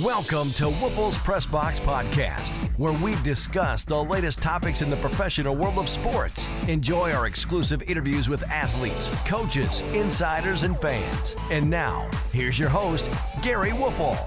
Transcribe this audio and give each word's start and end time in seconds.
Welcome 0.00 0.48
to 0.52 0.70
Woelfel's 0.70 1.18
Press 1.18 1.44
Box 1.44 1.78
Podcast, 1.78 2.56
where 2.78 2.94
we 2.94 3.14
discuss 3.16 3.84
the 3.84 4.02
latest 4.02 4.40
topics 4.40 4.80
in 4.80 4.88
the 4.88 4.96
professional 4.96 5.54
world 5.54 5.76
of 5.76 5.86
sports. 5.86 6.48
Enjoy 6.66 7.12
our 7.12 7.26
exclusive 7.26 7.82
interviews 7.82 8.26
with 8.26 8.42
athletes, 8.44 9.10
coaches, 9.26 9.82
insiders, 9.92 10.62
and 10.62 10.78
fans. 10.78 11.36
And 11.50 11.68
now, 11.68 12.08
here's 12.32 12.58
your 12.58 12.70
host, 12.70 13.10
Gary 13.42 13.72
Woelfel. 13.72 14.18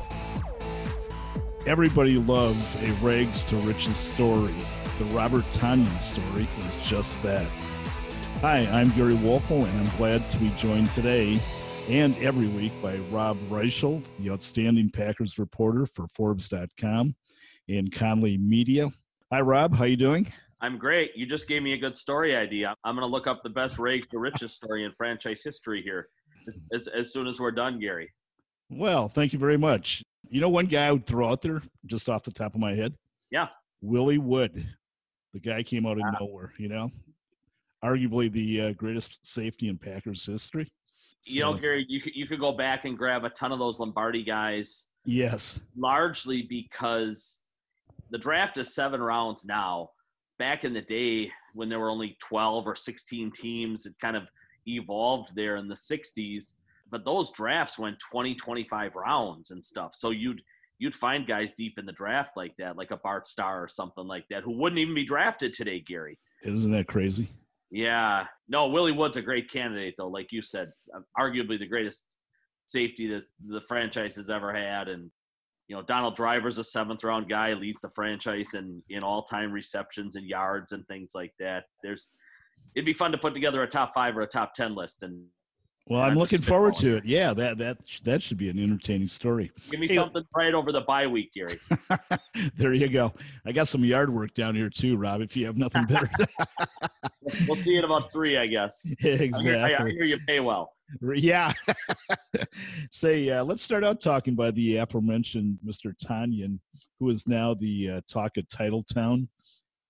Everybody 1.66 2.20
loves 2.20 2.76
a 2.76 2.92
rags 3.04 3.44
to 3.46 3.58
riches 3.62 3.98
story. 3.98 4.54
The 5.00 5.06
Robert 5.06 5.48
Tonyan 5.48 6.00
story 6.00 6.48
is 6.60 6.76
just 6.88 7.24
that. 7.24 7.50
Hi, 8.42 8.60
I'm 8.68 8.92
Gary 8.92 9.14
Woelfel, 9.16 9.64
and 9.64 9.88
I'm 9.88 9.98
glad 9.98 10.30
to 10.30 10.38
be 10.38 10.50
joined 10.50 10.94
today 10.94 11.42
and 11.90 12.18
every 12.18 12.48
week 12.48 12.72
by 12.82 12.98
Rob 13.12 13.38
Reischel, 13.50 14.04
the 14.20 14.32
outstanding 14.32 14.90
Packers 14.90 15.38
reporter 15.38 15.86
for 15.86 16.08
Forbes.com 16.16 17.16
and 17.70 17.92
Conley 17.92 18.38
Media. 18.38 18.90
Hi, 19.32 19.42
Rob. 19.42 19.76
How 19.76 19.86
you 19.86 19.96
doing? 19.96 20.32
I'm 20.62 20.80
great. 20.80 21.12
You 21.16 21.28
just 21.28 21.48
gave 21.48 21.62
me 21.62 21.74
a 21.74 21.78
good 21.78 21.96
story 21.96 22.36
idea. 22.36 22.74
I'm 22.84 22.96
going 22.96 23.08
to 23.08 23.12
look 23.12 23.28
up 23.28 23.44
the 23.44 23.52
best 23.52 23.78
rake 23.78 24.10
to 24.10 24.18
riches 24.18 24.56
story 24.56 24.84
in 24.84 24.94
franchise 24.98 25.44
history 25.44 25.84
here 25.84 26.08
as, 26.48 26.66
as, 26.74 26.88
as 26.88 27.14
soon 27.14 27.28
as 27.28 27.40
we're 27.40 27.52
done, 27.52 27.80
Gary. 27.80 28.12
Well, 28.70 29.08
thank 29.08 29.32
you 29.32 29.38
very 29.38 29.58
much. 29.58 30.02
You 30.28 30.42
know, 30.42 30.50
one 30.50 30.66
guy 30.66 30.88
I 30.88 30.92
would 30.92 31.06
throw 31.06 31.30
out 31.30 31.44
there 31.44 31.62
just 31.86 32.10
off 32.10 32.24
the 32.24 32.32
top 32.32 32.56
of 32.56 32.60
my 32.60 32.74
head? 32.74 32.96
Yeah. 33.30 33.48
Willie 33.82 34.18
Wood. 34.18 34.68
The 35.34 35.40
guy 35.40 35.62
came 35.62 35.86
out 35.86 36.00
of 36.00 36.20
nowhere, 36.20 36.54
you 36.58 36.68
know? 36.68 36.90
Arguably 37.84 38.32
the 38.32 38.62
uh, 38.62 38.72
greatest 38.72 39.24
safety 39.24 39.68
in 39.68 39.78
Packers 39.78 40.26
history 40.26 40.72
you 41.26 41.42
know, 41.42 41.54
Gary, 41.54 41.86
you 41.88 42.02
could 42.02 42.16
you 42.16 42.28
could 42.28 42.40
go 42.40 42.52
back 42.52 42.86
and 42.86 42.98
grab 42.98 43.24
a 43.24 43.30
ton 43.30 43.52
of 43.52 43.60
those 43.60 43.80
Lombardi 43.80 44.24
guys. 44.24 44.88
Yes. 45.06 45.60
Largely 45.76 46.44
because 46.44 47.40
the 48.12 48.18
draft 48.18 48.58
is 48.58 48.74
seven 48.74 49.02
rounds 49.02 49.46
now. 49.46 49.90
Back 50.38 50.64
in 50.64 50.74
the 50.74 50.82
day 50.82 51.32
when 51.54 51.70
there 51.70 51.80
were 51.80 51.90
only 51.90 52.18
12 52.20 52.68
or 52.68 52.76
16 52.76 53.32
teams, 53.32 53.86
it 53.86 53.94
kind 54.02 54.18
of 54.18 54.24
evolved 54.68 55.34
there 55.36 55.56
in 55.56 55.68
the 55.68 55.76
60s. 55.76 56.56
But 56.92 57.06
those 57.06 57.32
drafts 57.32 57.80
went 57.80 57.98
20, 58.12 58.36
25 58.36 58.96
rounds 58.96 59.52
and 59.52 59.64
stuff. 59.64 59.96
So 59.96 60.12
you'd 60.12 60.42
you'd 60.78 60.96
find 60.96 61.26
guys 61.26 61.54
deep 61.54 61.80
in 61.80 61.86
the 61.86 61.94
draft 61.94 62.36
like 62.36 62.54
that, 62.58 62.78
like 62.78 62.92
a 62.92 62.98
Bart 62.98 63.28
Starr 63.28 63.64
or 63.64 63.68
something 63.68 64.06
like 64.06 64.26
that, 64.30 64.44
who 64.44 64.58
wouldn't 64.58 64.80
even 64.80 64.94
be 64.94 65.06
drafted 65.06 65.54
today, 65.54 65.80
Gary. 65.80 66.20
Isn't 66.44 66.72
that 66.72 66.88
crazy? 66.88 67.30
Yeah, 67.72 68.26
no, 68.48 68.68
Willie 68.68 68.92
Wood's 68.92 69.18
a 69.18 69.22
great 69.22 69.50
candidate 69.50 69.96
though. 69.98 70.08
Like 70.08 70.32
you 70.32 70.42
said, 70.42 70.72
uh, 70.96 71.02
arguably 71.20 71.60
the 71.60 71.68
greatest 71.68 72.16
safety 72.68 73.08
that 73.08 73.24
the 73.46 73.62
franchise 73.68 74.16
has 74.16 74.30
ever 74.30 74.54
had, 74.54 74.88
and 74.88 75.10
you 75.68 75.76
know 75.76 75.82
Donald 75.82 76.16
Driver's 76.16 76.58
a 76.58 76.64
seventh 76.64 77.04
round 77.04 77.28
guy, 77.28 77.54
leads 77.54 77.82
the 77.82 77.90
franchise 77.96 78.54
in 78.54 78.82
in 78.90 79.04
all 79.04 79.24
time 79.24 79.52
receptions 79.52 80.16
and 80.16 80.26
yards 80.26 80.72
and 80.72 80.86
things 80.88 81.12
like 81.16 81.34
that. 81.40 81.64
There's 81.84 82.12
it'd 82.76 82.86
be 82.86 82.94
fun 82.94 83.12
to 83.12 83.18
put 83.18 83.34
together 83.34 83.64
a 83.64 83.68
top 83.68 83.94
five 83.94 84.16
or 84.16 84.22
a 84.22 84.28
top 84.28 84.54
ten 84.54 84.76
list 84.76 85.04
and 85.04 85.26
well, 85.88 86.02
I'm 86.02 86.16
looking 86.16 86.42
forward 86.42 86.76
to 86.78 86.98
it. 86.98 87.06
Yeah, 87.06 87.32
that 87.36 87.60
that 87.60 87.78
that 88.06 88.24
should 88.24 88.38
be 88.38 88.50
an 88.50 88.58
entertaining 88.58 89.08
story. 89.08 89.52
Give 89.70 89.80
me 89.80 89.88
hey, 89.88 89.96
something 89.96 90.24
right 90.36 90.54
over 90.56 90.72
the 90.72 90.82
bye 90.82 91.06
week, 91.06 91.32
Gary. 91.36 91.60
there 92.58 92.74
you 92.74 92.90
go. 92.90 93.14
I 93.46 93.52
got 93.52 93.68
some 93.68 93.86
yard 93.86 94.12
work 94.12 94.34
down 94.34 94.56
here 94.56 94.70
too, 94.70 94.98
Rob. 94.98 95.22
If 95.22 95.38
you 95.38 95.46
have 95.46 95.58
nothing 95.58 95.86
better, 95.86 96.10
we'll 97.48 97.56
see 97.56 97.78
in 97.78 97.84
about 97.84 98.12
three, 98.12 98.36
I 98.36 98.48
guess. 98.48 98.96
Exactly. 99.00 99.54
I 99.54 99.70
hear, 99.70 99.78
I 99.80 99.92
hear 99.92 100.06
you 100.06 100.18
pay 100.28 100.40
well. 100.40 100.74
Yeah. 101.02 101.54
Say, 102.92 103.30
uh, 103.30 103.44
let's 103.44 103.62
start 103.62 103.84
out 103.84 104.02
talking 104.02 104.34
by 104.34 104.52
the 104.52 104.78
aforementioned 104.78 105.60
Mr. 105.66 105.94
Tonyan, 106.04 106.60
who 107.00 107.10
is 107.10 107.28
now 107.28 107.54
the 107.54 107.90
uh, 107.92 108.02
talk 108.08 108.38
of 108.38 108.48
Titletown. 108.48 109.28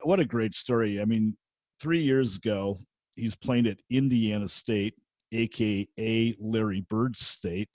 What 0.02 0.20
a 0.20 0.26
great 0.26 0.56
story! 0.56 1.00
I 1.00 1.06
mean, 1.06 1.38
three 1.80 2.02
years 2.02 2.36
ago, 2.36 2.80
he's 3.16 3.36
playing 3.36 3.68
at 3.68 3.78
Indiana 3.90 4.48
State 4.50 4.96
aka 5.36 6.36
Larry 6.40 6.86
Bird 6.90 7.18
State. 7.18 7.70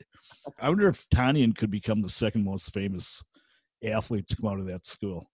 I 0.61 0.69
wonder 0.69 0.89
if 0.89 1.09
Tonyan 1.11 1.57
could 1.57 1.71
become 1.71 2.01
the 2.01 2.09
second 2.09 2.45
most 2.45 2.73
famous 2.73 3.23
athlete 3.85 4.29
to 4.29 4.37
come 4.37 4.51
out 4.51 4.61
of 4.61 4.67
that 4.67 4.87
school. 4.87 5.31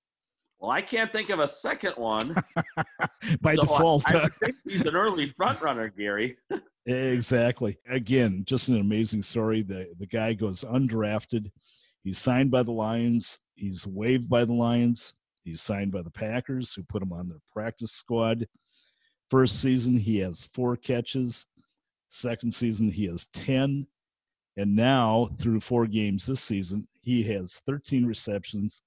Well, 0.58 0.70
I 0.70 0.80
can't 0.80 1.12
think 1.12 1.30
of 1.30 1.40
a 1.40 1.48
second 1.48 1.92
one. 1.96 2.34
By 3.40 3.54
so 3.54 3.62
uh, 3.62 3.66
default, 3.66 4.14
I, 4.14 4.22
I 4.22 4.28
think 4.28 4.56
he's 4.64 4.80
an 4.82 4.96
early 4.96 5.28
front 5.28 5.60
runner, 5.60 5.88
Gary. 5.88 6.36
exactly. 6.86 7.78
Again, 7.88 8.42
just 8.46 8.68
an 8.68 8.80
amazing 8.80 9.22
story. 9.22 9.62
The 9.62 9.88
the 9.98 10.06
guy 10.06 10.32
goes 10.32 10.62
undrafted. 10.62 11.50
He's 12.04 12.18
signed 12.18 12.50
by 12.52 12.62
the 12.62 12.72
Lions. 12.72 13.38
He's 13.56 13.86
waived 13.86 14.28
by 14.28 14.44
the 14.44 14.52
Lions. 14.52 15.14
He's 15.44 15.60
signed 15.60 15.92
by 15.92 16.02
the 16.02 16.10
Packers, 16.10 16.72
who 16.72 16.82
put 16.84 17.02
him 17.02 17.12
on 17.12 17.28
their 17.28 17.40
practice 17.52 17.92
squad. 17.92 18.46
First 19.28 19.60
season, 19.60 19.96
he 19.96 20.18
has 20.18 20.48
four 20.54 20.76
catches, 20.76 21.46
Second 22.08 22.52
season, 22.52 22.90
he 22.90 23.06
has 23.06 23.26
10. 23.32 23.86
And 24.56 24.74
now, 24.74 25.28
through 25.38 25.60
four 25.60 25.86
games 25.86 26.26
this 26.26 26.40
season, 26.40 26.88
he 27.02 27.22
has 27.24 27.60
13 27.66 28.06
receptions 28.06 28.80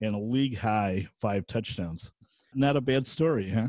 and 0.00 0.14
a 0.14 0.18
league 0.18 0.56
high 0.56 1.08
five 1.16 1.46
touchdowns. 1.46 2.12
Not 2.54 2.76
a 2.76 2.80
bad 2.80 3.06
story, 3.06 3.50
huh? 3.50 3.68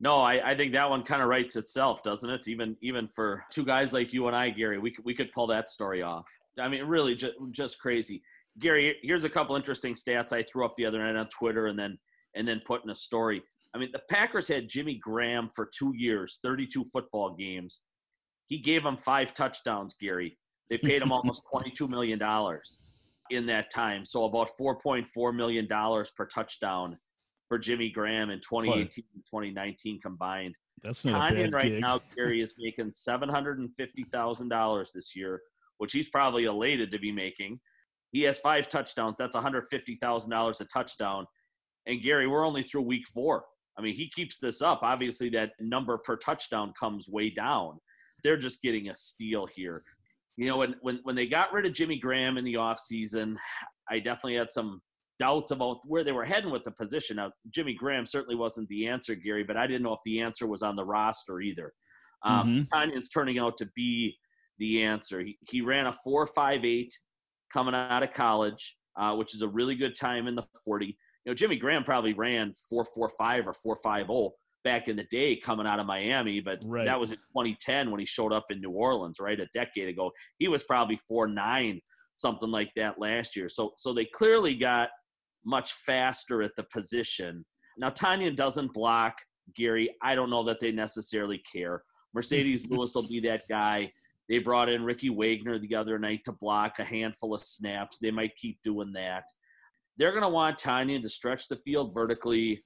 No, 0.00 0.20
I, 0.20 0.50
I 0.50 0.56
think 0.56 0.72
that 0.72 0.88
one 0.88 1.02
kind 1.02 1.22
of 1.22 1.28
writes 1.28 1.56
itself, 1.56 2.02
doesn't 2.02 2.30
it? 2.30 2.46
Even 2.46 2.76
even 2.82 3.08
for 3.08 3.44
two 3.50 3.64
guys 3.64 3.92
like 3.92 4.12
you 4.12 4.26
and 4.28 4.36
I, 4.36 4.50
Gary, 4.50 4.78
we 4.78 4.90
could, 4.90 5.04
we 5.04 5.14
could 5.14 5.32
pull 5.32 5.48
that 5.48 5.68
story 5.68 6.02
off. 6.02 6.26
I 6.60 6.68
mean, 6.68 6.84
really, 6.84 7.14
just, 7.14 7.34
just 7.50 7.80
crazy. 7.80 8.22
Gary, 8.58 8.96
here's 9.02 9.24
a 9.24 9.28
couple 9.28 9.56
interesting 9.56 9.94
stats 9.94 10.32
I 10.32 10.42
threw 10.42 10.64
up 10.64 10.74
the 10.76 10.86
other 10.86 10.98
night 10.98 11.18
on 11.18 11.26
Twitter, 11.28 11.66
and 11.66 11.78
then 11.78 11.98
and 12.34 12.46
then 12.46 12.60
put 12.64 12.84
in 12.84 12.90
a 12.90 12.94
story. 12.94 13.42
I 13.74 13.78
mean, 13.78 13.90
the 13.92 14.02
Packers 14.08 14.48
had 14.48 14.68
Jimmy 14.68 14.94
Graham 14.94 15.50
for 15.54 15.68
two 15.76 15.92
years, 15.96 16.38
32 16.42 16.84
football 16.84 17.34
games, 17.34 17.82
he 18.48 18.58
gave 18.58 18.82
them 18.82 18.96
five 18.96 19.34
touchdowns, 19.34 19.94
Gary. 20.00 20.36
They 20.70 20.78
paid 20.78 21.02
him 21.02 21.12
almost 21.12 21.42
$22 21.54 21.88
million 21.88 22.20
in 23.30 23.46
that 23.46 23.70
time. 23.70 24.04
So 24.04 24.24
about 24.24 24.48
$4.4 24.60 25.34
million 25.34 25.68
per 25.68 26.26
touchdown 26.26 26.98
for 27.48 27.58
Jimmy 27.58 27.90
Graham 27.90 28.30
in 28.30 28.40
2018 28.40 29.04
and 29.14 29.24
2019 29.24 30.00
combined. 30.00 30.54
That's 30.82 31.04
not 31.04 31.32
Tonyan 31.32 31.52
right 31.52 31.72
gig. 31.72 31.80
now, 31.80 32.00
Gary, 32.14 32.40
is 32.40 32.54
making 32.58 32.90
$750,000 32.90 34.92
this 34.92 35.16
year, 35.16 35.40
which 35.78 35.92
he's 35.92 36.08
probably 36.08 36.44
elated 36.44 36.92
to 36.92 36.98
be 36.98 37.12
making. 37.12 37.60
He 38.12 38.22
has 38.22 38.38
five 38.38 38.68
touchdowns. 38.68 39.16
That's 39.18 39.36
$150,000 39.36 40.60
a 40.60 40.64
touchdown. 40.64 41.26
And 41.86 42.02
Gary, 42.02 42.26
we're 42.26 42.46
only 42.46 42.62
through 42.62 42.82
week 42.82 43.06
four. 43.08 43.44
I 43.76 43.82
mean, 43.82 43.94
he 43.94 44.08
keeps 44.08 44.38
this 44.38 44.62
up. 44.62 44.80
Obviously, 44.82 45.28
that 45.30 45.52
number 45.60 45.98
per 45.98 46.16
touchdown 46.16 46.72
comes 46.78 47.08
way 47.08 47.30
down 47.30 47.78
they're 48.22 48.36
just 48.36 48.62
getting 48.62 48.88
a 48.88 48.94
steal 48.94 49.46
here. 49.46 49.82
You 50.36 50.46
know, 50.46 50.58
when 50.58 50.76
when 50.82 51.00
when 51.02 51.16
they 51.16 51.26
got 51.26 51.52
rid 51.52 51.66
of 51.66 51.72
Jimmy 51.72 51.98
Graham 51.98 52.38
in 52.38 52.44
the 52.44 52.54
offseason, 52.54 53.36
I 53.90 53.98
definitely 53.98 54.36
had 54.36 54.50
some 54.50 54.80
doubts 55.18 55.50
about 55.50 55.80
where 55.84 56.04
they 56.04 56.12
were 56.12 56.24
heading 56.24 56.50
with 56.50 56.62
the 56.62 56.70
position. 56.70 57.16
Now, 57.16 57.32
Jimmy 57.50 57.74
Graham 57.74 58.06
certainly 58.06 58.36
wasn't 58.36 58.68
the 58.68 58.86
answer, 58.86 59.14
Gary, 59.14 59.42
but 59.42 59.56
I 59.56 59.66
didn't 59.66 59.82
know 59.82 59.94
if 59.94 60.00
the 60.04 60.20
answer 60.20 60.46
was 60.46 60.62
on 60.62 60.76
the 60.76 60.84
roster 60.84 61.40
either. 61.40 61.72
Um, 62.24 62.68
mm-hmm. 62.72 63.00
turning 63.12 63.38
out 63.38 63.58
to 63.58 63.68
be 63.76 64.16
the 64.58 64.82
answer. 64.82 65.20
He, 65.20 65.38
he 65.48 65.60
ran 65.60 65.86
a 65.86 65.92
4.58 66.06 66.88
coming 67.52 67.74
out 67.74 68.02
of 68.02 68.12
college, 68.12 68.76
uh, 68.96 69.14
which 69.14 69.34
is 69.34 69.42
a 69.42 69.48
really 69.48 69.74
good 69.74 69.96
time 69.96 70.26
in 70.26 70.34
the 70.34 70.44
40. 70.64 70.86
You 70.86 70.94
know, 71.26 71.34
Jimmy 71.34 71.56
Graham 71.56 71.84
probably 71.84 72.14
ran 72.14 72.52
4.45 72.72 73.46
or 73.64 73.76
4.50 73.76 74.30
back 74.68 74.86
in 74.86 74.96
the 74.96 75.04
day 75.04 75.34
coming 75.34 75.66
out 75.66 75.80
of 75.80 75.86
Miami, 75.86 76.40
but 76.40 76.58
right. 76.66 76.84
that 76.84 77.00
was 77.00 77.12
in 77.12 77.16
2010 77.16 77.90
when 77.90 78.00
he 78.00 78.04
showed 78.04 78.34
up 78.34 78.44
in 78.50 78.60
New 78.60 78.70
Orleans, 78.70 79.18
right? 79.18 79.40
A 79.40 79.46
decade 79.54 79.88
ago. 79.88 80.10
He 80.38 80.46
was 80.46 80.62
probably 80.64 80.96
four 80.96 81.26
nine, 81.26 81.80
something 82.14 82.50
like 82.50 82.70
that 82.76 83.00
last 83.00 83.34
year. 83.34 83.48
So 83.48 83.72
so 83.78 83.94
they 83.94 84.04
clearly 84.04 84.54
got 84.54 84.90
much 85.42 85.72
faster 85.72 86.42
at 86.42 86.54
the 86.54 86.64
position. 86.70 87.46
Now 87.80 87.88
Tonyan 87.88 88.36
doesn't 88.36 88.74
block 88.74 89.14
Gary. 89.56 89.88
I 90.02 90.14
don't 90.14 90.28
know 90.28 90.44
that 90.44 90.60
they 90.60 90.70
necessarily 90.70 91.42
care. 91.50 91.82
Marcedes 92.14 92.66
Lewis 92.70 92.94
will 92.94 93.08
be 93.08 93.20
that 93.20 93.48
guy. 93.48 93.90
They 94.28 94.38
brought 94.38 94.68
in 94.68 94.84
Ricky 94.84 95.08
Wagner 95.08 95.58
the 95.58 95.74
other 95.76 95.98
night 95.98 96.20
to 96.26 96.32
block 96.32 96.78
a 96.78 96.84
handful 96.84 97.34
of 97.34 97.40
snaps. 97.40 97.98
They 97.98 98.10
might 98.10 98.36
keep 98.36 98.58
doing 98.62 98.92
that. 98.92 99.24
They're 99.96 100.12
going 100.12 100.22
to 100.24 100.28
want 100.28 100.58
Tonyan 100.58 101.00
to 101.00 101.08
stretch 101.08 101.48
the 101.48 101.56
field 101.56 101.94
vertically, 101.94 102.62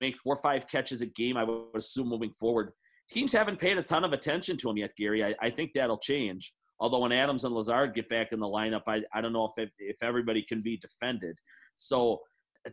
make 0.00 0.16
four 0.18 0.34
or 0.34 0.42
five 0.42 0.68
catches 0.68 1.02
a 1.02 1.06
game, 1.06 1.36
I 1.36 1.44
would 1.44 1.66
assume 1.74 2.08
moving 2.08 2.32
forward. 2.32 2.72
Teams 3.08 3.32
haven't 3.32 3.60
paid 3.60 3.78
a 3.78 3.82
ton 3.82 4.04
of 4.04 4.12
attention 4.12 4.56
to 4.58 4.70
him 4.70 4.78
yet, 4.78 4.90
Gary. 4.96 5.24
I, 5.24 5.34
I 5.40 5.50
think 5.50 5.72
that'll 5.72 5.98
change. 5.98 6.52
Although 6.80 7.00
when 7.00 7.12
Adams 7.12 7.44
and 7.44 7.54
Lazard 7.54 7.94
get 7.94 8.08
back 8.08 8.32
in 8.32 8.40
the 8.40 8.46
lineup, 8.46 8.82
I, 8.88 9.02
I 9.14 9.20
don't 9.20 9.32
know 9.32 9.46
if 9.46 9.62
it, 9.62 9.70
if 9.78 10.02
everybody 10.02 10.42
can 10.42 10.62
be 10.62 10.76
defended. 10.76 11.38
So 11.76 12.20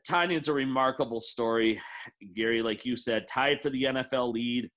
Tonyan's 0.07 0.47
a 0.47 0.53
remarkable 0.53 1.19
story, 1.19 1.79
Gary. 2.35 2.61
Like 2.61 2.85
you 2.85 2.95
said, 2.95 3.27
tied 3.27 3.61
for 3.61 3.69
the 3.69 3.83
NFL 3.83 4.33
lead 4.33 4.69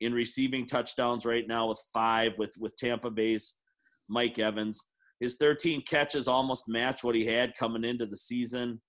in 0.00 0.12
receiving 0.12 0.66
touchdowns 0.66 1.24
right 1.24 1.46
now 1.46 1.68
with 1.68 1.82
five 1.92 2.32
with 2.38 2.54
with 2.58 2.76
Tampa 2.76 3.10
Bay's 3.10 3.60
Mike 4.08 4.38
Evans. 4.38 4.88
His 5.20 5.36
13 5.36 5.82
catches 5.88 6.26
almost 6.26 6.68
match 6.68 7.04
what 7.04 7.14
he 7.14 7.24
had 7.24 7.54
coming 7.54 7.84
into 7.84 8.06
the 8.06 8.16
season. 8.16 8.80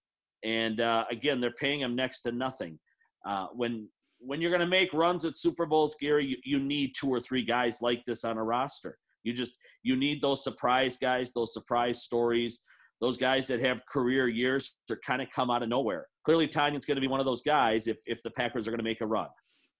And 0.43 0.81
uh, 0.81 1.05
again, 1.11 1.39
they're 1.39 1.51
paying 1.51 1.81
him 1.81 1.95
next 1.95 2.21
to 2.21 2.31
nothing. 2.31 2.79
Uh, 3.25 3.47
when 3.53 3.87
when 4.19 4.41
you're 4.41 4.51
going 4.51 4.61
to 4.61 4.67
make 4.67 4.93
runs 4.93 5.25
at 5.25 5.37
Super 5.37 5.65
Bowls, 5.65 5.95
Gary, 5.99 6.25
you, 6.25 6.37
you 6.45 6.59
need 6.59 6.93
two 6.97 7.09
or 7.09 7.19
three 7.19 7.43
guys 7.43 7.81
like 7.81 8.05
this 8.05 8.23
on 8.23 8.37
a 8.37 8.43
roster. 8.43 8.97
You 9.23 9.33
just 9.33 9.57
you 9.83 9.95
need 9.95 10.21
those 10.21 10.43
surprise 10.43 10.97
guys, 10.97 11.33
those 11.33 11.53
surprise 11.53 12.03
stories, 12.03 12.61
those 13.01 13.17
guys 13.17 13.47
that 13.47 13.59
have 13.61 13.85
career 13.85 14.27
years 14.27 14.77
to 14.87 14.95
kind 15.05 15.21
of 15.21 15.29
come 15.29 15.49
out 15.49 15.63
of 15.63 15.69
nowhere. 15.69 16.07
Clearly, 16.23 16.47
Tonyan's 16.47 16.85
going 16.85 16.95
to 16.95 17.01
be 17.01 17.07
one 17.07 17.19
of 17.19 17.25
those 17.25 17.41
guys 17.41 17.87
if 17.87 17.97
if 18.05 18.21
the 18.23 18.31
Packers 18.31 18.67
are 18.67 18.71
going 18.71 18.79
to 18.79 18.83
make 18.83 19.01
a 19.01 19.07
run. 19.07 19.27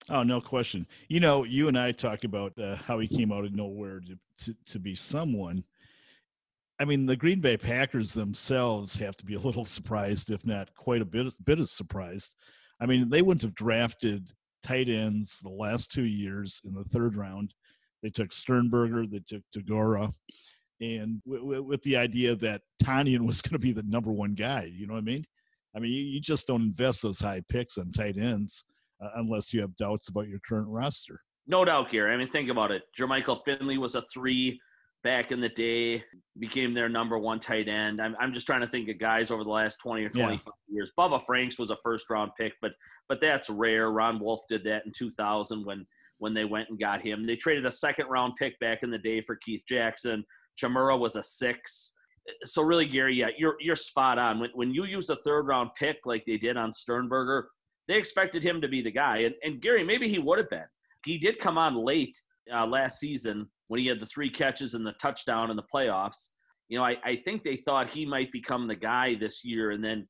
Oh, 0.09 0.23
no 0.23 0.41
question. 0.41 0.85
You 1.07 1.19
know, 1.19 1.43
you 1.43 1.67
and 1.67 1.79
I 1.79 1.91
talked 1.91 2.25
about 2.25 2.57
uh, 2.59 2.75
how 2.75 2.99
he 2.99 3.07
came 3.07 3.31
out 3.31 3.45
of 3.45 3.53
nowhere 3.53 4.01
to, 4.01 4.45
to, 4.45 4.55
to 4.71 4.79
be 4.79 4.95
someone. 4.95 5.63
I 6.79 6.85
mean, 6.85 7.05
the 7.05 7.15
Green 7.15 7.39
Bay 7.39 7.55
Packers 7.55 8.13
themselves 8.13 8.97
have 8.97 9.15
to 9.17 9.25
be 9.25 9.35
a 9.35 9.39
little 9.39 9.65
surprised, 9.65 10.29
if 10.29 10.45
not 10.45 10.73
quite 10.75 11.01
a 11.01 11.05
bit, 11.05 11.33
bit 11.45 11.59
of 11.59 11.69
surprised. 11.69 12.33
I 12.83 12.85
mean, 12.85 13.09
they 13.09 13.21
wouldn't 13.21 13.43
have 13.43 13.55
drafted 13.55 14.29
tight 14.61 14.89
ends 14.89 15.39
the 15.41 15.49
last 15.49 15.89
two 15.89 16.03
years 16.03 16.61
in 16.65 16.73
the 16.73 16.83
third 16.83 17.15
round. 17.15 17.53
They 18.03 18.09
took 18.09 18.33
Sternberger, 18.33 19.07
they 19.07 19.21
took 19.25 19.41
Deguara, 19.55 20.11
and 20.81 21.21
w- 21.23 21.43
w- 21.43 21.63
with 21.63 21.81
the 21.83 21.95
idea 21.95 22.35
that 22.35 22.61
Tonyan 22.83 23.25
was 23.25 23.41
going 23.41 23.53
to 23.53 23.59
be 23.59 23.71
the 23.71 23.83
number 23.83 24.11
one 24.11 24.33
guy. 24.33 24.69
You 24.69 24.85
know 24.85 24.95
what 24.95 24.99
I 24.99 25.03
mean? 25.03 25.23
I 25.73 25.79
mean, 25.79 25.93
you, 25.93 26.03
you 26.03 26.19
just 26.19 26.45
don't 26.45 26.61
invest 26.61 27.01
those 27.01 27.21
high 27.21 27.41
picks 27.47 27.77
on 27.77 27.93
tight 27.93 28.17
ends 28.17 28.65
uh, 29.01 29.09
unless 29.15 29.53
you 29.53 29.61
have 29.61 29.77
doubts 29.77 30.09
about 30.09 30.27
your 30.27 30.39
current 30.47 30.67
roster. 30.67 31.21
No 31.47 31.63
doubt, 31.63 31.89
Gary. 31.89 32.13
I 32.13 32.17
mean, 32.17 32.27
think 32.27 32.49
about 32.49 32.71
it. 32.71 32.83
Jermichael 32.99 33.39
Finley 33.45 33.77
was 33.77 33.95
a 33.95 34.01
three 34.13 34.59
back 35.03 35.31
in 35.31 35.41
the 35.41 35.49
day, 35.49 36.01
became 36.39 36.73
their 36.73 36.89
number 36.89 37.17
one 37.17 37.39
tight 37.39 37.67
end. 37.67 38.01
I'm, 38.01 38.15
I'm 38.19 38.33
just 38.33 38.47
trying 38.47 38.61
to 38.61 38.67
think 38.67 38.89
of 38.89 38.97
guys 38.97 39.31
over 39.31 39.43
the 39.43 39.49
last 39.49 39.77
20 39.77 40.03
or 40.03 40.09
25 40.09 40.41
yeah. 40.45 40.75
years. 40.75 40.91
Bubba 40.97 41.21
Franks 41.21 41.59
was 41.59 41.71
a 41.71 41.77
first 41.83 42.09
round 42.09 42.31
pick, 42.39 42.53
but 42.61 42.71
but 43.09 43.19
that's 43.21 43.49
rare. 43.49 43.91
Ron 43.91 44.19
Wolf 44.19 44.41
did 44.49 44.63
that 44.63 44.85
in 44.85 44.91
2000 44.97 45.65
when 45.65 45.85
when 46.19 46.33
they 46.33 46.45
went 46.45 46.69
and 46.69 46.79
got 46.79 47.01
him. 47.01 47.25
They 47.25 47.35
traded 47.35 47.65
a 47.65 47.71
second 47.71 48.07
round 48.07 48.33
pick 48.37 48.57
back 48.59 48.79
in 48.81 48.91
the 48.91 48.97
day 48.97 49.21
for 49.21 49.35
Keith 49.35 49.63
Jackson. 49.67 50.23
Chmura 50.61 50.97
was 50.97 51.15
a 51.15 51.23
six. 51.23 51.93
So 52.45 52.61
really, 52.63 52.85
Gary, 52.85 53.15
yeah, 53.15 53.27
you're 53.37 53.57
you're 53.59 53.75
spot 53.75 54.17
on. 54.17 54.39
When 54.39 54.49
when 54.53 54.73
you 54.73 54.85
use 54.85 55.09
a 55.09 55.17
third 55.25 55.47
round 55.47 55.71
pick 55.77 55.97
like 56.05 56.23
they 56.25 56.37
did 56.37 56.55
on 56.55 56.71
Sternberger, 56.71 57.49
they 57.87 57.95
expected 57.95 58.43
him 58.43 58.61
to 58.61 58.67
be 58.67 58.81
the 58.81 58.91
guy. 58.91 59.19
And, 59.19 59.35
and 59.43 59.61
Gary, 59.61 59.83
maybe 59.83 60.07
he 60.07 60.19
would 60.19 60.37
have 60.37 60.49
been. 60.49 60.65
He 61.05 61.17
did 61.17 61.39
come 61.39 61.57
on 61.57 61.75
late 61.75 62.17
uh, 62.53 62.65
last 62.65 62.99
season 62.99 63.49
when 63.67 63.79
he 63.79 63.87
had 63.87 63.99
the 63.99 64.05
three 64.05 64.29
catches 64.29 64.73
and 64.73 64.85
the 64.85 64.93
touchdown 65.01 65.49
in 65.49 65.55
the 65.55 65.63
playoffs. 65.63 66.29
You 66.69 66.77
know, 66.77 66.85
I, 66.85 66.97
I 67.03 67.15
think 67.23 67.43
they 67.43 67.57
thought 67.57 67.89
he 67.89 68.05
might 68.05 68.31
become 68.31 68.67
the 68.67 68.75
guy 68.75 69.15
this 69.15 69.43
year. 69.43 69.71
And 69.71 69.83
then 69.83 70.03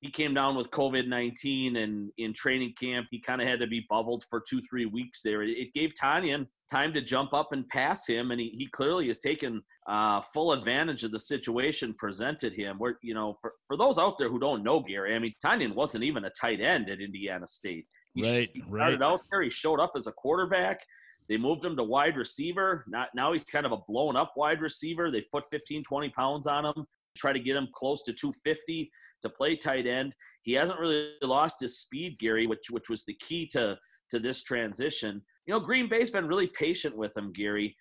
he 0.00 0.10
came 0.10 0.34
down 0.34 0.56
with 0.56 0.70
COVID 0.70 1.06
19 1.06 1.76
and 1.76 2.10
in 2.18 2.34
training 2.34 2.74
camp, 2.78 3.06
he 3.10 3.20
kind 3.20 3.40
of 3.40 3.46
had 3.46 3.60
to 3.60 3.68
be 3.68 3.86
bubbled 3.88 4.24
for 4.28 4.42
two, 4.48 4.60
three 4.68 4.84
weeks 4.84 5.22
there. 5.22 5.42
It 5.42 5.72
gave 5.74 5.92
Tonyan 5.94 6.46
time 6.72 6.92
to 6.94 7.00
jump 7.00 7.32
up 7.32 7.52
and 7.52 7.68
pass 7.68 8.06
him. 8.06 8.32
And 8.32 8.40
he, 8.40 8.52
he 8.58 8.66
clearly 8.66 9.06
has 9.06 9.20
taken 9.20 9.62
uh, 9.88 10.20
full 10.34 10.52
advantage 10.52 11.04
of 11.04 11.12
the 11.12 11.20
situation 11.20 11.94
presented 11.96 12.52
him. 12.52 12.78
Where, 12.78 12.98
you 13.00 13.14
know, 13.14 13.36
for, 13.40 13.52
for 13.68 13.76
those 13.76 13.96
out 13.98 14.18
there 14.18 14.28
who 14.28 14.40
don't 14.40 14.64
know 14.64 14.80
Gary, 14.80 15.14
I 15.14 15.20
mean, 15.20 15.34
Tonyan 15.44 15.74
wasn't 15.74 16.02
even 16.02 16.24
a 16.24 16.30
tight 16.30 16.60
end 16.60 16.90
at 16.90 17.00
Indiana 17.00 17.46
State. 17.46 17.86
He 18.14 18.22
right, 18.22 18.50
started 18.74 19.00
right. 19.00 19.02
out 19.02 19.20
there. 19.30 19.42
He 19.42 19.50
showed 19.50 19.78
up 19.78 19.92
as 19.96 20.08
a 20.08 20.12
quarterback. 20.12 20.80
They 21.28 21.36
moved 21.36 21.64
him 21.64 21.76
to 21.76 21.84
wide 21.84 22.16
receiver. 22.16 22.84
Not, 22.88 23.08
now 23.14 23.32
he's 23.32 23.44
kind 23.44 23.64
of 23.64 23.72
a 23.72 23.78
blown 23.88 24.16
up 24.16 24.32
wide 24.36 24.60
receiver. 24.60 25.10
They've 25.10 25.30
put 25.30 25.44
15, 25.50 25.82
20 25.84 26.10
pounds 26.10 26.46
on 26.46 26.66
him 26.66 26.86
try 27.16 27.32
to 27.32 27.40
get 27.40 27.56
him 27.56 27.68
close 27.74 28.02
to 28.02 28.12
250 28.12 28.90
to 29.22 29.28
play 29.28 29.56
tight 29.56 29.86
end. 29.86 30.14
He 30.42 30.52
hasn't 30.52 30.78
really 30.78 31.12
lost 31.22 31.60
his 31.60 31.78
speed, 31.78 32.18
Gary, 32.18 32.46
which 32.46 32.70
which 32.70 32.88
was 32.88 33.04
the 33.04 33.14
key 33.14 33.46
to 33.48 33.78
to 34.10 34.18
this 34.18 34.42
transition. 34.42 35.22
You 35.46 35.54
know, 35.54 35.60
Green 35.60 35.88
Bay's 35.88 36.10
been 36.10 36.26
really 36.26 36.48
patient 36.48 36.96
with 36.96 37.16
him, 37.16 37.32
Gary, 37.32 37.76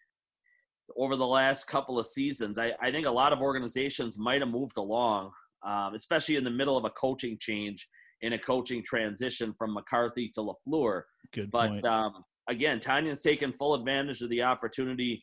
over 0.98 1.16
the 1.16 1.28
last 1.28 1.66
couple 1.66 2.00
of 2.00 2.06
seasons. 2.06 2.58
I, 2.58 2.74
I 2.82 2.92
think 2.92 3.06
a 3.06 3.12
lot 3.12 3.34
of 3.34 3.40
organizations 3.40 4.18
might 4.20 4.42
have 4.42 4.50
moved 4.50 4.78
along, 4.78 5.32
um, 5.66 5.94
especially 5.94 6.38
in 6.38 6.44
the 6.44 6.52
middle 6.52 6.78
of 6.78 6.86
a 6.86 6.90
coaching 6.92 7.38
change 7.40 7.88
in 8.22 8.34
a 8.34 8.38
coaching 8.38 8.84
transition 8.84 9.54
from 9.54 9.74
McCarthy 9.74 10.30
to 10.30 10.42
LaFleur. 10.42 11.04
Good 11.34 11.50
but 11.52 11.70
point. 11.70 11.86
Um, 11.86 12.24
again, 12.52 12.80
Tonyan's 12.80 13.22
taken 13.22 13.54
full 13.54 13.74
advantage 13.74 14.22
of 14.22 14.30
the 14.30 14.44
opportunity 14.44 15.22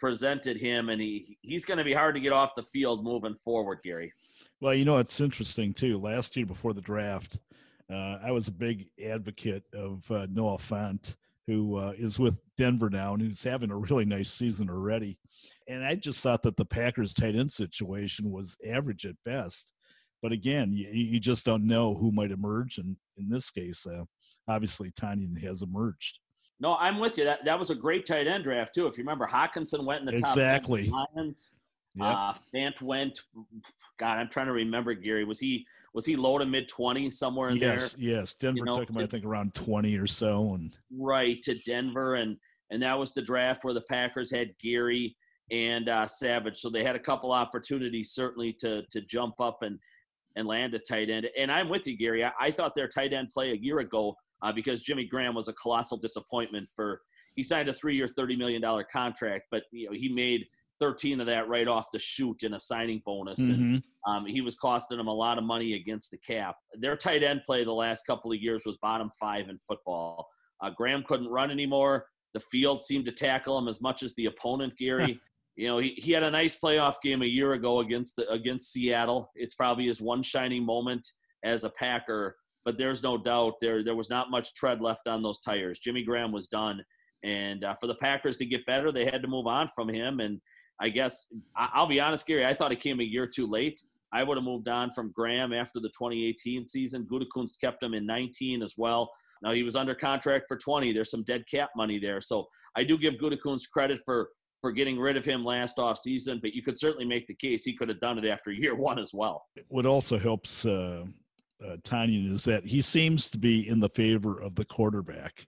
presented 0.00 0.58
him, 0.58 0.88
and 0.88 1.00
he 1.00 1.38
he's 1.42 1.64
going 1.64 1.78
to 1.78 1.84
be 1.84 1.92
hard 1.92 2.16
to 2.16 2.20
get 2.20 2.32
off 2.32 2.56
the 2.56 2.62
field 2.64 3.04
moving 3.04 3.36
forward, 3.36 3.78
Gary. 3.84 4.12
Well, 4.60 4.74
you 4.74 4.84
know 4.84 4.98
it's 4.98 5.20
interesting 5.20 5.72
too. 5.72 5.98
Last 5.98 6.36
year 6.36 6.46
before 6.46 6.74
the 6.74 6.80
draft, 6.80 7.38
uh, 7.92 8.18
I 8.24 8.32
was 8.32 8.48
a 8.48 8.52
big 8.52 8.88
advocate 9.04 9.62
of 9.72 10.10
uh, 10.10 10.26
Noah 10.32 10.58
Fant, 10.58 11.14
who 11.46 11.76
uh, 11.76 11.92
is 11.96 12.18
with 12.18 12.40
Denver 12.56 12.90
now 12.90 13.14
and 13.14 13.22
who's 13.22 13.44
having 13.44 13.70
a 13.70 13.76
really 13.76 14.04
nice 14.04 14.30
season 14.30 14.68
already. 14.68 15.18
And 15.68 15.84
I 15.84 15.94
just 15.94 16.20
thought 16.20 16.42
that 16.42 16.56
the 16.56 16.64
Packers 16.64 17.14
tight 17.14 17.36
end 17.36 17.52
situation 17.52 18.30
was 18.30 18.56
average 18.66 19.06
at 19.06 19.14
best. 19.24 19.72
But 20.20 20.32
again, 20.32 20.72
you, 20.72 20.88
you 20.90 21.20
just 21.20 21.44
don't 21.44 21.66
know 21.66 21.94
who 21.94 22.12
might 22.12 22.30
emerge, 22.30 22.78
and 22.78 22.96
in 23.16 23.28
this 23.28 23.50
case, 23.50 23.86
uh, 23.86 24.04
obviously 24.48 24.90
Tonyan 24.92 25.40
has 25.42 25.62
emerged. 25.62 26.18
No, 26.60 26.76
I'm 26.76 26.98
with 26.98 27.18
you. 27.18 27.24
That 27.24 27.44
that 27.44 27.58
was 27.58 27.70
a 27.70 27.74
great 27.74 28.06
tight 28.06 28.26
end 28.26 28.44
draft 28.44 28.74
too. 28.74 28.86
If 28.86 28.96
you 28.96 29.04
remember, 29.04 29.26
Hockenson 29.26 29.84
went 29.84 30.00
in 30.00 30.06
the 30.06 30.14
exactly. 30.14 30.88
top 30.88 31.08
Lions. 31.14 31.56
Yep. 31.94 32.06
Uh, 32.06 32.34
Fant 32.54 32.80
went. 32.80 33.18
God, 33.98 34.18
I'm 34.18 34.28
trying 34.28 34.46
to 34.46 34.52
remember. 34.52 34.94
Gary 34.94 35.24
was 35.24 35.38
he 35.38 35.66
was 35.92 36.06
he 36.06 36.16
low 36.16 36.38
to 36.38 36.46
mid 36.46 36.68
20s 36.68 37.12
somewhere 37.12 37.50
in 37.50 37.56
yes, 37.56 37.94
there? 37.94 38.04
Yes, 38.04 38.16
yes. 38.16 38.34
Denver 38.34 38.58
you 38.58 38.64
know, 38.64 38.78
took 38.78 38.90
him, 38.90 38.98
I 38.98 39.06
think, 39.06 39.24
around 39.24 39.54
20 39.54 39.96
or 39.96 40.06
so, 40.06 40.54
and 40.54 40.74
right 40.96 41.40
to 41.42 41.54
Denver, 41.66 42.14
and 42.14 42.36
and 42.70 42.82
that 42.82 42.98
was 42.98 43.12
the 43.12 43.22
draft 43.22 43.64
where 43.64 43.74
the 43.74 43.82
Packers 43.82 44.32
had 44.32 44.50
Gary 44.58 45.16
and 45.50 45.88
uh, 45.88 46.06
Savage, 46.06 46.56
so 46.56 46.70
they 46.70 46.82
had 46.82 46.96
a 46.96 47.00
couple 47.00 47.32
opportunities 47.32 48.12
certainly 48.12 48.54
to 48.60 48.82
to 48.90 49.02
jump 49.02 49.40
up 49.40 49.62
and 49.62 49.78
and 50.36 50.48
land 50.48 50.74
a 50.74 50.78
tight 50.78 51.10
end. 51.10 51.28
And 51.38 51.52
I'm 51.52 51.68
with 51.68 51.86
you, 51.86 51.96
Gary. 51.96 52.24
I, 52.24 52.32
I 52.40 52.50
thought 52.50 52.74
their 52.74 52.88
tight 52.88 53.12
end 53.12 53.28
play 53.32 53.50
a 53.50 53.56
year 53.56 53.80
ago 53.80 54.16
uh, 54.42 54.52
because 54.52 54.82
Jimmy 54.82 55.04
Graham 55.04 55.34
was 55.34 55.48
a 55.48 55.52
colossal 55.54 55.98
disappointment 55.98 56.68
for. 56.74 57.00
He 57.34 57.42
signed 57.42 57.68
a 57.70 57.72
three-year, 57.72 58.08
thirty 58.08 58.36
million 58.36 58.60
dollar 58.60 58.84
contract, 58.84 59.44
but 59.50 59.64
you 59.72 59.86
know 59.86 59.92
he 59.92 60.08
made 60.08 60.46
13 60.82 61.20
of 61.20 61.26
that 61.28 61.48
right 61.48 61.68
off 61.68 61.92
the 61.92 61.98
shoot 61.98 62.42
in 62.42 62.54
a 62.54 62.58
signing 62.58 63.00
bonus, 63.06 63.40
mm-hmm. 63.40 63.74
and 63.74 63.82
um, 64.08 64.26
he 64.26 64.40
was 64.40 64.56
costing 64.56 64.98
them 64.98 65.06
a 65.06 65.14
lot 65.14 65.38
of 65.38 65.44
money 65.44 65.74
against 65.74 66.10
the 66.10 66.18
cap. 66.18 66.56
Their 66.74 66.96
tight 66.96 67.22
end 67.22 67.42
play 67.46 67.62
the 67.62 67.72
last 67.72 68.04
couple 68.04 68.32
of 68.32 68.38
years 68.38 68.64
was 68.66 68.76
bottom 68.78 69.08
five 69.20 69.48
in 69.48 69.58
football. 69.58 70.28
Uh, 70.60 70.70
Graham 70.70 71.04
couldn't 71.06 71.28
run 71.28 71.52
anymore. 71.52 72.06
The 72.34 72.40
field 72.40 72.82
seemed 72.82 73.04
to 73.04 73.12
tackle 73.12 73.56
him 73.58 73.68
as 73.68 73.80
much 73.80 74.02
as 74.02 74.16
the 74.16 74.26
opponent, 74.26 74.76
Gary. 74.76 75.20
you 75.56 75.68
know, 75.68 75.78
he, 75.78 75.90
he 75.98 76.10
had 76.10 76.24
a 76.24 76.30
nice 76.30 76.58
playoff 76.58 76.96
game 77.00 77.22
a 77.22 77.26
year 77.26 77.52
ago 77.52 77.78
against 77.78 78.16
the, 78.16 78.28
against 78.28 78.72
Seattle. 78.72 79.30
It's 79.36 79.54
probably 79.54 79.86
his 79.86 80.00
one 80.00 80.22
shining 80.22 80.66
moment 80.66 81.06
as 81.44 81.62
a 81.62 81.70
Packer 81.70 82.36
but 82.64 82.78
there's 82.78 83.02
no 83.02 83.18
doubt 83.18 83.54
there 83.60 83.82
there 83.82 83.96
was 83.96 84.10
not 84.10 84.30
much 84.30 84.54
tread 84.54 84.80
left 84.80 85.06
on 85.06 85.22
those 85.22 85.40
tires. 85.40 85.78
Jimmy 85.78 86.02
Graham 86.02 86.32
was 86.32 86.48
done, 86.48 86.82
and 87.24 87.64
uh, 87.64 87.74
for 87.80 87.86
the 87.86 87.94
Packers 87.96 88.36
to 88.38 88.46
get 88.46 88.66
better, 88.66 88.92
they 88.92 89.04
had 89.04 89.22
to 89.22 89.28
move 89.28 89.46
on 89.46 89.68
from 89.68 89.88
him. 89.88 90.20
And 90.20 90.40
I 90.80 90.88
guess 90.88 91.32
I'll 91.56 91.86
be 91.86 92.00
honest, 92.00 92.26
Gary, 92.26 92.46
I 92.46 92.54
thought 92.54 92.72
it 92.72 92.80
came 92.80 93.00
a 93.00 93.04
year 93.04 93.26
too 93.26 93.46
late. 93.46 93.80
I 94.12 94.22
would 94.22 94.36
have 94.36 94.44
moved 94.44 94.68
on 94.68 94.90
from 94.90 95.12
Graham 95.14 95.52
after 95.52 95.80
the 95.80 95.88
2018 95.88 96.66
season. 96.66 97.06
Gutekunst 97.10 97.60
kept 97.60 97.82
him 97.82 97.94
in 97.94 98.04
19 98.04 98.62
as 98.62 98.74
well. 98.76 99.10
Now 99.42 99.52
he 99.52 99.62
was 99.62 99.74
under 99.74 99.94
contract 99.94 100.46
for 100.46 100.56
20. 100.56 100.92
There's 100.92 101.10
some 101.10 101.24
dead 101.24 101.44
cap 101.50 101.70
money 101.74 101.98
there, 101.98 102.20
so 102.20 102.46
I 102.76 102.84
do 102.84 102.98
give 102.98 103.14
Gutekunst 103.14 103.70
credit 103.72 104.00
for 104.04 104.30
for 104.60 104.70
getting 104.70 104.98
rid 104.98 105.16
of 105.16 105.24
him 105.24 105.44
last 105.44 105.80
off 105.80 105.98
season. 105.98 106.38
But 106.40 106.54
you 106.54 106.62
could 106.62 106.78
certainly 106.78 107.04
make 107.04 107.26
the 107.26 107.34
case 107.34 107.64
he 107.64 107.74
could 107.74 107.88
have 107.88 107.98
done 107.98 108.18
it 108.18 108.24
after 108.24 108.52
year 108.52 108.74
one 108.76 108.98
as 108.98 109.12
well. 109.12 109.44
What 109.68 109.86
also 109.86 110.18
helps 110.18 110.64
uh, 110.64 111.04
uh, 111.64 111.76
Tonyan 111.82 112.30
is 112.32 112.44
that 112.44 112.64
he 112.64 112.80
seems 112.80 113.30
to 113.30 113.38
be 113.38 113.68
in 113.68 113.80
the 113.80 113.88
favor 113.88 114.40
of 114.40 114.54
the 114.54 114.64
quarterback. 114.64 115.46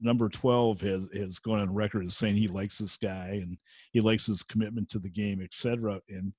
Number 0.00 0.28
12 0.28 0.80
has, 0.82 1.08
has 1.14 1.38
gone 1.38 1.60
on 1.60 1.72
record 1.72 2.04
as 2.04 2.16
saying 2.16 2.36
he 2.36 2.48
likes 2.48 2.78
this 2.78 2.96
guy 2.96 3.40
and 3.42 3.56
he 3.92 4.00
likes 4.00 4.26
his 4.26 4.42
commitment 4.42 4.90
to 4.90 4.98
the 4.98 5.08
game, 5.08 5.40
etc. 5.42 6.00
And 6.08 6.32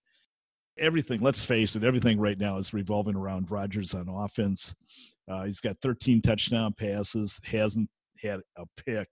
everything, 0.77 1.21
let's 1.21 1.43
face 1.43 1.75
it, 1.75 1.83
everything 1.83 2.19
right 2.19 2.37
now 2.37 2.57
is 2.57 2.73
revolving 2.73 3.15
around 3.15 3.49
Rodgers 3.49 3.95
on 3.95 4.07
offense. 4.07 4.75
Uh, 5.27 5.43
he's 5.43 5.59
got 5.59 5.81
13 5.81 6.21
touchdown 6.21 6.73
passes, 6.73 7.39
hasn't 7.43 7.89
had 8.21 8.41
a 8.57 8.65
pick, 8.85 9.09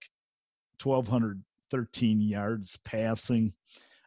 1,213 0.82 2.22
yards 2.22 2.78
passing. 2.86 3.54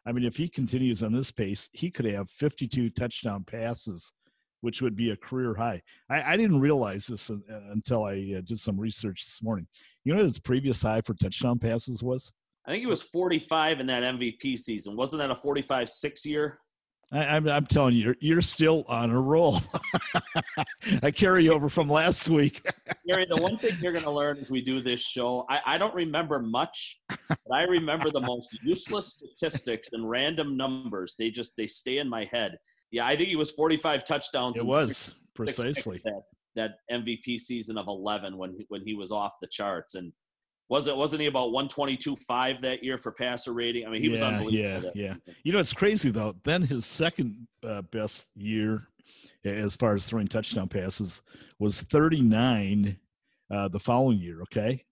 I 0.05 0.13
mean, 0.13 0.23
if 0.23 0.37
he 0.37 0.47
continues 0.47 1.03
on 1.03 1.11
this 1.11 1.31
pace, 1.31 1.69
he 1.73 1.91
could 1.91 2.05
have 2.05 2.29
52 2.29 2.91
touchdown 2.91 3.43
passes 3.43 4.11
which 4.61 4.81
would 4.81 4.95
be 4.95 5.11
a 5.11 5.17
career 5.17 5.53
high. 5.57 5.81
I, 6.09 6.33
I 6.33 6.37
didn't 6.37 6.59
realize 6.59 7.07
this 7.07 7.29
until 7.71 8.05
I 8.05 8.35
uh, 8.37 8.41
did 8.41 8.59
some 8.59 8.79
research 8.79 9.25
this 9.25 9.41
morning. 9.41 9.67
You 10.03 10.13
know 10.13 10.19
what 10.19 10.25
his 10.27 10.39
previous 10.39 10.81
high 10.81 11.01
for 11.01 11.13
touchdown 11.13 11.59
passes 11.59 12.03
was? 12.03 12.31
I 12.65 12.71
think 12.71 12.81
he 12.81 12.87
was 12.87 13.03
45 13.03 13.79
in 13.79 13.87
that 13.87 14.03
MVP 14.03 14.59
season. 14.59 14.95
Wasn't 14.95 15.19
that 15.19 15.31
a 15.31 15.35
45 15.35 15.89
six 15.89 16.25
year? 16.25 16.59
I, 17.11 17.23
am 17.23 17.47
I'm, 17.47 17.49
I'm 17.49 17.65
telling 17.65 17.95
you, 17.95 18.03
you're, 18.03 18.15
you're 18.19 18.41
still 18.41 18.85
on 18.87 19.09
a 19.09 19.19
roll. 19.19 19.59
I 21.01 21.09
carry 21.09 21.49
over 21.49 21.67
from 21.67 21.89
last 21.89 22.29
week. 22.29 22.61
Gary, 23.07 23.25
the 23.27 23.37
one 23.37 23.57
thing 23.57 23.75
you're 23.81 23.93
going 23.93 24.03
to 24.03 24.11
learn 24.11 24.37
as 24.37 24.51
we 24.51 24.61
do 24.61 24.79
this 24.81 25.01
show, 25.01 25.45
I, 25.49 25.59
I 25.65 25.77
don't 25.79 25.95
remember 25.95 26.39
much, 26.39 27.01
but 27.27 27.51
I 27.51 27.63
remember 27.63 28.11
the 28.11 28.21
most 28.21 28.59
useless 28.63 29.07
statistics 29.07 29.89
and 29.93 30.07
random 30.07 30.55
numbers. 30.55 31.15
They 31.17 31.31
just 31.31 31.57
they 31.57 31.65
stay 31.65 31.97
in 31.97 32.07
my 32.07 32.25
head. 32.31 32.57
Yeah, 32.91 33.05
I 33.05 33.15
think 33.15 33.29
he 33.29 33.35
was 33.35 33.51
45 33.51 34.05
touchdowns. 34.05 34.59
It 34.59 34.65
was 34.65 34.87
six, 34.87 35.15
precisely 35.35 36.01
six 36.03 36.15
that, 36.55 36.73
that 36.89 37.03
MVP 37.05 37.39
season 37.39 37.77
of 37.77 37.87
11 37.87 38.37
when 38.37 38.53
he, 38.53 38.65
when 38.69 38.81
he 38.83 38.95
was 38.95 39.11
off 39.11 39.33
the 39.41 39.47
charts 39.47 39.95
and 39.95 40.11
was 40.69 40.87
it 40.87 40.95
wasn't 40.95 41.21
he 41.21 41.27
about 41.27 41.49
122.5 41.49 42.61
that 42.61 42.83
year 42.83 42.97
for 42.97 43.11
passer 43.11 43.53
rating? 43.53 43.87
I 43.87 43.89
mean, 43.89 44.01
he 44.01 44.07
yeah, 44.07 44.11
was 44.11 44.21
unbelievable. 44.21 44.91
Yeah, 44.93 45.15
yeah. 45.25 45.33
You 45.43 45.51
know, 45.51 45.59
it's 45.59 45.73
crazy 45.73 46.11
though. 46.11 46.35
Then 46.43 46.61
his 46.61 46.85
second 46.85 47.47
uh, 47.67 47.81
best 47.81 48.27
year 48.35 48.87
as 49.43 49.75
far 49.75 49.95
as 49.95 50.05
throwing 50.05 50.27
touchdown 50.27 50.67
passes 50.67 51.23
was 51.57 51.81
39 51.81 52.97
uh, 53.51 53.67
the 53.67 53.79
following 53.79 54.19
year. 54.19 54.41
Okay, 54.43 54.83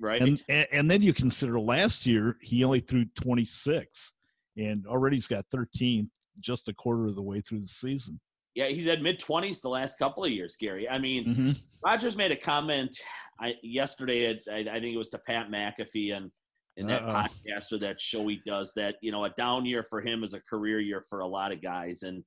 right. 0.00 0.20
And, 0.20 0.42
and 0.48 0.66
and 0.72 0.90
then 0.90 1.02
you 1.02 1.14
consider 1.14 1.60
last 1.60 2.04
year 2.04 2.36
he 2.40 2.64
only 2.64 2.80
threw 2.80 3.04
26, 3.14 4.12
and 4.56 4.84
already 4.88 5.16
he's 5.16 5.28
got 5.28 5.46
13 5.52 6.10
just 6.40 6.68
a 6.68 6.74
quarter 6.74 7.06
of 7.06 7.14
the 7.14 7.22
way 7.22 7.40
through 7.40 7.60
the 7.60 7.68
season. 7.68 8.20
Yeah, 8.54 8.68
he's 8.68 8.86
had 8.86 9.02
mid 9.02 9.18
twenties 9.18 9.60
the 9.60 9.70
last 9.70 9.98
couple 9.98 10.24
of 10.24 10.30
years, 10.30 10.56
Gary. 10.60 10.88
I 10.88 10.98
mean, 10.98 11.24
mm-hmm. 11.26 11.50
Rodgers 11.84 12.16
made 12.16 12.32
a 12.32 12.36
comment 12.36 12.90
I, 13.40 13.54
yesterday. 13.62 14.38
I, 14.50 14.58
I, 14.58 14.80
think 14.80 14.94
it 14.94 14.98
was 14.98 15.08
to 15.10 15.20
Pat 15.26 15.48
McAfee 15.50 16.14
and 16.14 16.30
in 16.76 16.86
that 16.86 17.02
Uh-oh. 17.02 17.12
podcast 17.12 17.72
or 17.72 17.78
that 17.78 17.98
show 17.98 18.26
he 18.28 18.40
does 18.46 18.72
that. 18.76 18.96
You 19.00 19.12
know, 19.12 19.24
a 19.24 19.30
down 19.30 19.64
year 19.64 19.82
for 19.82 20.00
him 20.00 20.22
is 20.22 20.34
a 20.34 20.40
career 20.42 20.80
year 20.80 21.02
for 21.08 21.20
a 21.20 21.26
lot 21.26 21.52
of 21.52 21.62
guys, 21.62 22.02
and 22.02 22.22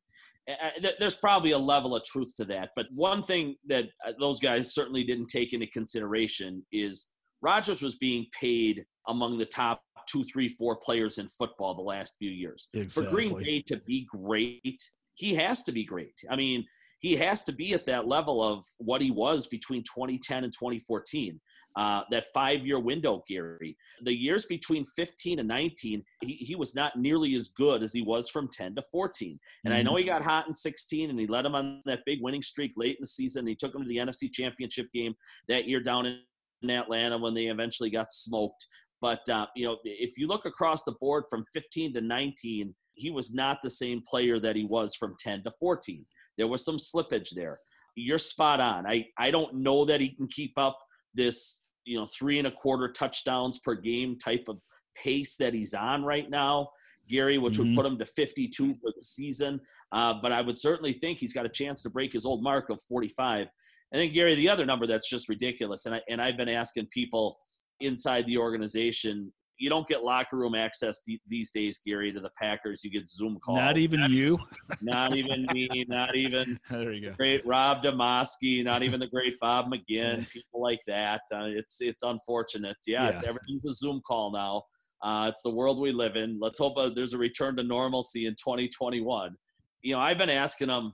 uh, 0.50 0.90
there's 1.00 1.16
probably 1.16 1.52
a 1.52 1.58
level 1.58 1.96
of 1.96 2.04
truth 2.04 2.36
to 2.38 2.46
that. 2.46 2.70
But 2.76 2.88
one 2.94 3.22
thing 3.22 3.56
that 3.68 3.86
uh, 4.08 4.14
those 4.20 4.40
guys 4.40 4.74
certainly 4.74 5.04
didn't 5.04 5.28
take 5.28 5.54
into 5.54 5.68
consideration 5.68 6.66
is 6.72 7.08
Rodgers 7.46 7.82
was 7.82 7.96
being 7.96 8.26
paid 8.40 8.86
among 9.08 9.38
the 9.38 9.46
top 9.46 9.82
two, 10.10 10.24
three, 10.24 10.48
four 10.48 10.76
players 10.76 11.18
in 11.20 11.28
football 11.30 11.74
the 11.74 11.82
last 11.82 12.16
few 12.18 12.32
years. 12.32 12.70
Exactly. 12.74 13.04
For 13.04 13.10
Green 13.10 13.38
Bay 13.38 13.62
to 13.68 13.78
be 13.86 14.08
great 14.10 14.82
he 15.16 15.34
has 15.36 15.64
to 15.64 15.72
be 15.72 15.84
great. 15.84 16.14
I 16.30 16.36
mean, 16.36 16.66
he 17.00 17.16
has 17.18 17.44
to 17.44 17.52
be 17.52 17.74
at 17.74 17.86
that 17.86 18.08
level 18.08 18.42
of 18.44 18.66
what 18.78 19.02
he 19.02 19.12
was 19.12 19.48
between 19.48 19.84
2010 19.84 20.44
and 20.44 20.54
2014. 20.54 21.40
Uh, 21.78 22.02
that 22.10 22.24
five 22.34 22.66
year 22.66 22.80
window, 22.80 23.22
Gary. 23.28 23.76
The 24.04 24.16
years 24.16 24.46
between 24.46 24.86
15 24.86 25.40
and 25.40 25.48
19, 25.48 26.04
he, 26.22 26.34
he 26.34 26.56
was 26.56 26.74
not 26.74 26.98
nearly 26.98 27.36
as 27.36 27.50
good 27.50 27.84
as 27.84 27.92
he 27.92 28.02
was 28.02 28.30
from 28.30 28.48
10 28.50 28.76
to 28.76 28.82
14. 28.82 29.38
And 29.66 29.74
mm-hmm. 29.74 29.80
I 29.80 29.84
know 29.84 29.98
he 29.98 30.06
got 30.06 30.24
hot 30.24 30.48
in 30.48 30.54
16 30.54 31.10
and 31.10 31.20
he 31.20 31.28
led 31.28 31.46
him 31.46 31.54
on 31.54 31.82
that 31.86 32.00
big 32.06 32.20
winning 32.22 32.42
streak 32.42 32.72
late 32.78 32.96
in 32.96 33.02
the 33.02 33.08
season. 33.08 33.46
He 33.46 33.56
took 33.56 33.76
him 33.76 33.84
to 33.84 33.90
the 33.90 33.98
NFC 33.98 34.32
Championship 34.32 34.88
game 34.94 35.16
that 35.50 35.68
year 35.68 35.82
down 35.82 36.06
in 36.06 36.20
Atlanta 36.64 37.18
when 37.18 37.34
they 37.34 37.48
eventually 37.48 37.90
got 37.90 38.12
smoked. 38.12 38.66
But, 39.02 39.28
uh, 39.30 39.48
you 39.56 39.66
know, 39.66 39.78
if 39.84 40.18
you 40.18 40.28
look 40.28 40.46
across 40.46 40.84
the 40.84 40.96
board 41.00 41.26
from 41.30 41.46
15 41.54 41.94
to 41.94 42.02
19, 42.02 42.74
he 42.96 43.12
was 43.12 43.34
not 43.34 43.58
the 43.62 43.70
same 43.70 44.02
player 44.10 44.40
that 44.40 44.56
he 44.56 44.66
was 44.66 44.96
from 44.96 45.16
10 45.20 45.44
to 45.44 45.52
14. 45.60 46.06
There 46.38 46.48
was 46.48 46.66
some 46.66 46.78
slippage 46.78 47.30
there. 47.36 47.60
You're 47.96 48.18
spot 48.18 48.60
on. 48.60 48.88
I, 48.88 49.06
I 49.18 49.32
don't 49.32 49.56
know 49.56 49.86
that 49.86 50.02
he 50.02 50.10
can 50.10 50.28
keep 50.28 50.58
up 50.58 50.80
this, 51.14 51.66
you 51.86 51.98
know, 51.98 52.06
three 52.06 52.40
and 52.40 52.48
a 52.48 52.52
quarter 52.52 52.92
touchdowns 52.92 53.60
per 53.60 53.76
game 53.76 54.18
type 54.18 54.46
of 54.48 54.60
pace 54.96 55.38
that 55.38 55.54
he's 55.54 55.74
on 55.74 56.04
right 56.04 56.30
now, 56.30 56.70
Gary, 57.10 57.38
which 57.38 57.54
mm-hmm. 57.54 57.70
would 57.70 57.76
put 57.76 57.86
him 57.86 57.98
to 58.00 58.06
52 58.06 58.74
for 58.76 58.92
the 58.96 59.02
season. 59.02 59.60
Uh, 59.92 60.16
but 60.22 60.32
I 60.32 60.42
would 60.42 60.60
certainly 60.60 60.94
think 60.94 61.20
he's 61.20 61.34
got 61.34 61.46
a 61.46 61.50
chance 61.50 61.82
to 61.84 61.90
break 61.90 62.14
his 62.14 62.26
old 62.26 62.44
mark 62.44 62.70
of 62.70 62.82
45. 62.82 63.48
And 63.92 64.02
then, 64.02 64.14
Gary, 64.14 64.36
the 64.36 64.50
other 64.50 64.66
number 64.66 64.88
that's 64.88 65.10
just 65.10 65.30
ridiculous, 65.30 65.86
and, 65.86 65.96
I, 65.96 66.02
and 66.10 66.22
I've 66.22 66.38
been 66.38 66.50
asking 66.50 66.88
people 66.92 67.38
inside 67.80 68.26
the 68.28 68.38
organization 68.38 69.32
you 69.58 69.70
don't 69.70 69.88
get 69.88 70.04
locker 70.04 70.38
room 70.38 70.56
access 70.56 71.02
d- 71.02 71.22
these 71.28 71.52
days, 71.52 71.80
Gary, 71.86 72.12
to 72.12 72.20
the 72.20 72.30
Packers. 72.40 72.84
You 72.84 72.92
get 72.92 73.08
Zoom 73.08 73.38
calls. 73.40 73.58
Not 73.58 73.78
even 73.78 74.02
not, 74.02 74.10
you. 74.10 74.40
Not 74.82 75.16
even 75.16 75.48
me. 75.52 75.86
Not 75.88 76.16
even 76.16 76.60
there 76.70 76.92
you 76.92 77.10
go. 77.10 77.16
Great 77.16 77.46
Rob 77.46 77.82
Demovsky. 77.82 78.64
Not 78.64 78.84
even 78.84 79.00
the 79.00 79.08
great 79.08 79.40
Bob 79.40 79.68
McGinn. 79.72 80.30
People 80.32 80.62
like 80.62 80.82
that. 80.88 81.22
Uh, 81.34 81.46
it's 81.46 81.82
it's 81.82 82.04
unfortunate. 82.04 82.78
Yeah, 82.86 83.04
yeah. 83.04 83.10
It's, 83.12 83.24
everything's 83.24 83.66
a 83.66 83.74
Zoom 83.74 84.02
call 84.06 84.32
now. 84.32 84.64
Uh, 85.02 85.28
it's 85.30 85.42
the 85.42 85.54
world 85.54 85.80
we 85.80 85.92
live 85.92 86.16
in. 86.16 86.38
Let's 86.42 86.60
hope 86.60 86.78
uh, 86.78 86.90
there's 86.94 87.14
a 87.14 87.18
return 87.18 87.56
to 87.58 87.64
normalcy 87.64 88.26
in 88.26 88.34
2021. 88.34 89.36
You 89.84 89.94
know, 89.94 90.00
I've 90.00 90.18
been 90.18 90.32
asking 90.32 90.70
them, 90.70 90.94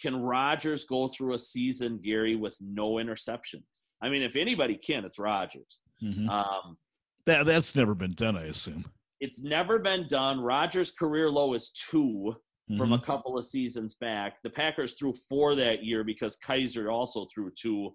can 0.00 0.16
Rodgers 0.16 0.84
go 0.84 1.08
through 1.08 1.34
a 1.34 1.38
season, 1.38 1.98
Gary, 2.02 2.36
with 2.36 2.56
no 2.60 2.92
interceptions? 2.92 3.82
I 4.02 4.08
mean, 4.08 4.22
if 4.22 4.36
anybody 4.36 4.76
can, 4.76 5.04
it's 5.04 5.18
Rodgers. 5.18 5.80
Mm-hmm. 6.02 6.28
Um, 6.28 6.76
that 7.26 7.46
that's 7.46 7.76
never 7.76 7.94
been 7.94 8.12
done, 8.12 8.36
I 8.36 8.44
assume. 8.44 8.84
It's 9.20 9.42
never 9.42 9.78
been 9.78 10.06
done. 10.08 10.40
Rodgers' 10.40 10.92
career 10.92 11.30
low 11.30 11.52
is 11.52 11.70
2 11.90 11.98
mm-hmm. 11.98 12.76
from 12.76 12.92
a 12.92 12.96
mm-hmm. 12.96 13.04
couple 13.04 13.36
of 13.36 13.44
seasons 13.44 13.94
back. 13.94 14.40
The 14.42 14.50
Packers 14.50 14.94
threw 14.94 15.12
four 15.28 15.54
that 15.56 15.84
year 15.84 16.02
because 16.04 16.38
Kizer 16.38 16.90
also 16.90 17.26
threw 17.32 17.50
two 17.50 17.94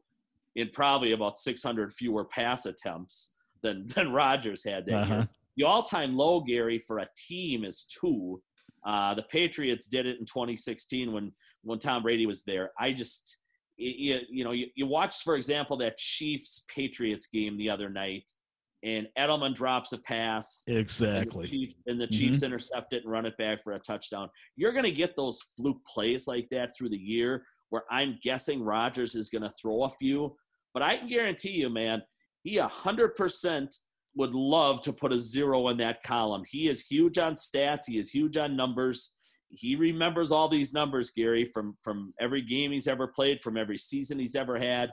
in 0.56 0.70
probably 0.72 1.14
about 1.14 1.38
600 1.38 1.92
fewer 1.92 2.26
pass 2.26 2.66
attempts 2.66 3.34
than 3.62 3.86
than 3.96 4.12
Rodgers 4.12 4.64
had 4.64 4.86
that 4.86 4.96
uh-huh. 4.96 5.14
year. 5.14 5.30
The 5.58 5.64
all-time 5.64 6.16
low, 6.16 6.42
Gary, 6.42 6.78
for 6.78 7.00
a 7.00 7.08
team 7.16 7.64
is 7.64 7.86
two. 7.86 8.42
Uh, 8.86 9.14
the 9.16 9.24
Patriots 9.24 9.88
did 9.88 10.06
it 10.06 10.20
in 10.20 10.26
2016 10.26 11.12
when 11.12 11.32
when 11.64 11.80
Tom 11.80 12.04
Brady 12.04 12.26
was 12.26 12.44
there. 12.44 12.72
I 12.80 12.92
just 12.92 13.40
you, 13.78 14.20
you 14.30 14.44
know 14.44 14.52
you, 14.52 14.68
you 14.76 14.86
watched 14.86 15.24
for 15.24 15.36
example 15.36 15.78
that 15.78 15.98
Chiefs 15.98 16.66
Patriots 16.74 17.28
game 17.28 17.58
the 17.58 17.70
other 17.70 17.90
night 17.90 18.30
and 18.84 19.08
Edelman 19.18 19.56
drops 19.56 19.94
a 19.94 19.98
pass. 19.98 20.64
Exactly. 20.68 21.24
And 21.26 21.32
the 21.44 21.48
Chiefs, 21.48 21.76
and 21.88 22.02
the 22.02 22.08
Chiefs 22.08 22.38
mm-hmm. 22.38 22.46
intercept 22.46 22.94
it 22.94 23.04
and 23.04 23.12
run 23.12 23.26
it 23.26 23.36
back 23.38 23.64
for 23.64 23.74
a 23.74 23.80
touchdown. 23.80 24.30
You're 24.56 24.74
going 24.74 24.86
to 24.86 24.92
get 24.92 25.16
those 25.16 25.42
fluke 25.58 25.84
plays 25.86 26.28
like 26.28 26.48
that 26.52 26.70
through 26.78 26.90
the 26.90 26.98
year 26.98 27.44
where 27.70 27.84
I'm 27.90 28.20
guessing 28.24 28.64
Rodgers 28.64 29.16
is 29.16 29.30
going 29.30 29.42
to 29.42 29.50
throw 29.62 29.84
a 29.84 29.90
few. 29.90 30.36
But 30.74 30.84
I 30.84 30.98
can 30.98 31.10
guarantee 31.10 31.54
you, 31.54 31.70
man, 31.70 32.04
he 32.44 32.58
100% 32.58 33.76
would 34.16 34.34
love 34.34 34.82
to 34.82 34.94
put 34.94 35.14
a 35.14 35.20
zero 35.20 35.68
in 35.68 35.78
that 35.78 36.02
column. 36.04 36.44
He 36.48 36.68
is 36.68 36.88
huge 36.88 37.18
on 37.18 37.34
stats, 37.34 37.86
he 37.88 37.98
is 37.98 38.12
huge 38.12 38.38
on 38.38 38.56
numbers. 38.56 39.18
He 39.50 39.76
remembers 39.76 40.32
all 40.32 40.50
these 40.50 40.74
numbers, 40.74 41.12
Gary, 41.12 41.46
from, 41.46 41.78
from 41.84 42.14
every 42.20 42.42
game 42.42 42.72
he's 42.72 42.88
ever 42.88 43.08
played, 43.08 43.40
from 43.40 43.58
every 43.58 43.78
season 43.78 44.20
he's 44.20 44.36
ever 44.36 44.58
had. 44.58 44.90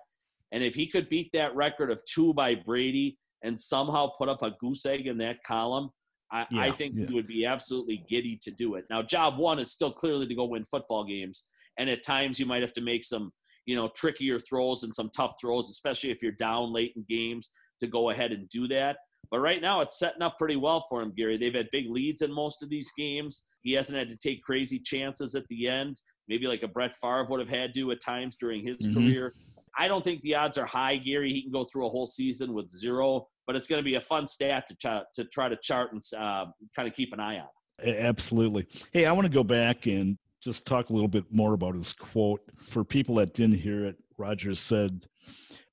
And 0.52 0.62
if 0.62 0.74
he 0.74 0.86
could 0.86 1.08
beat 1.08 1.30
that 1.32 1.56
record 1.56 1.90
of 1.90 2.00
two 2.04 2.34
by 2.34 2.54
Brady, 2.54 3.18
and 3.42 3.58
somehow 3.58 4.08
put 4.16 4.28
up 4.28 4.42
a 4.42 4.52
goose 4.60 4.86
egg 4.86 5.06
in 5.06 5.18
that 5.18 5.42
column, 5.42 5.90
I, 6.30 6.46
yeah, 6.50 6.60
I 6.60 6.70
think 6.70 6.94
yeah. 6.96 7.06
he 7.06 7.14
would 7.14 7.26
be 7.26 7.44
absolutely 7.44 8.04
giddy 8.08 8.38
to 8.42 8.50
do 8.50 8.76
it. 8.76 8.84
Now, 8.88 9.02
job 9.02 9.38
one 9.38 9.58
is 9.58 9.70
still 9.70 9.90
clearly 9.90 10.26
to 10.26 10.34
go 10.34 10.44
win 10.44 10.64
football 10.64 11.04
games, 11.04 11.46
and 11.78 11.90
at 11.90 12.04
times 12.04 12.38
you 12.38 12.46
might 12.46 12.62
have 12.62 12.72
to 12.74 12.80
make 12.80 13.04
some, 13.04 13.32
you 13.66 13.76
know, 13.76 13.90
trickier 13.94 14.38
throws 14.38 14.82
and 14.82 14.94
some 14.94 15.10
tough 15.14 15.34
throws, 15.40 15.70
especially 15.70 16.10
if 16.10 16.22
you're 16.22 16.32
down 16.32 16.72
late 16.72 16.92
in 16.96 17.04
games 17.08 17.50
to 17.80 17.86
go 17.86 18.10
ahead 18.10 18.32
and 18.32 18.48
do 18.48 18.68
that. 18.68 18.96
But 19.32 19.40
right 19.40 19.60
now, 19.60 19.80
it's 19.80 19.98
setting 19.98 20.22
up 20.22 20.38
pretty 20.38 20.56
well 20.56 20.80
for 20.88 21.02
him, 21.02 21.12
Gary. 21.16 21.36
They've 21.36 21.54
had 21.54 21.68
big 21.72 21.90
leads 21.90 22.22
in 22.22 22.32
most 22.32 22.62
of 22.62 22.68
these 22.68 22.92
games. 22.96 23.48
He 23.62 23.72
hasn't 23.72 23.98
had 23.98 24.08
to 24.10 24.18
take 24.18 24.42
crazy 24.42 24.78
chances 24.78 25.34
at 25.34 25.48
the 25.48 25.66
end, 25.66 26.00
maybe 26.28 26.46
like 26.46 26.62
a 26.62 26.68
Brett 26.68 26.92
Favre 26.94 27.26
would 27.28 27.40
have 27.40 27.48
had 27.48 27.74
to 27.74 27.90
at 27.90 28.00
times 28.00 28.36
during 28.36 28.64
his 28.64 28.86
mm-hmm. 28.86 28.94
career. 28.94 29.34
I 29.76 29.88
don't 29.88 30.04
think 30.04 30.20
the 30.20 30.36
odds 30.36 30.58
are 30.58 30.66
high, 30.66 30.96
Gary. 30.96 31.32
He 31.32 31.42
can 31.42 31.50
go 31.50 31.64
through 31.64 31.86
a 31.86 31.88
whole 31.88 32.06
season 32.06 32.52
with 32.52 32.68
zero 32.68 33.26
but 33.46 33.56
it's 33.56 33.68
going 33.68 33.78
to 33.78 33.84
be 33.84 33.96
a 33.96 34.00
fun 34.00 34.26
stat 34.26 34.66
to 34.68 34.76
try 34.76 35.02
to, 35.14 35.24
try 35.24 35.48
to 35.48 35.56
chart 35.56 35.92
and 35.92 36.02
uh, 36.16 36.46
kind 36.74 36.88
of 36.88 36.94
keep 36.94 37.12
an 37.12 37.20
eye 37.20 37.38
on. 37.38 37.48
Absolutely. 37.86 38.66
Hey, 38.92 39.06
I 39.06 39.12
want 39.12 39.24
to 39.24 39.32
go 39.32 39.42
back 39.42 39.86
and 39.86 40.16
just 40.40 40.66
talk 40.66 40.90
a 40.90 40.92
little 40.92 41.08
bit 41.08 41.24
more 41.30 41.54
about 41.54 41.74
his 41.74 41.92
quote. 41.92 42.40
For 42.66 42.84
people 42.84 43.16
that 43.16 43.34
didn't 43.34 43.58
hear 43.58 43.84
it, 43.86 43.96
Rodgers 44.18 44.60
said, 44.60 45.06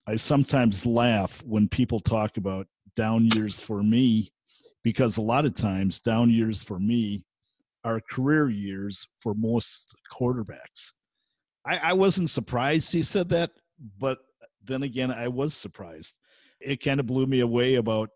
I 0.08 0.16
sometimes 0.16 0.86
laugh 0.86 1.44
when 1.46 1.68
people 1.68 2.00
talk 2.00 2.38
about 2.38 2.68
down 3.00 3.26
years 3.34 3.58
for 3.58 3.82
me 3.82 4.30
because 4.84 5.16
a 5.16 5.22
lot 5.22 5.46
of 5.46 5.56
times 5.56 6.02
down 6.02 6.30
years 6.30 6.62
for 6.62 6.80
me 6.80 7.24
are 7.86 8.02
career 8.12 8.50
years 8.50 9.08
for 9.22 9.34
most 9.36 9.96
quarterbacks. 10.14 10.92
I, 11.66 11.78
I 11.78 11.94
wasn't 11.94 12.30
surprised 12.30 12.92
he 12.92 13.02
said 13.02 13.30
that, 13.30 13.52
but 13.98 14.18
then 14.66 14.84
again, 14.84 15.12
I 15.12 15.30
was 15.30 15.56
surprised 15.56 16.18
it 16.60 16.84
kind 16.84 17.00
of 17.00 17.06
blew 17.06 17.26
me 17.26 17.40
away 17.40 17.76
about 17.76 18.10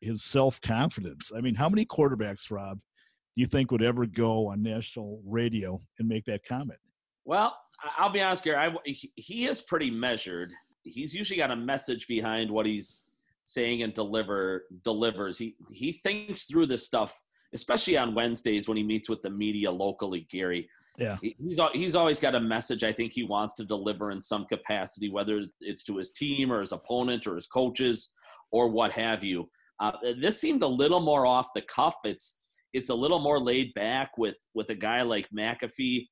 his 0.00 0.22
self 0.22 0.60
confidence. 0.60 1.32
I 1.36 1.40
mean, 1.40 1.56
how 1.56 1.68
many 1.68 1.84
quarterbacks, 1.84 2.48
Rob, 2.48 2.78
do 2.78 3.40
you 3.40 3.46
think 3.46 3.72
would 3.72 3.82
ever 3.82 4.06
go 4.06 4.46
on 4.46 4.62
national 4.62 5.20
radio 5.26 5.82
and 5.98 6.08
make 6.08 6.24
that 6.26 6.44
comment? 6.46 6.78
Well, 7.24 7.58
I'll 7.96 8.12
be 8.12 8.22
honest, 8.22 8.44
Gary. 8.44 8.56
I, 8.56 8.72
he 8.84 9.46
is 9.46 9.62
pretty 9.62 9.90
measured. 9.90 10.52
He's 10.84 11.12
usually 11.12 11.38
got 11.38 11.50
a 11.50 11.56
message 11.56 12.06
behind 12.06 12.52
what 12.52 12.66
he's 12.66 13.07
saying 13.48 13.82
and 13.82 13.94
deliver 13.94 14.64
delivers. 14.84 15.38
He 15.38 15.56
he 15.72 15.92
thinks 15.92 16.44
through 16.44 16.66
this 16.66 16.86
stuff 16.86 17.18
especially 17.54 17.96
on 17.96 18.14
Wednesdays 18.14 18.68
when 18.68 18.76
he 18.76 18.82
meets 18.82 19.08
with 19.08 19.22
the 19.22 19.30
media 19.30 19.70
locally, 19.70 20.26
Gary. 20.30 20.68
Yeah. 20.98 21.16
He's, 21.22 21.58
he's 21.72 21.96
always 21.96 22.20
got 22.20 22.34
a 22.34 22.40
message 22.40 22.84
I 22.84 22.92
think 22.92 23.12
he 23.12 23.22
wants 23.22 23.54
to 23.54 23.64
deliver 23.64 24.10
in 24.10 24.20
some 24.20 24.44
capacity, 24.46 25.08
whether 25.08 25.44
it's 25.60 25.84
to 25.84 25.96
his 25.96 26.10
team 26.10 26.52
or 26.52 26.60
his 26.60 26.72
opponent 26.72 27.26
or 27.26 27.34
his 27.34 27.46
coaches 27.46 28.12
or 28.50 28.68
what 28.68 28.92
have 28.92 29.24
you. 29.24 29.48
Uh, 29.80 29.92
this 30.20 30.40
seemed 30.40 30.62
a 30.62 30.66
little 30.66 31.00
more 31.00 31.24
off 31.24 31.48
the 31.54 31.62
cuff. 31.62 31.94
It's 32.04 32.42
it's 32.74 32.90
a 32.90 32.94
little 32.94 33.20
more 33.20 33.40
laid 33.40 33.72
back 33.74 34.10
with 34.18 34.36
with 34.52 34.70
a 34.70 34.74
guy 34.74 35.02
like 35.02 35.28
McAfee. 35.34 36.06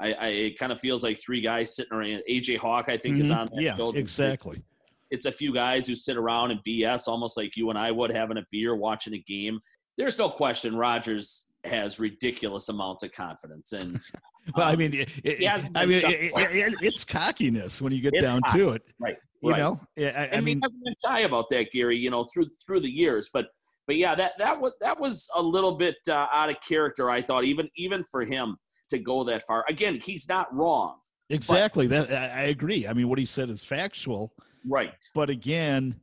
I, 0.00 0.12
I 0.14 0.26
it 0.28 0.58
kind 0.58 0.72
of 0.72 0.80
feels 0.80 1.04
like 1.04 1.20
three 1.20 1.42
guys 1.42 1.76
sitting 1.76 1.92
around. 1.92 2.22
AJ 2.28 2.56
Hawk, 2.56 2.88
I 2.88 2.96
think, 2.96 3.16
mm-hmm. 3.16 3.22
is 3.22 3.30
on 3.30 3.46
that 3.52 3.62
yeah, 3.62 3.76
show. 3.76 3.90
exactly. 3.90 4.62
It's 5.10 5.26
a 5.26 5.32
few 5.32 5.52
guys 5.52 5.86
who 5.86 5.94
sit 5.94 6.16
around 6.16 6.50
and 6.52 6.60
BS, 6.66 7.08
almost 7.08 7.36
like 7.36 7.56
you 7.56 7.70
and 7.70 7.78
I 7.78 7.90
would, 7.90 8.10
having 8.10 8.36
a 8.36 8.44
beer, 8.50 8.74
watching 8.76 9.14
a 9.14 9.18
game. 9.18 9.60
There's 9.96 10.18
no 10.18 10.28
question 10.28 10.76
Rodgers 10.76 11.46
has 11.64 12.00
ridiculous 12.00 12.68
amounts 12.68 13.02
of 13.02 13.12
confidence, 13.12 13.72
and 13.72 14.00
well, 14.56 14.66
um, 14.66 14.72
I 14.72 14.76
mean, 14.76 14.94
it, 14.94 15.08
it, 15.24 15.64
I 15.74 15.84
mean, 15.84 16.00
it, 16.04 16.74
it's 16.80 17.04
cockiness 17.04 17.82
when 17.82 17.92
you 17.92 18.00
get 18.00 18.14
it's 18.14 18.22
down 18.22 18.40
cocky. 18.46 18.58
to 18.58 18.68
it, 18.70 18.82
right? 18.98 19.16
You 19.42 19.52
right. 19.52 19.58
know, 19.58 19.80
I, 19.98 20.30
I 20.34 20.40
mean, 20.40 20.60
hasn't 20.62 20.84
been 20.84 20.94
shy 21.04 21.20
about 21.20 21.48
that, 21.50 21.70
Gary. 21.72 21.98
You 21.98 22.10
know, 22.10 22.24
through 22.24 22.46
through 22.64 22.80
the 22.80 22.90
years, 22.90 23.30
but 23.32 23.46
but 23.86 23.96
yeah, 23.96 24.14
that 24.14 24.32
that 24.38 24.60
was 24.60 24.72
that 24.80 25.00
was 25.00 25.28
a 25.34 25.42
little 25.42 25.72
bit 25.76 25.96
uh, 26.08 26.26
out 26.32 26.48
of 26.48 26.56
character. 26.66 27.10
I 27.10 27.20
thought, 27.20 27.44
even 27.44 27.68
even 27.76 28.02
for 28.04 28.24
him 28.24 28.56
to 28.90 28.98
go 28.98 29.24
that 29.24 29.42
far. 29.48 29.64
Again, 29.68 29.98
he's 30.02 30.28
not 30.28 30.54
wrong. 30.54 30.96
Exactly. 31.30 31.88
But, 31.88 32.08
that 32.08 32.36
I 32.36 32.44
agree. 32.44 32.86
I 32.86 32.92
mean, 32.92 33.08
what 33.08 33.18
he 33.18 33.24
said 33.24 33.50
is 33.50 33.64
factual. 33.64 34.32
Right. 34.66 34.94
But 35.14 35.30
again, 35.30 36.00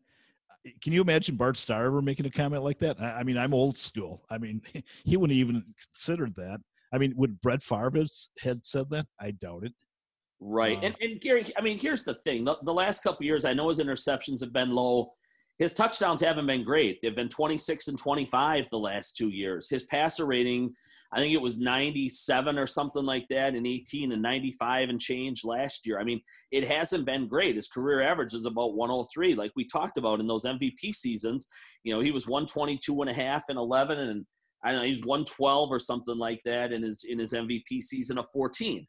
can 0.82 0.94
you 0.94 1.02
imagine 1.02 1.36
Bart 1.36 1.58
Starr 1.58 1.86
ever 1.86 2.02
making 2.02 2.26
a 2.26 2.32
comment 2.32 2.64
like 2.64 2.80
that? 2.80 3.02
I, 3.02 3.20
I 3.20 3.24
mean, 3.24 3.38
I'm 3.38 3.54
old 3.54 3.78
school. 3.78 4.24
I 4.30 4.38
mean, 4.38 4.62
he 5.06 5.18
wouldn't 5.18 5.38
even 5.38 5.64
considered 5.94 6.36
that. 6.36 6.60
I 6.94 6.98
mean, 6.98 7.14
would 7.18 7.42
Brett 7.42 7.62
Favre 7.62 8.06
had 8.40 8.66
said 8.66 8.90
that? 8.92 9.08
I 9.20 9.32
doubt 9.32 9.66
it. 9.66 9.74
Right. 10.40 10.78
Uh, 10.78 10.82
and, 10.82 10.96
and 11.02 11.22
Gary, 11.22 11.46
I 11.58 11.62
mean, 11.62 11.78
here's 11.78 12.04
the 12.04 12.14
thing. 12.14 12.44
The, 12.44 12.58
the 12.64 12.74
last 12.74 13.04
couple 13.04 13.26
years, 13.26 13.44
I 13.44 13.54
know 13.54 13.70
his 13.70 13.80
interceptions 13.80 14.40
have 14.42 14.54
been 14.54 14.72
low 14.72 15.14
his 15.60 15.74
touchdowns 15.74 16.22
haven't 16.22 16.46
been 16.46 16.64
great. 16.64 17.00
They've 17.02 17.16
been 17.16 17.30
26 17.30 17.88
and 17.88 17.98
25 17.98 18.70
the 18.70 18.78
last 18.78 19.18
two 19.18 19.30
years. 19.30 19.68
His 19.68 19.84
passer 19.86 20.26
rating, 20.26 20.74
I 21.12 21.18
think 21.18 21.34
it 21.34 21.42
was 21.42 21.58
97 21.58 22.60
or 22.60 22.68
something 22.68 23.04
like 23.04 23.26
that 23.30 23.56
in 23.56 23.66
18 23.66 24.12
and 24.12 24.22
95 24.22 24.90
and 24.90 25.00
change 25.00 25.44
last 25.44 25.88
year. 25.88 26.00
I 26.00 26.04
mean, 26.04 26.22
it 26.52 26.68
hasn't 26.68 27.06
been 27.06 27.28
great. 27.28 27.56
His 27.56 27.68
career 27.68 28.02
average 28.02 28.36
is 28.36 28.46
about 28.46 28.76
103, 28.76 29.34
like 29.34 29.52
we 29.56 29.66
talked 29.66 29.98
about 29.98 30.20
in 30.20 30.28
those 30.28 30.46
MVP 30.46 30.94
seasons. 30.94 31.48
You 31.84 31.96
know, 31.96 32.02
he 32.02 32.12
was 32.12 32.28
122 32.28 33.02
and 33.02 33.10
a 33.10 33.14
half 33.14 33.46
and 33.50 33.58
11, 33.58 33.98
and 33.98 34.26
I 34.64 34.72
don't 34.72 34.82
know, 34.82 34.86
he's 34.86 35.06
112 35.06 35.72
or 35.72 35.80
something 35.80 36.18
like 36.18 36.42
that 36.46 36.72
in 36.72 36.84
his 36.84 37.06
in 37.10 37.18
his 37.18 37.34
MVP 37.34 37.82
season 37.82 38.20
of 38.20 38.28
14. 38.32 38.86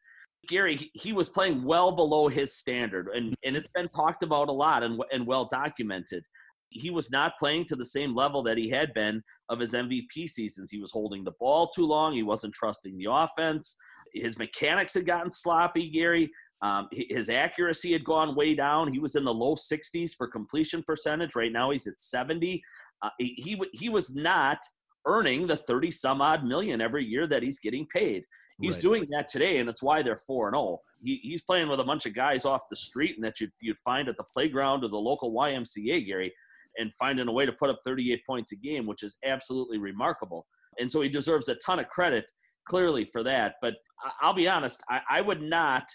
Gary, 0.47 0.89
he 0.93 1.13
was 1.13 1.29
playing 1.29 1.63
well 1.63 1.91
below 1.91 2.27
his 2.27 2.55
standard, 2.55 3.09
and, 3.13 3.35
and 3.43 3.57
it's 3.57 3.69
been 3.75 3.89
talked 3.89 4.23
about 4.23 4.49
a 4.49 4.51
lot 4.51 4.83
and, 4.83 5.01
and 5.11 5.27
well 5.27 5.47
documented 5.51 6.23
he 6.69 6.89
was 6.89 7.11
not 7.11 7.37
playing 7.39 7.65
to 7.65 7.75
the 7.75 7.85
same 7.85 8.15
level 8.15 8.43
that 8.43 8.57
he 8.57 8.69
had 8.69 8.93
been 8.93 9.23
of 9.49 9.59
his 9.59 9.73
MVP 9.73 10.29
seasons. 10.29 10.71
He 10.71 10.79
was 10.79 10.91
holding 10.91 11.23
the 11.23 11.33
ball 11.39 11.67
too 11.67 11.85
long. 11.85 12.13
He 12.13 12.23
wasn't 12.23 12.53
trusting 12.53 12.97
the 12.97 13.11
offense. 13.11 13.75
His 14.13 14.37
mechanics 14.37 14.93
had 14.93 15.05
gotten 15.05 15.31
sloppy, 15.31 15.89
Gary. 15.89 16.31
Um, 16.61 16.87
his 16.91 17.29
accuracy 17.29 17.93
had 17.93 18.03
gone 18.03 18.35
way 18.35 18.53
down. 18.53 18.91
He 18.91 18.99
was 18.99 19.15
in 19.15 19.23
the 19.23 19.33
low 19.33 19.55
60s 19.55 20.15
for 20.15 20.27
completion 20.27 20.83
percentage. 20.83 21.35
Right 21.35 21.51
now, 21.51 21.69
he's 21.69 21.87
at 21.87 21.99
70. 21.99 22.61
Uh, 23.01 23.09
he, 23.17 23.27
he, 23.35 23.61
he 23.73 23.89
was 23.89 24.15
not 24.15 24.59
earning 25.05 25.47
the 25.47 25.55
30 25.55 25.89
some 25.91 26.21
odd 26.21 26.43
million 26.43 26.81
every 26.81 27.05
year 27.05 27.25
that 27.27 27.43
he's 27.43 27.59
getting 27.59 27.87
paid. 27.87 28.25
He's 28.61 28.75
right. 28.75 28.81
doing 28.81 29.07
that 29.11 29.29
today, 29.29 29.59
and 29.59 29.69
it's 29.69 29.81
why 29.81 30.01
they're 30.01 30.17
4 30.17 30.51
0. 30.51 30.79
He, 31.01 31.21
he's 31.23 31.43
playing 31.43 31.69
with 31.69 31.79
a 31.79 31.83
bunch 31.85 32.05
of 32.05 32.13
guys 32.13 32.43
off 32.43 32.67
the 32.69 32.75
street 32.75 33.15
and 33.15 33.23
that 33.23 33.39
you'd, 33.39 33.53
you'd 33.61 33.79
find 33.79 34.09
at 34.09 34.17
the 34.17 34.25
playground 34.25 34.83
or 34.83 34.89
the 34.89 34.97
local 34.97 35.31
YMCA, 35.31 36.05
Gary 36.05 36.33
and 36.77 36.93
finding 36.95 37.27
a 37.27 37.31
way 37.31 37.45
to 37.45 37.53
put 37.53 37.69
up 37.69 37.79
38 37.83 38.21
points 38.25 38.51
a 38.51 38.57
game, 38.57 38.85
which 38.85 39.03
is 39.03 39.17
absolutely 39.25 39.77
remarkable. 39.77 40.45
And 40.79 40.91
so 40.91 41.01
he 41.01 41.09
deserves 41.09 41.49
a 41.49 41.55
ton 41.55 41.79
of 41.79 41.87
credit 41.87 42.25
clearly 42.67 43.05
for 43.05 43.23
that. 43.23 43.55
But 43.61 43.75
I'll 44.21 44.33
be 44.33 44.47
honest, 44.47 44.83
I, 44.89 44.99
I 45.09 45.21
would 45.21 45.41
not 45.41 45.85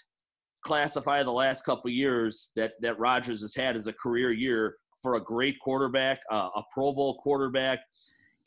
classify 0.63 1.23
the 1.23 1.31
last 1.31 1.63
couple 1.63 1.89
years 1.91 2.51
that 2.55 2.71
that 2.81 2.99
Rodgers 2.99 3.41
has 3.41 3.55
had 3.55 3.75
as 3.75 3.87
a 3.87 3.93
career 3.93 4.31
year 4.31 4.75
for 5.01 5.15
a 5.15 5.23
great 5.23 5.55
quarterback, 5.59 6.17
uh, 6.31 6.49
a 6.55 6.63
Pro 6.73 6.93
Bowl 6.93 7.19
quarterback. 7.21 7.79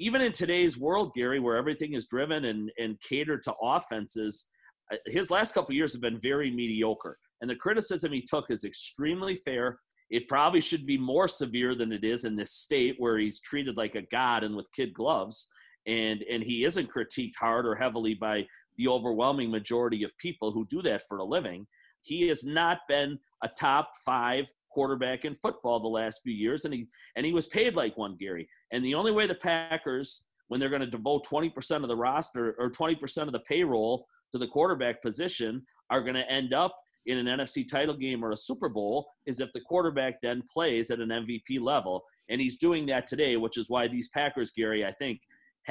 Even 0.01 0.21
in 0.21 0.33
today's 0.33 0.79
world, 0.79 1.13
Gary, 1.15 1.41
where 1.41 1.57
everything 1.57 1.95
is 1.95 2.07
driven 2.07 2.45
and, 2.45 2.71
and 2.79 2.97
catered 3.09 3.43
to 3.45 3.55
offenses, 3.63 4.49
uh, 4.93 4.97
his 5.07 5.31
last 5.31 5.55
couple 5.55 5.75
years 5.75 5.93
have 5.93 6.03
been 6.03 6.21
very 6.21 6.51
mediocre. 6.51 7.19
And 7.41 7.51
the 7.51 7.57
criticism 7.57 8.13
he 8.13 8.23
took 8.23 8.51
is 8.51 8.65
extremely 8.65 9.35
fair. 9.35 9.79
It 10.11 10.29
probably 10.29 10.61
should 10.61 10.87
be 10.87 10.99
more 10.99 11.29
severe 11.29 11.75
than 11.75 11.93
it 11.93 12.05
is 12.05 12.25
in 12.25 12.37
this 12.37 12.53
state 12.53 12.97
where 12.99 13.19
he's 13.19 13.41
treated 13.41 13.77
like 13.77 13.95
a 13.95 14.07
god 14.11 14.43
and 14.43 14.57
with 14.57 14.73
kid 14.73 14.95
gloves, 14.95 15.49
and 15.87 16.23
and 16.31 16.43
he 16.43 16.65
isn't 16.65 16.91
critiqued 16.91 17.37
hard 17.39 17.67
or 17.67 17.75
heavily 17.75 18.15
by 18.15 18.47
the 18.77 18.89
overwhelming 18.89 19.51
majority 19.51 20.03
of 20.05 20.17
people 20.19 20.53
who 20.53 20.67
do 20.71 20.81
that 20.83 21.03
for 21.09 21.19
a 21.19 21.25
living. 21.25 21.67
He 22.03 22.29
has 22.29 22.45
not 22.45 22.79
been 22.89 23.19
a 23.43 23.49
top 23.49 23.91
five 24.05 24.51
quarterback 24.73 25.25
in 25.25 25.35
football 25.35 25.81
the 25.81 25.89
last 25.89 26.23
few 26.23 26.33
years, 26.33 26.65
and 26.65 26.73
he 26.73 26.87
and 27.17 27.27
he 27.27 27.33
was 27.33 27.47
paid 27.47 27.77
like 27.77 27.99
one, 27.99 28.17
Gary. 28.19 28.49
And 28.73 28.85
the 28.85 28.95
only 28.95 29.13
way 29.13 29.27
the 29.27 29.35
Packers, 29.35 30.25
when 30.49 30.61
they're 30.61 30.71
going 30.71 30.81
to 30.81 30.87
devote 30.87 31.27
20% 31.27 31.83
of 31.83 31.89
the 31.89 31.97
roster 31.97 32.55
or 32.59 32.71
20% 32.71 33.23
of 33.23 33.33
the 33.33 33.41
payroll 33.41 34.07
to 34.33 34.39
the 34.39 34.47
quarterback 34.47 35.03
position, 35.03 35.65
are 35.91 36.01
going 36.01 36.15
to 36.15 36.31
end 36.31 36.55
up 36.55 36.75
in 37.09 37.27
an 37.27 37.39
NFC 37.39 37.67
title 37.67 37.97
game 37.97 38.23
or 38.23 38.31
a 38.31 38.37
Super 38.37 38.69
Bowl 38.69 39.09
is 39.27 39.41
if 39.41 39.51
the 39.53 39.61
quarterback 39.61 40.21
then 40.23 40.43
plays 40.53 40.91
at 40.91 41.01
an 41.01 41.09
MVP 41.09 41.61
level. 41.61 42.05
And 42.29 42.41
he's 42.41 42.59
doing 42.59 42.85
that 42.87 43.07
today, 43.07 43.37
which 43.37 43.57
is 43.57 43.71
why 43.71 43.89
these 43.89 44.09
Packers, 44.09 44.53
Gary, 44.53 44.85
I 44.85 44.93
think, 44.93 45.23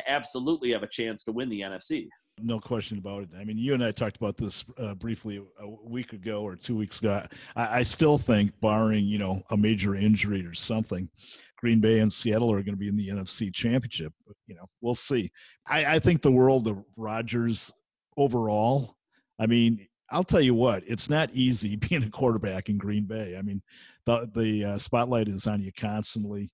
absolutely 0.08 0.72
have 0.72 0.84
a 0.84 0.88
chance 0.88 1.24
to 1.26 1.32
win 1.32 1.48
the 1.50 1.62
NFC. 1.62 2.08
No 2.40 2.60
question 2.60 2.98
about 2.98 3.24
it. 3.24 3.30
I 3.40 3.44
mean, 3.44 3.58
you 3.58 3.74
and 3.76 3.84
I 3.84 3.92
talked 3.92 4.18
about 4.18 4.36
this 4.36 4.66
uh, 4.80 4.96
briefly 4.96 5.42
a 5.60 5.68
week 5.68 6.14
ago 6.14 6.42
or 6.42 6.56
two 6.56 6.76
weeks 6.76 7.00
ago. 7.00 7.24
I, 7.56 7.80
I, 7.80 7.84
still 7.84 8.18
think, 8.18 8.52
barring 8.60 9.06
you 9.06 9.18
know 9.18 9.42
a 9.50 9.58
major 9.58 9.96
injury 9.96 10.46
or 10.46 10.54
something, 10.54 11.10
Green 11.58 11.80
Bay 11.80 12.00
and 12.00 12.14
Seattle 12.14 12.52
are 12.52 12.62
going 12.62 12.76
to 12.76 12.80
be 12.80 12.90
in 12.90 12.96
the 12.96 13.10
NFC 13.10 13.52
Championship. 13.52 14.14
You 14.46 14.56
know, 14.56 14.68
we'll 14.82 14.94
see. 14.94 15.32
I, 15.68 15.96
I 15.96 16.00
think 16.00 16.22
the 16.22 16.32
world 16.32 16.68
of 16.68 16.84
Rodgers 16.96 17.74
overall. 18.18 18.98
I 19.40 19.48
mean, 19.48 19.88
I'll 20.12 20.24
tell 20.24 20.42
you 20.42 20.54
what, 20.54 20.84
it's 20.88 21.10
not 21.10 21.30
easy 21.34 21.76
being 21.90 22.04
a 22.04 22.10
quarterback 22.10 22.70
in 22.70 22.78
Green 22.78 23.06
Bay. 23.06 23.36
I 23.38 23.42
mean, 23.42 23.62
the 24.06 24.30
the 24.34 24.66
uh, 24.66 24.78
spotlight 24.78 25.28
is 25.28 25.48
on 25.48 25.62
you 25.62 25.72
constantly, 25.78 26.50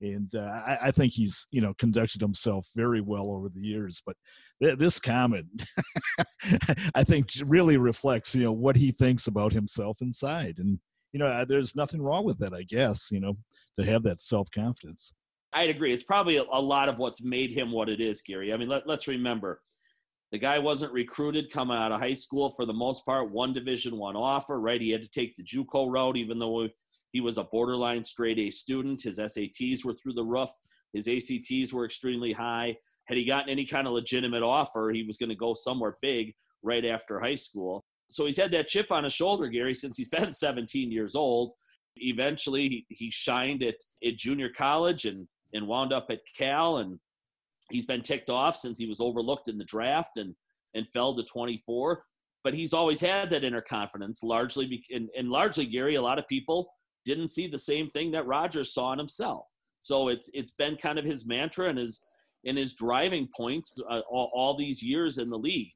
and 0.00 0.34
uh, 0.34 0.62
I, 0.66 0.78
I, 0.84 0.90
think 0.90 1.12
he's 1.12 1.46
you 1.50 1.60
know 1.60 1.74
conducted 1.74 2.20
himself 2.20 2.68
very 2.74 3.00
well 3.00 3.30
over 3.30 3.48
the 3.48 3.60
years. 3.60 4.02
But 4.06 4.16
th- 4.62 4.78
this 4.78 4.98
comment, 4.98 5.66
I 6.94 7.04
think, 7.04 7.28
really 7.44 7.76
reflects 7.76 8.34
you 8.34 8.44
know 8.44 8.52
what 8.52 8.76
he 8.76 8.92
thinks 8.92 9.26
about 9.26 9.52
himself 9.52 9.98
inside, 10.00 10.56
and 10.58 10.78
you 11.12 11.20
know, 11.20 11.44
there's 11.44 11.76
nothing 11.76 12.02
wrong 12.02 12.24
with 12.24 12.38
that, 12.38 12.52
I 12.54 12.62
guess. 12.62 13.10
You 13.10 13.20
know, 13.20 13.36
to 13.78 13.84
have 13.84 14.02
that 14.04 14.18
self 14.18 14.50
confidence. 14.50 15.12
I'd 15.52 15.70
agree. 15.70 15.92
It's 15.92 16.04
probably 16.04 16.36
a, 16.38 16.42
a 16.52 16.60
lot 16.60 16.88
of 16.88 16.98
what's 16.98 17.22
made 17.22 17.52
him 17.52 17.70
what 17.70 17.88
it 17.88 18.00
is, 18.00 18.20
Gary. 18.22 18.52
I 18.52 18.56
mean, 18.56 18.68
let, 18.68 18.88
let's 18.88 19.06
remember 19.06 19.60
the 20.34 20.38
guy 20.38 20.58
wasn't 20.58 20.92
recruited 20.92 21.48
coming 21.48 21.76
out 21.76 21.92
of 21.92 22.00
high 22.00 22.12
school 22.12 22.50
for 22.50 22.66
the 22.66 22.72
most 22.72 23.06
part. 23.06 23.30
One 23.30 23.52
Division 23.52 23.96
One 23.96 24.16
offer, 24.16 24.58
right? 24.58 24.80
He 24.80 24.90
had 24.90 25.02
to 25.02 25.08
take 25.08 25.36
the 25.36 25.44
JUCO 25.44 25.88
route, 25.88 26.16
even 26.16 26.40
though 26.40 26.68
he 27.12 27.20
was 27.20 27.38
a 27.38 27.44
borderline 27.44 28.02
straight 28.02 28.40
A 28.40 28.50
student. 28.50 29.02
His 29.04 29.20
SATs 29.20 29.84
were 29.84 29.92
through 29.92 30.14
the 30.14 30.24
roof. 30.24 30.50
His 30.92 31.06
ACTs 31.06 31.72
were 31.72 31.84
extremely 31.84 32.32
high. 32.32 32.76
Had 33.04 33.16
he 33.16 33.24
gotten 33.24 33.48
any 33.48 33.64
kind 33.64 33.86
of 33.86 33.92
legitimate 33.92 34.42
offer, 34.42 34.90
he 34.92 35.04
was 35.04 35.18
going 35.18 35.28
to 35.28 35.36
go 35.36 35.54
somewhere 35.54 35.98
big 36.02 36.34
right 36.64 36.84
after 36.84 37.20
high 37.20 37.36
school. 37.36 37.84
So 38.08 38.24
he's 38.24 38.36
had 38.36 38.50
that 38.50 38.66
chip 38.66 38.90
on 38.90 39.04
his 39.04 39.12
shoulder, 39.12 39.46
Gary, 39.46 39.72
since 39.72 39.96
he's 39.96 40.08
been 40.18 40.32
17 40.32 40.90
years 40.90 41.14
old. 41.14 41.52
Eventually, 41.94 42.68
he, 42.68 42.86
he 42.88 43.08
shined 43.08 43.62
at, 43.62 43.76
at 44.04 44.16
junior 44.16 44.48
college 44.48 45.04
and, 45.04 45.28
and 45.52 45.68
wound 45.68 45.92
up 45.92 46.06
at 46.10 46.22
Cal 46.36 46.78
and 46.78 46.98
He's 47.70 47.86
been 47.86 48.02
ticked 48.02 48.30
off 48.30 48.56
since 48.56 48.78
he 48.78 48.86
was 48.86 49.00
overlooked 49.00 49.48
in 49.48 49.58
the 49.58 49.64
draft 49.64 50.16
and 50.16 50.34
and 50.74 50.88
fell 50.88 51.14
to 51.14 51.22
24. 51.22 52.02
But 52.42 52.54
he's 52.54 52.74
always 52.74 53.00
had 53.00 53.30
that 53.30 53.44
inner 53.44 53.62
confidence, 53.62 54.22
largely 54.22 54.66
be, 54.66 54.84
and, 54.90 55.08
and 55.16 55.30
largely 55.30 55.64
Gary. 55.64 55.94
A 55.94 56.02
lot 56.02 56.18
of 56.18 56.28
people 56.28 56.68
didn't 57.04 57.28
see 57.28 57.46
the 57.46 57.58
same 57.58 57.88
thing 57.88 58.10
that 58.10 58.26
Rodgers 58.26 58.74
saw 58.74 58.92
in 58.92 58.98
himself. 58.98 59.46
So 59.80 60.08
it's 60.08 60.30
it's 60.34 60.52
been 60.52 60.76
kind 60.76 60.98
of 60.98 61.04
his 61.04 61.26
mantra 61.26 61.68
and 61.68 61.78
his 61.78 62.02
and 62.46 62.58
his 62.58 62.74
driving 62.74 63.28
points 63.34 63.74
uh, 63.88 64.00
all, 64.10 64.30
all 64.34 64.56
these 64.56 64.82
years 64.82 65.18
in 65.18 65.30
the 65.30 65.38
league. 65.38 65.72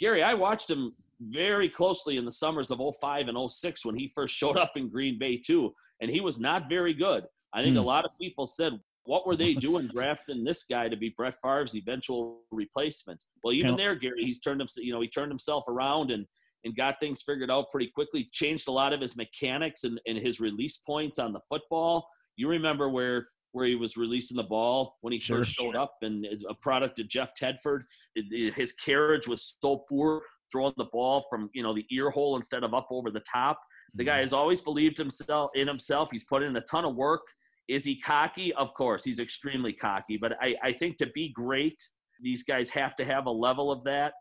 Gary, 0.00 0.22
I 0.22 0.34
watched 0.34 0.70
him 0.70 0.94
very 1.20 1.68
closely 1.68 2.16
in 2.16 2.24
the 2.24 2.32
summers 2.32 2.70
of 2.70 2.80
05 3.00 3.28
and 3.28 3.50
06 3.50 3.84
when 3.84 3.96
he 3.96 4.08
first 4.14 4.34
showed 4.34 4.56
up 4.56 4.72
in 4.76 4.88
Green 4.88 5.18
Bay 5.18 5.36
too, 5.36 5.74
and 6.00 6.10
he 6.10 6.20
was 6.20 6.40
not 6.40 6.68
very 6.68 6.94
good. 6.94 7.24
I 7.52 7.62
think 7.62 7.76
mm. 7.76 7.80
a 7.80 7.82
lot 7.82 8.04
of 8.04 8.10
people 8.20 8.46
said, 8.46 8.78
what 9.08 9.26
were 9.26 9.36
they 9.36 9.54
doing 9.68 9.86
drafting 9.86 10.44
this 10.44 10.64
guy 10.64 10.86
to 10.88 10.96
be 10.96 11.14
Brett 11.16 11.34
Favre's 11.42 11.74
eventual 11.74 12.42
replacement? 12.52 13.24
Well, 13.42 13.54
even 13.54 13.74
there, 13.74 13.94
Gary, 13.94 14.22
he's 14.22 14.40
turned 14.40 14.60
himself, 14.60 14.84
you 14.84 14.92
know, 14.92 15.00
he 15.00 15.08
turned 15.08 15.30
himself 15.30 15.64
around 15.66 16.10
and 16.10 16.26
and 16.64 16.76
got 16.76 16.98
things 17.00 17.22
figured 17.22 17.50
out 17.50 17.70
pretty 17.70 17.86
quickly. 17.94 18.28
Changed 18.32 18.68
a 18.68 18.72
lot 18.72 18.92
of 18.92 19.00
his 19.00 19.16
mechanics 19.16 19.84
and, 19.84 20.00
and 20.06 20.18
his 20.18 20.40
release 20.40 20.78
points 20.78 21.18
on 21.18 21.32
the 21.32 21.40
football. 21.48 22.06
You 22.36 22.48
remember 22.48 22.88
where 22.90 23.28
where 23.52 23.64
he 23.64 23.76
was 23.76 23.96
releasing 23.96 24.36
the 24.36 24.42
ball 24.42 24.98
when 25.00 25.12
he 25.12 25.18
sure, 25.18 25.38
first 25.38 25.52
showed 25.52 25.74
up, 25.74 25.94
and 26.02 26.26
is 26.26 26.44
a 26.48 26.54
product 26.54 26.98
of 26.98 27.08
Jeff 27.08 27.32
Tedford. 27.40 27.82
His 28.14 28.72
carriage 28.72 29.26
was 29.26 29.56
so 29.58 29.84
poor, 29.88 30.22
throwing 30.52 30.74
the 30.76 30.86
ball 30.92 31.24
from 31.30 31.48
you 31.54 31.62
know 31.62 31.72
the 31.72 31.86
ear 31.90 32.10
hole 32.10 32.36
instead 32.36 32.62
of 32.62 32.74
up 32.74 32.88
over 32.90 33.10
the 33.10 33.20
top. 33.20 33.58
The 33.94 34.04
guy 34.04 34.14
mm-hmm. 34.14 34.20
has 34.20 34.32
always 34.34 34.60
believed 34.60 34.98
himself 34.98 35.52
in 35.54 35.66
himself. 35.66 36.10
He's 36.12 36.24
put 36.24 36.42
in 36.42 36.56
a 36.56 36.60
ton 36.60 36.84
of 36.84 36.94
work. 36.94 37.22
Is 37.68 37.84
he 37.84 38.00
cocky? 38.00 38.52
Of 38.54 38.72
course, 38.74 39.04
he's 39.04 39.20
extremely 39.20 39.72
cocky. 39.72 40.16
But 40.16 40.32
I, 40.40 40.54
I 40.62 40.72
think 40.72 40.96
to 40.98 41.06
be 41.06 41.28
great, 41.28 41.80
these 42.20 42.42
guys 42.42 42.70
have 42.70 42.96
to 42.96 43.04
have 43.04 43.26
a 43.26 43.30
level 43.30 43.70
of 43.70 43.84
that. 43.84 44.14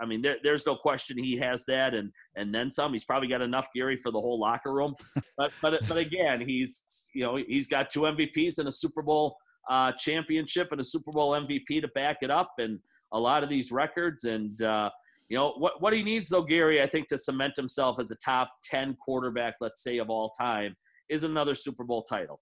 I 0.00 0.04
mean, 0.04 0.20
there, 0.20 0.36
there's 0.42 0.66
no 0.66 0.76
question 0.76 1.16
he 1.16 1.38
has 1.38 1.64
that, 1.64 1.94
and 1.94 2.12
and 2.36 2.54
then 2.54 2.70
some. 2.70 2.92
He's 2.92 3.04
probably 3.04 3.28
got 3.28 3.40
enough 3.40 3.68
Gary 3.74 3.96
for 3.96 4.12
the 4.12 4.20
whole 4.20 4.38
locker 4.38 4.72
room. 4.72 4.94
But 5.38 5.52
but 5.62 5.88
but 5.88 5.96
again, 5.96 6.46
he's 6.46 6.82
you 7.14 7.22
know 7.22 7.36
he's 7.36 7.66
got 7.66 7.88
two 7.88 8.00
MVPs 8.00 8.58
and 8.58 8.68
a 8.68 8.72
Super 8.72 9.00
Bowl 9.00 9.38
uh, 9.70 9.92
championship 9.92 10.68
and 10.70 10.82
a 10.82 10.84
Super 10.84 11.12
Bowl 11.12 11.30
MVP 11.30 11.80
to 11.80 11.88
back 11.94 12.18
it 12.20 12.30
up, 12.30 12.52
and 12.58 12.78
a 13.12 13.18
lot 13.18 13.42
of 13.42 13.48
these 13.48 13.72
records. 13.72 14.24
And 14.24 14.60
uh, 14.60 14.90
you 15.30 15.38
know 15.38 15.54
what 15.56 15.80
what 15.80 15.94
he 15.94 16.02
needs 16.02 16.28
though, 16.28 16.42
Gary, 16.42 16.82
I 16.82 16.86
think 16.86 17.08
to 17.08 17.16
cement 17.16 17.56
himself 17.56 17.98
as 17.98 18.10
a 18.10 18.16
top 18.16 18.50
ten 18.62 18.94
quarterback, 19.02 19.54
let's 19.62 19.82
say 19.82 19.96
of 19.96 20.10
all 20.10 20.28
time, 20.28 20.76
is 21.08 21.24
another 21.24 21.54
Super 21.54 21.84
Bowl 21.84 22.02
title. 22.02 22.38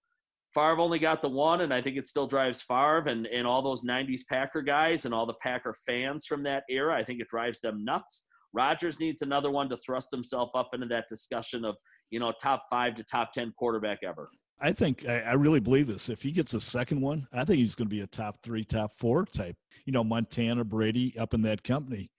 Favre 0.53 0.79
only 0.79 0.99
got 0.99 1.21
the 1.21 1.29
one, 1.29 1.61
and 1.61 1.73
I 1.73 1.81
think 1.81 1.97
it 1.97 2.07
still 2.07 2.27
drives 2.27 2.61
Favre 2.61 3.07
and, 3.07 3.27
and 3.27 3.45
all 3.45 3.61
those 3.61 3.85
90s 3.85 4.21
Packer 4.27 4.61
guys 4.61 5.05
and 5.05 5.13
all 5.13 5.25
the 5.25 5.35
Packer 5.41 5.73
fans 5.85 6.25
from 6.25 6.43
that 6.43 6.63
era. 6.69 6.95
I 6.95 7.03
think 7.03 7.21
it 7.21 7.27
drives 7.27 7.59
them 7.59 7.85
nuts. 7.85 8.25
Rodgers 8.51 8.99
needs 8.99 9.21
another 9.21 9.51
one 9.51 9.69
to 9.69 9.77
thrust 9.77 10.11
himself 10.11 10.49
up 10.55 10.69
into 10.73 10.87
that 10.87 11.07
discussion 11.07 11.65
of, 11.65 11.75
you 12.09 12.19
know, 12.19 12.33
top 12.41 12.63
five 12.69 12.95
to 12.95 13.03
top 13.03 13.31
10 13.31 13.53
quarterback 13.57 13.99
ever. 14.03 14.29
I 14.59 14.73
think, 14.73 15.07
I, 15.07 15.33
really 15.33 15.61
believe 15.61 15.87
this. 15.87 16.09
If 16.09 16.21
he 16.21 16.31
gets 16.31 16.53
a 16.53 16.59
second 16.59 16.99
one, 16.99 17.27
I 17.31 17.45
think 17.45 17.59
he's 17.59 17.75
going 17.75 17.87
to 17.87 17.95
be 17.95 18.01
a 18.01 18.07
top 18.07 18.43
three, 18.43 18.65
top 18.65 18.91
four 18.97 19.25
type, 19.25 19.55
you 19.85 19.93
know, 19.93 20.03
Montana, 20.03 20.65
Brady 20.65 21.15
up 21.17 21.33
in 21.33 21.41
that 21.43 21.63
company. 21.63 22.11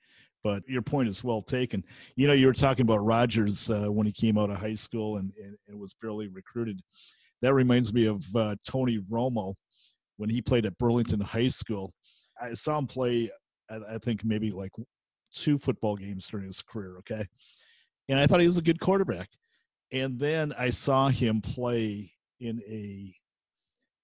But 0.43 0.63
your 0.67 0.81
point 0.81 1.11
is 1.11 1.23
well 1.23 1.43
taken. 1.43 1.85
You 2.17 2.27
know, 2.27 2.33
you 2.33 2.47
were 2.47 2.55
talking 2.55 2.85
about 2.85 3.05
Rodgers 3.05 3.69
uh, 3.69 3.93
when 3.93 4.07
he 4.07 4.13
came 4.13 4.39
out 4.39 4.49
of 4.49 4.57
high 4.57 4.75
school 4.75 5.19
and, 5.19 5.33
and, 5.43 5.55
and 5.69 5.79
was 5.79 5.93
barely 6.01 6.29
recruited 6.29 6.81
that 7.43 7.55
reminds 7.55 7.93
me 7.93 8.07
of 8.07 8.25
uh, 8.37 8.57
Tony 8.67 8.99
Romo 9.11 9.55
when 10.17 10.31
he 10.31 10.43
played 10.43 10.67
at 10.67 10.79
Burlington 10.79 11.21
High 11.21 11.49
School. 11.49 11.93
I 12.41 12.55
saw 12.55 12.79
him 12.79 12.87
play, 12.87 13.31
I, 13.71 13.95
I 13.95 13.99
think 13.99 14.25
maybe 14.25 14.51
like 14.51 14.73
two 15.33 15.59
football 15.59 15.97
games 15.97 16.27
during 16.27 16.47
his 16.47 16.63
career. 16.63 16.99
Okay, 16.99 17.27
and 18.09 18.19
I 18.19 18.27
thought 18.27 18.41
he 18.41 18.47
was 18.47 18.59
a 18.59 18.63
good 18.63 18.81
quarterback. 18.81 19.29
And 19.93 20.19
then 20.19 20.53
I 20.57 20.71
saw 20.71 21.09
him 21.09 21.41
play 21.41 22.13
in 22.39 22.61
a, 22.69 23.13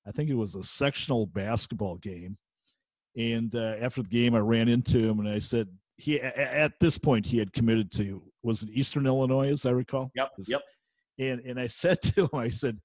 I 0.06 0.10
think 0.10 0.30
it 0.30 0.34
was 0.34 0.56
a 0.56 0.62
sectional 0.62 1.26
basketball 1.26 1.96
game. 1.96 2.36
And 3.16 3.54
uh, 3.54 3.76
after 3.80 4.02
the 4.02 4.08
game, 4.08 4.34
I 4.34 4.40
ran 4.40 4.68
into 4.68 4.98
him 4.98 5.20
and 5.20 5.28
I 5.28 5.38
said, 5.38 5.68
he 5.98 6.20
at 6.20 6.78
this 6.78 6.98
point 6.98 7.26
he 7.26 7.38
had 7.38 7.52
committed 7.54 7.90
to 7.92 8.22
was 8.42 8.62
it 8.62 8.68
Eastern 8.70 9.06
Illinois, 9.06 9.48
as 9.48 9.64
I 9.64 9.70
recall. 9.70 10.10
Yep. 10.14 10.28
Yep. 10.46 10.60
And 11.18 11.40
and 11.40 11.58
I 11.58 11.66
said 11.66 12.00
to 12.02 12.24
him, 12.24 12.28
I 12.34 12.48
said, 12.48 12.78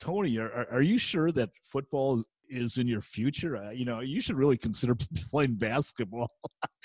Tony, 0.00 0.38
are, 0.38 0.66
are 0.70 0.82
you 0.82 0.98
sure 0.98 1.32
that 1.32 1.50
football 1.62 2.22
is 2.48 2.78
in 2.78 2.86
your 2.86 3.00
future? 3.00 3.56
Uh, 3.56 3.70
you 3.70 3.84
know, 3.84 4.00
you 4.00 4.20
should 4.20 4.36
really 4.36 4.56
consider 4.56 4.96
playing 5.30 5.54
basketball. 5.54 6.28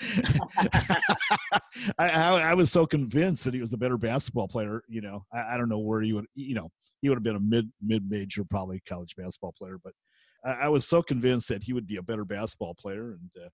I, 0.00 0.90
I, 1.98 2.40
I, 2.50 2.54
was 2.54 2.70
so 2.70 2.86
convinced 2.86 3.44
that 3.44 3.54
he 3.54 3.60
was 3.60 3.72
a 3.72 3.78
better 3.78 3.96
basketball 3.96 4.48
player. 4.48 4.82
You 4.88 5.00
know, 5.00 5.24
I, 5.32 5.54
I 5.54 5.56
don't 5.56 5.68
know 5.68 5.78
where 5.78 6.02
he 6.02 6.12
would, 6.12 6.26
you 6.34 6.54
know, 6.54 6.68
he 7.02 7.08
would 7.08 7.16
have 7.16 7.22
been 7.24 7.36
a 7.36 7.40
mid 7.40 7.70
mid 7.82 8.08
major, 8.08 8.44
probably 8.44 8.82
college 8.88 9.14
basketball 9.16 9.54
player, 9.56 9.78
but 9.82 9.92
I, 10.44 10.52
I, 10.64 10.68
was 10.68 10.86
so 10.86 11.02
convinced 11.02 11.48
that 11.48 11.62
he 11.62 11.72
would 11.72 11.86
be 11.86 11.96
a 11.96 12.02
better 12.02 12.24
basketball 12.24 12.74
player. 12.74 13.18
And 13.18 13.44
uh, 13.44 13.48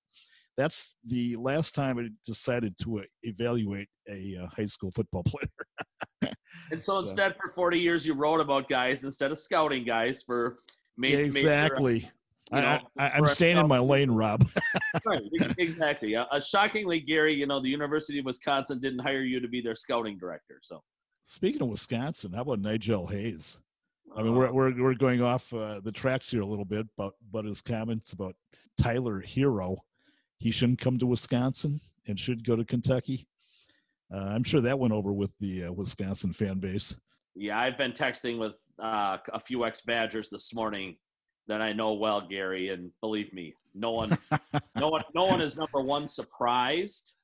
that's 0.60 0.94
the 1.06 1.36
last 1.36 1.74
time 1.74 1.98
I 1.98 2.08
decided 2.26 2.76
to 2.82 3.00
uh, 3.00 3.02
evaluate 3.22 3.88
a 4.08 4.36
uh, 4.42 4.46
high 4.54 4.66
school 4.66 4.90
football 4.90 5.24
player. 5.26 6.32
and 6.70 6.84
so, 6.84 6.94
so, 6.94 6.98
instead, 7.00 7.34
for 7.40 7.50
40 7.50 7.78
years, 7.78 8.04
you 8.04 8.12
wrote 8.12 8.40
about 8.40 8.68
guys 8.68 9.04
instead 9.04 9.30
of 9.30 9.38
scouting 9.38 9.84
guys 9.84 10.22
for 10.22 10.58
major, 10.98 11.20
exactly. 11.20 11.94
Major, 11.94 12.06
you 12.52 12.60
know, 12.60 12.78
I, 12.98 13.16
am 13.16 13.26
staying 13.26 13.56
in 13.56 13.68
my 13.68 13.78
lane, 13.78 14.10
Rob. 14.10 14.46
right, 15.06 15.22
exactly. 15.56 16.14
Uh, 16.16 16.40
shockingly, 16.40 17.00
Gary, 17.00 17.32
you 17.32 17.46
know, 17.46 17.60
the 17.60 17.68
University 17.68 18.18
of 18.18 18.26
Wisconsin 18.26 18.80
didn't 18.80 18.98
hire 18.98 19.22
you 19.22 19.40
to 19.40 19.48
be 19.48 19.62
their 19.62 19.76
scouting 19.76 20.18
director. 20.18 20.58
So, 20.60 20.82
speaking 21.24 21.62
of 21.62 21.68
Wisconsin, 21.68 22.32
how 22.32 22.42
about 22.42 22.60
Nigel 22.60 23.06
Hayes? 23.06 23.58
I 24.14 24.22
mean, 24.22 24.34
we're 24.34 24.48
uh, 24.48 24.52
we're, 24.52 24.82
we're 24.82 24.94
going 24.94 25.22
off 25.22 25.52
uh, 25.54 25.80
the 25.82 25.92
tracks 25.92 26.30
here 26.30 26.42
a 26.42 26.46
little 26.46 26.64
bit, 26.64 26.86
but 26.98 27.12
but 27.30 27.44
his 27.44 27.62
comments 27.62 28.12
about 28.12 28.34
Tyler 28.76 29.22
Herro 29.22 29.76
he 30.40 30.50
shouldn't 30.50 30.80
come 30.80 30.98
to 30.98 31.06
Wisconsin 31.06 31.80
and 32.08 32.18
should 32.18 32.44
go 32.44 32.56
to 32.56 32.64
Kentucky. 32.64 33.28
Uh, 34.12 34.18
I'm 34.18 34.42
sure 34.42 34.60
that 34.62 34.78
went 34.78 34.92
over 34.92 35.12
with 35.12 35.30
the 35.38 35.64
uh, 35.64 35.72
Wisconsin 35.72 36.32
fan 36.32 36.58
base. 36.58 36.96
Yeah, 37.36 37.60
I've 37.60 37.78
been 37.78 37.92
texting 37.92 38.38
with 38.38 38.56
uh, 38.82 39.18
a 39.32 39.38
few 39.38 39.64
ex 39.64 39.82
Badgers 39.82 40.30
this 40.30 40.52
morning 40.54 40.96
that 41.46 41.60
I 41.60 41.72
know 41.72 41.92
well, 41.92 42.20
Gary, 42.20 42.70
and 42.70 42.90
believe 43.00 43.32
me, 43.32 43.54
no 43.74 43.92
one, 43.92 44.18
no 44.76 44.88
one, 44.88 45.02
no 45.14 45.26
one 45.26 45.40
is 45.40 45.56
number 45.56 45.80
one 45.80 46.08
surprised 46.08 47.16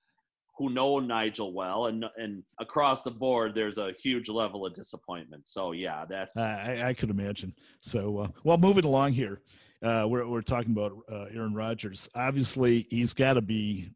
who 0.58 0.70
know 0.70 0.98
Nigel 1.00 1.52
well, 1.52 1.86
and 1.86 2.04
and 2.16 2.42
across 2.60 3.02
the 3.02 3.10
board, 3.10 3.54
there's 3.54 3.78
a 3.78 3.92
huge 4.02 4.28
level 4.28 4.64
of 4.64 4.74
disappointment. 4.74 5.48
So 5.48 5.72
yeah, 5.72 6.04
that's 6.08 6.38
I, 6.38 6.84
I 6.88 6.94
could 6.94 7.10
imagine. 7.10 7.54
So 7.80 8.18
uh, 8.18 8.28
well, 8.44 8.58
moving 8.58 8.84
along 8.84 9.12
here 9.12 9.40
uh, 9.82 10.06
we're, 10.08 10.26
we're 10.26 10.42
talking 10.42 10.72
about 10.72 10.92
uh, 11.10 11.26
Aaron 11.34 11.54
Rodgers. 11.54 12.08
Obviously, 12.14 12.86
he's 12.90 13.12
got 13.12 13.34
to 13.34 13.40
be 13.40 13.90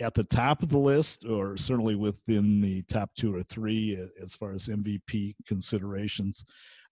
at 0.00 0.14
the 0.14 0.24
top 0.24 0.62
of 0.62 0.68
the 0.68 0.78
list, 0.78 1.24
or 1.24 1.56
certainly 1.56 1.94
within 1.94 2.60
the 2.60 2.82
top 2.82 3.10
two 3.16 3.34
or 3.34 3.42
three 3.44 3.98
as 4.22 4.34
far 4.34 4.52
as 4.52 4.68
MVP 4.68 5.34
considerations. 5.46 6.44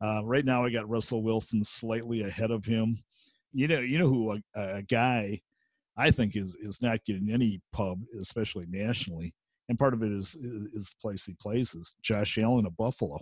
Uh, 0.02 0.24
right 0.24 0.44
now, 0.44 0.64
I 0.64 0.70
got 0.70 0.88
Russell 0.88 1.22
Wilson 1.22 1.62
slightly 1.64 2.22
ahead 2.22 2.50
of 2.50 2.64
him. 2.64 2.98
You 3.52 3.68
know, 3.68 3.80
you 3.80 3.98
know 3.98 4.08
who 4.08 4.32
a, 4.32 4.76
a 4.76 4.82
guy 4.82 5.40
I 5.96 6.10
think 6.10 6.36
is 6.36 6.56
is 6.56 6.82
not 6.82 7.04
getting 7.04 7.30
any 7.30 7.60
pub, 7.72 8.00
especially 8.20 8.66
nationally, 8.68 9.34
and 9.68 9.78
part 9.78 9.94
of 9.94 10.02
it 10.02 10.12
is 10.12 10.34
is 10.74 10.86
the 10.86 10.96
place 11.00 11.24
he 11.24 11.34
plays 11.34 11.74
is 11.74 11.94
Josh 12.02 12.36
Allen 12.38 12.66
of 12.66 12.76
Buffalo. 12.76 13.20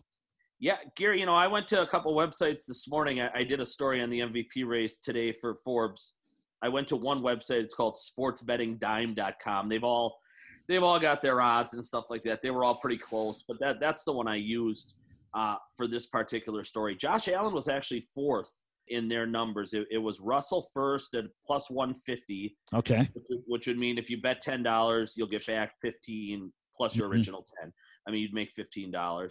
Yeah, 0.62 0.76
Gary, 0.94 1.18
you 1.18 1.26
know, 1.26 1.34
I 1.34 1.48
went 1.48 1.66
to 1.68 1.82
a 1.82 1.86
couple 1.86 2.14
websites 2.14 2.66
this 2.68 2.88
morning. 2.88 3.20
I, 3.20 3.30
I, 3.34 3.42
did 3.42 3.60
a 3.60 3.66
story 3.66 4.00
on 4.00 4.10
the 4.10 4.20
MVP 4.20 4.64
race 4.64 4.98
today 4.98 5.32
for 5.32 5.56
Forbes. 5.56 6.18
I 6.62 6.68
went 6.68 6.86
to 6.88 6.96
one 6.96 7.20
website, 7.20 7.62
it's 7.62 7.74
called 7.74 7.96
sportsbettingdime.com. 7.96 9.68
They've 9.68 9.82
all 9.82 10.20
they've 10.68 10.82
all 10.84 11.00
got 11.00 11.20
their 11.20 11.40
odds 11.40 11.74
and 11.74 11.84
stuff 11.84 12.04
like 12.10 12.22
that. 12.22 12.42
They 12.42 12.52
were 12.52 12.62
all 12.62 12.76
pretty 12.76 12.96
close, 12.96 13.42
but 13.42 13.58
that 13.58 13.80
that's 13.80 14.04
the 14.04 14.12
one 14.12 14.28
I 14.28 14.36
used 14.36 14.98
uh, 15.34 15.56
for 15.76 15.88
this 15.88 16.06
particular 16.06 16.62
story. 16.62 16.94
Josh 16.94 17.26
Allen 17.26 17.52
was 17.52 17.68
actually 17.68 18.04
fourth 18.14 18.60
in 18.86 19.08
their 19.08 19.26
numbers. 19.26 19.74
It, 19.74 19.88
it 19.90 19.98
was 19.98 20.20
Russell 20.20 20.64
first 20.72 21.16
at 21.16 21.24
plus 21.44 21.70
150. 21.70 22.56
Okay. 22.72 23.08
Which, 23.14 23.40
which, 23.48 23.66
would 23.66 23.78
mean 23.78 23.98
if 23.98 24.08
you 24.08 24.20
bet 24.20 24.40
$10, 24.46 25.12
you'll 25.16 25.26
get 25.26 25.44
back 25.44 25.72
15 25.82 26.52
plus 26.76 26.96
your 26.96 27.06
mm-hmm. 27.06 27.14
original 27.14 27.44
10. 27.60 27.72
I 28.06 28.12
mean, 28.12 28.22
you'd 28.22 28.32
make 28.32 28.50
$15. 28.54 29.28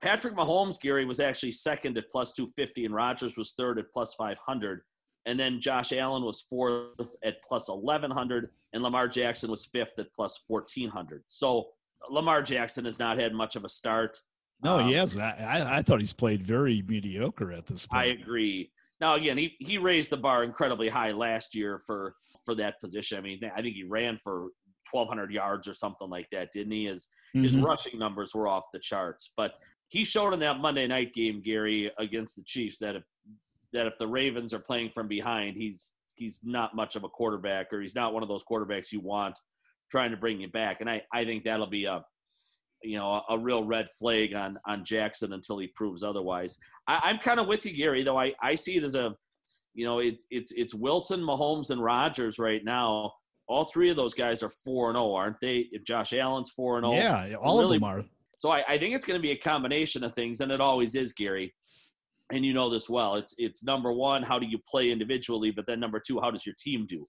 Patrick 0.00 0.34
Mahomes, 0.34 0.80
Gary, 0.80 1.04
was 1.04 1.20
actually 1.20 1.52
second 1.52 1.96
at 1.98 2.08
plus 2.08 2.32
250, 2.32 2.84
and 2.86 2.94
Rodgers 2.94 3.36
was 3.36 3.52
third 3.52 3.78
at 3.78 3.90
plus 3.92 4.14
500. 4.14 4.80
And 5.26 5.38
then 5.38 5.60
Josh 5.60 5.92
Allen 5.92 6.24
was 6.24 6.42
fourth 6.42 7.14
at 7.22 7.42
plus 7.42 7.68
1100, 7.68 8.50
and 8.72 8.82
Lamar 8.82 9.06
Jackson 9.06 9.50
was 9.50 9.66
fifth 9.66 9.98
at 9.98 10.12
plus 10.12 10.42
1400. 10.48 11.22
So 11.26 11.68
Lamar 12.10 12.42
Jackson 12.42 12.84
has 12.84 12.98
not 12.98 13.18
had 13.18 13.32
much 13.32 13.54
of 13.54 13.64
a 13.64 13.68
start. 13.68 14.18
No, 14.64 14.80
um, 14.80 14.88
he 14.88 14.94
hasn't. 14.94 15.22
I, 15.22 15.78
I 15.78 15.82
thought 15.82 16.00
he's 16.00 16.12
played 16.12 16.44
very 16.44 16.82
mediocre 16.86 17.52
at 17.52 17.66
this 17.66 17.86
point. 17.86 18.02
I 18.02 18.06
agree. 18.06 18.72
Now, 19.00 19.14
again, 19.14 19.36
he, 19.36 19.56
he 19.58 19.78
raised 19.78 20.10
the 20.10 20.16
bar 20.16 20.44
incredibly 20.44 20.88
high 20.88 21.12
last 21.12 21.54
year 21.54 21.80
for 21.84 22.14
for 22.44 22.54
that 22.56 22.80
position. 22.80 23.18
I 23.18 23.20
mean, 23.20 23.40
I 23.54 23.60
think 23.62 23.74
he 23.74 23.84
ran 23.84 24.16
for 24.16 24.48
1,200 24.90 25.32
yards 25.32 25.68
or 25.68 25.74
something 25.74 26.08
like 26.08 26.28
that, 26.32 26.52
didn't 26.52 26.72
he? 26.72 26.86
His 26.86 27.08
mm-hmm. 27.34 27.42
his 27.42 27.56
rushing 27.56 27.98
numbers 27.98 28.34
were 28.34 28.46
off 28.46 28.66
the 28.72 28.78
charts, 28.78 29.32
but 29.36 29.58
he 29.92 30.04
showed 30.04 30.32
in 30.32 30.40
that 30.40 30.58
Monday 30.58 30.86
night 30.86 31.12
game, 31.12 31.42
Gary, 31.42 31.92
against 31.98 32.36
the 32.36 32.42
Chiefs, 32.44 32.78
that 32.78 32.96
if 32.96 33.02
that 33.74 33.86
if 33.86 33.98
the 33.98 34.06
Ravens 34.06 34.54
are 34.54 34.58
playing 34.58 34.88
from 34.88 35.06
behind, 35.06 35.56
he's 35.56 35.92
he's 36.16 36.40
not 36.44 36.74
much 36.74 36.96
of 36.96 37.04
a 37.04 37.10
quarterback, 37.10 37.72
or 37.72 37.82
he's 37.82 37.94
not 37.94 38.14
one 38.14 38.22
of 38.22 38.28
those 38.28 38.44
quarterbacks 38.44 38.90
you 38.90 39.00
want 39.00 39.38
trying 39.90 40.10
to 40.10 40.16
bring 40.16 40.40
you 40.40 40.48
back. 40.48 40.80
And 40.80 40.88
I, 40.88 41.02
I 41.12 41.26
think 41.26 41.44
that'll 41.44 41.66
be 41.66 41.84
a 41.84 42.02
you 42.82 42.98
know 42.98 43.22
a, 43.28 43.38
real 43.38 43.64
red 43.64 43.86
flag 43.90 44.32
on 44.34 44.58
on 44.66 44.82
Jackson 44.82 45.34
until 45.34 45.58
he 45.58 45.66
proves 45.68 46.02
otherwise. 46.02 46.58
I, 46.88 47.10
am 47.10 47.18
kind 47.18 47.38
of 47.38 47.46
with 47.46 47.66
you, 47.66 47.72
Gary, 47.76 48.02
though. 48.02 48.18
I, 48.18 48.32
I 48.42 48.54
see 48.54 48.76
it 48.78 48.84
as 48.84 48.94
a 48.94 49.14
you 49.74 49.84
know, 49.84 49.98
it, 49.98 50.24
it's 50.30 50.52
it's 50.52 50.74
Wilson, 50.74 51.20
Mahomes, 51.20 51.70
and 51.70 51.82
Rodgers 51.82 52.38
right 52.38 52.64
now. 52.64 53.12
All 53.46 53.64
three 53.64 53.90
of 53.90 53.96
those 53.96 54.14
guys 54.14 54.42
are 54.42 54.48
four 54.48 54.88
and 54.88 54.96
zero, 54.96 55.10
oh, 55.10 55.14
aren't 55.14 55.36
they? 55.42 55.68
If 55.70 55.84
Josh 55.84 56.14
Allen's 56.14 56.50
four 56.50 56.78
and 56.78 56.86
zero, 56.86 56.96
oh, 56.96 56.98
yeah, 56.98 57.34
all 57.34 57.60
really, 57.60 57.76
of 57.76 57.82
them 57.82 57.90
are. 57.90 58.04
So 58.36 58.50
I, 58.50 58.64
I 58.68 58.78
think 58.78 58.94
it's 58.94 59.04
going 59.04 59.18
to 59.18 59.22
be 59.22 59.32
a 59.32 59.36
combination 59.36 60.04
of 60.04 60.14
things, 60.14 60.40
and 60.40 60.50
it 60.50 60.60
always 60.60 60.94
is, 60.94 61.12
Gary. 61.12 61.54
And 62.32 62.44
you 62.46 62.54
know 62.54 62.70
this 62.70 62.88
well. 62.88 63.16
It's 63.16 63.34
it's 63.38 63.64
number 63.64 63.92
one, 63.92 64.22
how 64.22 64.38
do 64.38 64.46
you 64.46 64.58
play 64.70 64.90
individually, 64.90 65.50
but 65.50 65.66
then 65.66 65.80
number 65.80 66.00
two, 66.00 66.20
how 66.20 66.30
does 66.30 66.46
your 66.46 66.54
team 66.58 66.86
do? 66.86 67.06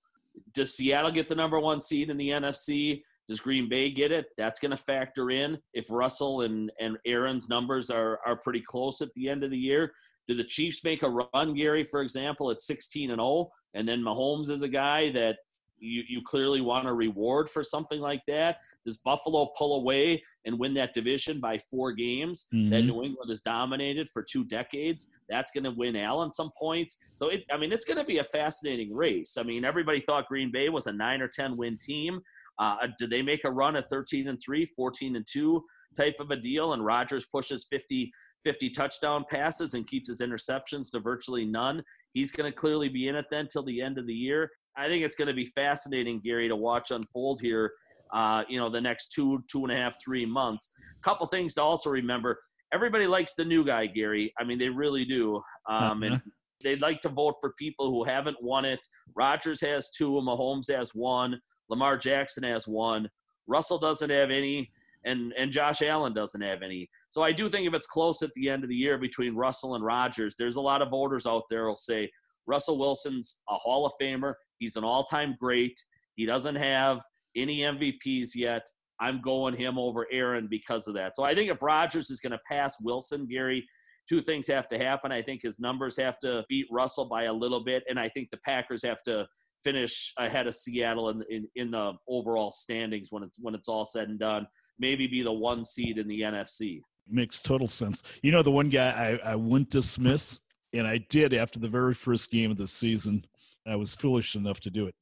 Does 0.54 0.76
Seattle 0.76 1.12
get 1.12 1.28
the 1.28 1.36
number 1.36 1.60
one 1.60 1.80
seed 1.80 2.10
in 2.10 2.18
the 2.18 2.30
NFC? 2.30 3.04
Does 3.28 3.40
Green 3.40 3.70
Bay 3.70 3.90
get 3.90 4.12
it? 4.12 4.26
That's 4.38 4.60
going 4.60 4.72
to 4.72 4.78
factor 4.78 5.30
in 5.30 5.58
if 5.74 5.90
Russell 5.90 6.42
and, 6.42 6.72
and 6.82 6.98
Aaron's 7.06 7.48
numbers 7.48 7.90
are, 7.90 8.20
are 8.26 8.36
pretty 8.36 8.62
close 8.66 9.02
at 9.02 9.14
the 9.14 9.30
end 9.30 9.44
of 9.44 9.52
the 9.52 9.58
year. 9.58 9.94
Do 10.28 10.36
the 10.36 10.44
Chiefs 10.44 10.84
make 10.84 11.04
a 11.04 11.10
run, 11.10 11.54
Gary, 11.54 11.84
for 11.84 12.02
example, 12.02 12.50
at 12.52 12.62
16 12.62 13.12
and 13.12 13.20
0, 13.20 13.50
and 13.74 13.88
then 13.88 14.02
Mahomes 14.02 14.50
is 14.50 14.62
a 14.62 14.68
guy 14.68 15.10
that 15.12 15.38
you, 15.84 16.04
you 16.08 16.22
clearly 16.22 16.62
want 16.62 16.88
a 16.88 16.94
reward 16.94 17.50
for 17.50 17.64
something 17.64 18.00
like 18.00 18.22
that? 18.28 18.58
Does 18.86 18.98
Buffalo 18.98 19.52
pull 19.58 19.76
away 19.76 20.24
and 20.46 20.58
win 20.58 20.74
that 20.76 20.94
division 20.94 21.40
by 21.40 21.58
four 21.58 21.92
games 21.92 22.48
mm-hmm. 22.54 22.70
that 22.70 22.84
New 22.84 23.04
England 23.04 23.30
has 23.30 23.42
dominated 23.42 24.10
for 24.10 24.24
two 24.24 24.46
decades? 24.46 25.10
That's 25.30 25.52
going 25.52 25.66
to 25.66 25.72
win 25.72 25.96
Allen 25.96 26.32
some 26.32 26.52
points. 26.58 27.00
So, 27.16 27.30
it, 27.30 27.46
I 27.52 27.58
mean, 27.58 27.72
it's 27.72 27.86
going 27.86 27.98
to 27.98 28.06
be 28.06 28.20
a 28.20 28.24
fascinating 28.24 28.94
race. 28.96 29.38
I 29.38 29.44
mean, 29.44 29.66
everybody 29.66 30.00
thought 30.00 30.28
Green 30.28 30.52
Bay 30.52 30.70
was 30.70 30.88
a 30.88 30.94
nine 30.94 31.22
or 31.22 31.28
10 31.28 31.58
win 31.58 31.78
team. 31.78 32.22
Uh, 32.60 32.88
did 32.98 33.10
they 33.10 33.22
make 33.22 33.44
a 33.44 33.52
run 33.52 33.76
at 33.76 33.90
13 33.90 34.28
and 34.28 34.40
3, 34.40 34.66
14 34.66 35.16
and 35.16 35.26
2 35.30 35.64
type 35.98 36.16
of 36.20 36.32
a 36.32 36.36
deal? 36.36 36.74
And 36.74 36.86
Rodgers 36.86 37.26
pushes 37.26 37.66
50, 37.70 38.12
50 38.44 38.70
touchdown 38.70 39.26
passes 39.30 39.74
and 39.74 39.88
keeps 39.88 40.08
his 40.08 40.22
interceptions 40.22 40.92
to 40.92 41.00
virtually 41.00 41.46
none. 41.46 41.84
He's 42.14 42.32
going 42.32 42.50
to 42.50 42.56
clearly 42.56 42.90
be 42.90 43.08
in 43.08 43.16
it 43.16 43.26
then 43.32 43.48
till 43.48 43.64
the 43.64 43.82
end 43.82 43.98
of 43.98 44.08
the 44.08 44.14
year. 44.14 44.52
I 44.78 44.88
think 44.88 45.04
it's 45.04 45.16
going 45.16 45.28
to 45.28 45.34
be 45.34 45.46
fascinating, 45.46 46.20
Gary, 46.24 46.48
to 46.48 46.56
watch 46.56 46.92
unfold 46.92 47.40
here. 47.42 47.72
Uh, 48.14 48.44
you 48.48 48.60
know, 48.60 48.70
the 48.70 48.82
next 48.82 49.12
two, 49.12 49.44
two 49.52 49.64
and 49.64 49.72
a 49.72 49.76
half, 49.76 49.96
three 50.04 50.26
months. 50.26 50.72
A 51.00 51.04
couple 51.04 51.26
things 51.28 51.56
to 51.56 51.62
also 51.62 51.90
remember: 51.90 52.40
everybody 52.74 53.08
likes 53.08 53.36
the 53.36 53.46
new 53.46 53.66
guy, 53.66 53.88
Gary. 53.88 54.34
I 54.40 54.44
mean, 54.44 54.60
they 54.60 54.70
really 54.70 55.06
do. 55.06 55.38
Um, 55.68 56.04
uh-huh. 56.04 56.14
And 56.14 56.22
they'd 56.64 56.82
like 56.82 57.02
to 57.02 57.10
vote 57.10 57.36
for 57.42 57.54
people 57.58 57.90
who 57.90 58.04
haven't 58.04 58.38
won 58.42 58.66
it. 58.66 58.86
Rodgers 59.16 59.62
has 59.62 59.90
two, 59.92 60.12
Mahomes 60.14 60.72
has 60.72 60.92
one. 60.94 61.40
Lamar 61.70 61.98
Jackson 61.98 62.44
has 62.44 62.68
one. 62.68 63.10
Russell 63.48 63.78
doesn't 63.78 64.10
have 64.10 64.32
any, 64.32 64.72
and 65.06 65.34
and 65.38 65.52
Josh 65.52 65.82
Allen 65.82 66.14
doesn't 66.14 66.42
have 66.42 66.62
any. 66.62 66.90
So 67.10 67.24
I 67.24 67.32
do 67.32 67.50
think 67.50 67.68
if 67.68 67.74
it's 67.74 67.88
close 67.88 68.22
at 68.22 68.32
the 68.36 68.50
end 68.50 68.64
of 68.64 68.70
the 68.70 68.76
year 68.76 68.98
between 68.98 69.36
Russell 69.36 69.76
and 69.76 69.84
Rodgers, 69.84 70.36
there's 70.38 70.56
a 70.56 70.62
lot 70.62 70.82
of 70.82 70.90
voters 70.90 71.28
out 71.28 71.44
there 71.50 71.66
who'll 71.66 71.76
say 71.76 72.10
Russell 72.46 72.78
Wilson's 72.78 73.40
a 73.50 73.56
Hall 73.56 73.86
of 73.86 73.94
Famer. 74.02 74.34
He's 74.60 74.76
an 74.76 74.84
all-time 74.84 75.36
great. 75.40 75.80
He 76.16 76.26
doesn't 76.26 76.56
have 76.56 77.02
any 77.36 77.60
MVPs 77.60 78.30
yet. 78.36 78.66
I'm 79.00 79.22
going 79.22 79.56
him 79.56 79.78
over 79.78 80.08
Aaron 80.12 80.48
because 80.50 80.88
of 80.88 80.94
that. 80.96 81.16
So 81.16 81.24
I 81.24 81.36
think 81.36 81.50
if 81.50 81.62
Rodgers 81.62 82.10
is 82.10 82.20
going 82.20 82.32
to 82.32 82.40
pass 82.48 82.78
Wilson, 82.82 83.28
Gary, 83.28 83.66
two 84.08 84.22
things 84.22 84.48
have 84.48 84.68
to 84.70 84.78
happen. 84.78 85.12
I 85.12 85.22
think 85.22 85.42
his 85.44 85.60
numbers 85.60 85.98
have 85.98 86.20
to 86.20 86.44
beat 86.50 86.68
Russell 86.72 87.08
by 87.08 87.24
a 87.24 87.34
little 87.34 87.64
bit, 87.64 87.84
and 87.90 88.00
I 88.00 88.10
think 88.10 88.30
the 88.32 88.40
Packers 88.46 88.84
have 88.86 89.02
to 89.04 89.28
finish 89.64 90.14
ahead 90.18 90.48
of 90.48 90.56
Seattle 90.56 91.10
in, 91.10 91.24
in, 91.30 91.48
in 91.56 91.72
the 91.72 91.94
overall 92.08 92.52
standings 92.52 93.08
when 93.12 93.24
it's 93.24 93.40
when 93.42 93.56
it's 93.56 93.70
all 93.70 93.86
said 93.86 94.10
and 94.10 94.20
done. 94.20 94.48
Maybe 94.80 95.08
be 95.08 95.22
the 95.22 95.32
one 95.32 95.64
seed 95.64 95.98
in 95.98 96.08
the 96.08 96.22
NFC. 96.22 96.82
Makes 97.08 97.42
total 97.42 97.68
sense. 97.68 98.04
You 98.22 98.32
know, 98.32 98.44
the 98.44 98.52
one 98.52 98.70
guy 98.70 99.20
I, 99.24 99.32
I 99.32 99.36
wouldn't 99.36 99.70
dismiss, 99.70 100.40
and 100.74 100.88
I 100.88 101.00
did 101.10 101.34
after 101.34 101.60
the 101.60 101.70
very 101.70 101.94
first 101.94 102.32
game 102.32 102.52
of 102.52 102.58
the 102.58 102.68
season. 102.68 103.26
I 103.68 103.76
was 103.76 103.96
foolish 103.96 104.36
enough 104.36 104.60
to 104.62 104.70
do 104.70 104.88
it. 104.88 104.96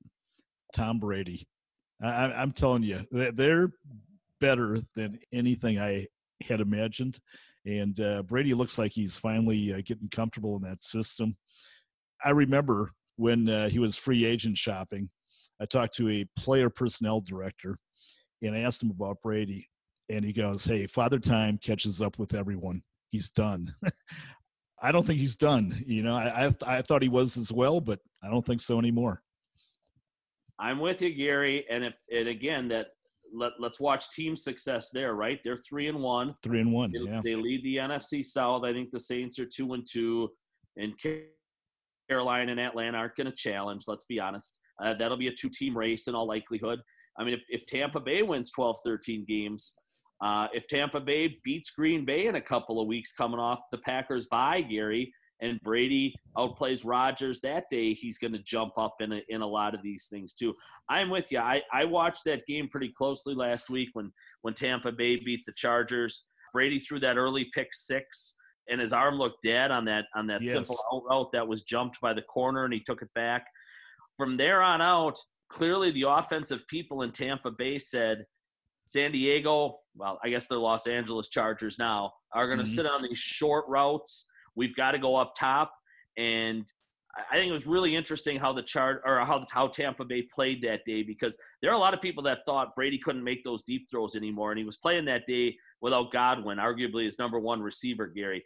Tom 0.74 1.00
Brady. 1.00 1.47
I, 2.02 2.32
I'm 2.32 2.52
telling 2.52 2.84
you, 2.84 3.06
they're 3.12 3.71
better 4.39 4.82
than 4.95 5.19
anything 5.32 5.80
I 5.80 6.08
had 6.43 6.62
imagined. 6.62 7.19
And 7.65 8.00
uh, 8.00 8.24
Brady 8.24 8.54
looks 8.54 8.80
like 8.80 8.91
he's 8.91 9.17
finally 9.17 9.74
uh, 9.74 9.82
getting 9.86 10.10
comfortable 10.10 10.56
in 10.56 10.63
that 10.63 10.84
system. 10.84 11.38
I 12.24 12.32
remember 12.32 12.91
when 13.17 13.50
uh, 13.50 13.69
he 13.69 13.78
was 13.80 13.97
free 13.97 14.26
agent 14.26 14.58
shopping, 14.58 15.10
I 15.62 15.65
talked 15.65 15.95
to 15.97 16.10
a 16.10 16.26
player 16.36 16.69
personnel 16.69 17.21
director 17.21 17.78
and 18.41 18.56
I 18.56 18.60
asked 18.60 18.82
him 18.82 18.89
about 18.89 19.21
Brady. 19.21 19.67
And 20.10 20.26
he 20.26 20.34
goes, 20.34 20.65
Hey, 20.65 20.88
Father 20.88 21.19
Time 21.19 21.60
catches 21.62 22.02
up 22.02 22.17
with 22.17 22.34
everyone. 22.34 22.82
He's 23.12 23.30
done. 23.30 23.74
I 24.82 24.91
don't 24.91 25.06
think 25.06 25.20
he's 25.20 25.36
done. 25.36 25.84
You 25.86 26.04
know, 26.04 26.15
I, 26.15 26.48
I, 26.48 26.78
I 26.78 26.82
thought 26.82 27.02
he 27.02 27.10
was 27.10 27.38
as 27.38 27.52
well, 27.52 27.80
but 27.80 28.00
I 28.24 28.30
don't 28.30 28.46
think 28.46 28.62
so 28.62 28.80
anymore. 28.80 29.22
I'm 30.60 30.80
with 30.80 31.02
you, 31.02 31.13
Gary. 31.13 31.65
And 31.70 31.84
if 31.84 31.96
and 32.12 32.28
again 32.28 32.67
that 32.70 32.88
let, 33.34 33.54
let's 33.60 33.80
watch 33.80 34.12
team 34.12 34.36
success 34.36 34.89
there, 34.91 35.13
right? 35.13 35.39
They're 35.44 35.58
three 35.58 35.88
and 35.88 36.00
one. 36.00 36.36
Three 36.44 36.62
and 36.62 36.72
one. 36.72 36.91
They, 36.91 37.00
yeah. 37.00 37.22
they 37.24 37.36
lead 37.36 37.63
the 37.63 37.78
NFC 37.78 38.24
South. 38.24 38.63
I 38.63 38.74
think 38.74 38.91
the 38.91 39.00
Saints 39.00 39.39
are 39.39 39.46
two 39.46 39.74
and 39.74 39.86
two. 39.89 40.30
And 40.78 40.94
Carolina 42.10 42.52
and 42.52 42.60
Atlanta 42.60 42.98
aren't 42.98 43.15
going 43.15 43.28
to 43.30 43.36
challenge. 43.36 43.84
Let's 43.88 44.06
be 44.06 44.20
honest. 44.20 44.60
Uh, 44.84 44.94
that'll 44.94 45.17
be 45.17 45.28
a 45.28 45.34
two-team 45.34 45.78
race 45.78 46.08
in 46.08 46.15
all 46.15 46.28
likelihood. 46.28 46.80
I 47.20 47.24
mean, 47.24 47.34
if, 47.34 47.41
if 47.50 47.65
Tampa 47.65 48.00
Bay 48.00 48.22
wins 48.22 48.52
12, 48.52 48.78
13 48.86 49.26
games, 49.28 49.76
uh, 50.22 50.48
if 50.54 50.68
Tampa 50.68 51.00
Bay 51.00 51.38
beats 51.44 51.72
Green 51.72 52.06
Bay 52.06 52.28
in 52.28 52.36
a 52.36 52.42
couple 52.42 52.80
of 52.80 52.88
weeks 52.88 53.12
coming 53.12 53.40
off 53.40 53.60
the 53.72 53.78
Packers 53.80 54.28
bye, 54.28 54.62
Gary, 54.62 55.14
and 55.42 55.60
Brady 55.64 56.14
outplays 56.38 56.86
Rodgers 56.86 57.42
that 57.42 57.66
day, 57.72 57.94
he's 57.94 58.20
going 58.20 58.34
to 58.34 58.44
jump 58.44 58.78
up 58.78 58.96
in 59.00 59.14
a, 59.14 59.22
in 59.30 59.42
a 59.42 59.48
lot 59.48 59.74
of 59.74 59.82
these 59.82 60.08
things 60.08 60.36
too. 60.36 60.54
I'm 60.88 61.10
with 61.10 61.32
you. 61.32 61.40
I, 61.40 61.64
I 61.74 61.86
watched 61.86 62.24
that 62.26 62.46
game 62.46 62.68
pretty 62.68 62.90
closely 62.96 63.34
last 63.34 63.70
week 63.70 63.90
when, 63.94 64.12
when 64.44 64.54
Tampa 64.54 64.92
Bay 64.92 65.16
beat 65.16 65.44
the 65.48 65.54
Chargers. 65.54 66.28
Brady 66.54 66.80
threw 66.80 67.00
that 67.00 67.18
early 67.18 67.50
pick 67.56 67.74
six 67.74 68.36
and 68.70 68.80
his 68.80 68.94
arm 68.94 69.16
looked 69.16 69.42
dead 69.44 69.72
on 69.72 69.86
that 69.86 70.06
on 70.16 70.28
that 70.28 70.42
yes. 70.44 70.54
simple 70.54 70.78
out 70.94 71.04
route 71.10 71.32
that 71.34 71.48
was 71.48 71.64
jumped 71.64 72.00
by 72.02 72.14
the 72.14 72.22
corner 72.22 72.66
and 72.66 72.74
he 72.74 72.80
took 72.80 73.02
it 73.02 73.10
back. 73.16 73.46
From 74.18 74.38
there 74.38 74.62
on 74.62 74.82
out, 74.82 75.18
clearly 75.50 75.92
the 75.92 76.04
offensive 76.08 76.68
people 76.68 77.02
in 77.02 77.12
Tampa 77.12 77.52
Bay 77.52 77.80
said 77.80 78.26
San 78.91 79.13
Diego, 79.13 79.77
well, 79.95 80.19
I 80.21 80.30
guess 80.30 80.47
they're 80.47 80.58
Los 80.58 80.86
Angeles 80.86 81.30
Chargers 81.30 81.80
now, 81.80 82.12
are 82.34 82.47
going 82.47 82.58
to 82.58 82.65
mm-hmm. 82.65 82.73
sit 82.73 82.86
on 82.86 83.04
these 83.08 83.19
short 83.19 83.63
routes. 83.69 84.27
We've 84.54 84.75
got 84.75 84.91
to 84.91 84.99
go 84.99 85.15
up 85.15 85.34
top 85.39 85.71
and 86.17 86.65
I 87.30 87.36
think 87.36 87.49
it 87.49 87.54
was 87.54 87.67
really 87.67 87.95
interesting 87.95 88.38
how 88.38 88.54
the 88.54 88.62
chart 88.62 89.01
or 89.06 89.19
how 89.25 89.43
how 89.51 89.67
Tampa 89.67 90.06
Bay 90.06 90.21
played 90.21 90.62
that 90.63 90.86
day 90.86 91.04
because 91.04 91.38
there 91.62 91.69
are 91.71 91.75
a 91.75 91.80
lot 91.80 91.93
of 91.93 92.01
people 92.01 92.23
that 92.23 92.39
thought 92.45 92.75
Brady 92.75 92.97
couldn't 92.97 93.23
make 93.23 93.43
those 93.43 93.63
deep 93.63 93.89
throws 93.89 94.15
anymore, 94.15 94.51
and 94.51 94.60
he 94.60 94.63
was 94.63 94.77
playing 94.77 95.06
that 95.06 95.25
day 95.25 95.58
without 95.82 96.12
Godwin, 96.12 96.58
arguably 96.58 97.06
his 97.06 97.19
number 97.19 97.39
one 97.39 97.62
receiver, 97.62 98.08
Gary. 98.08 98.43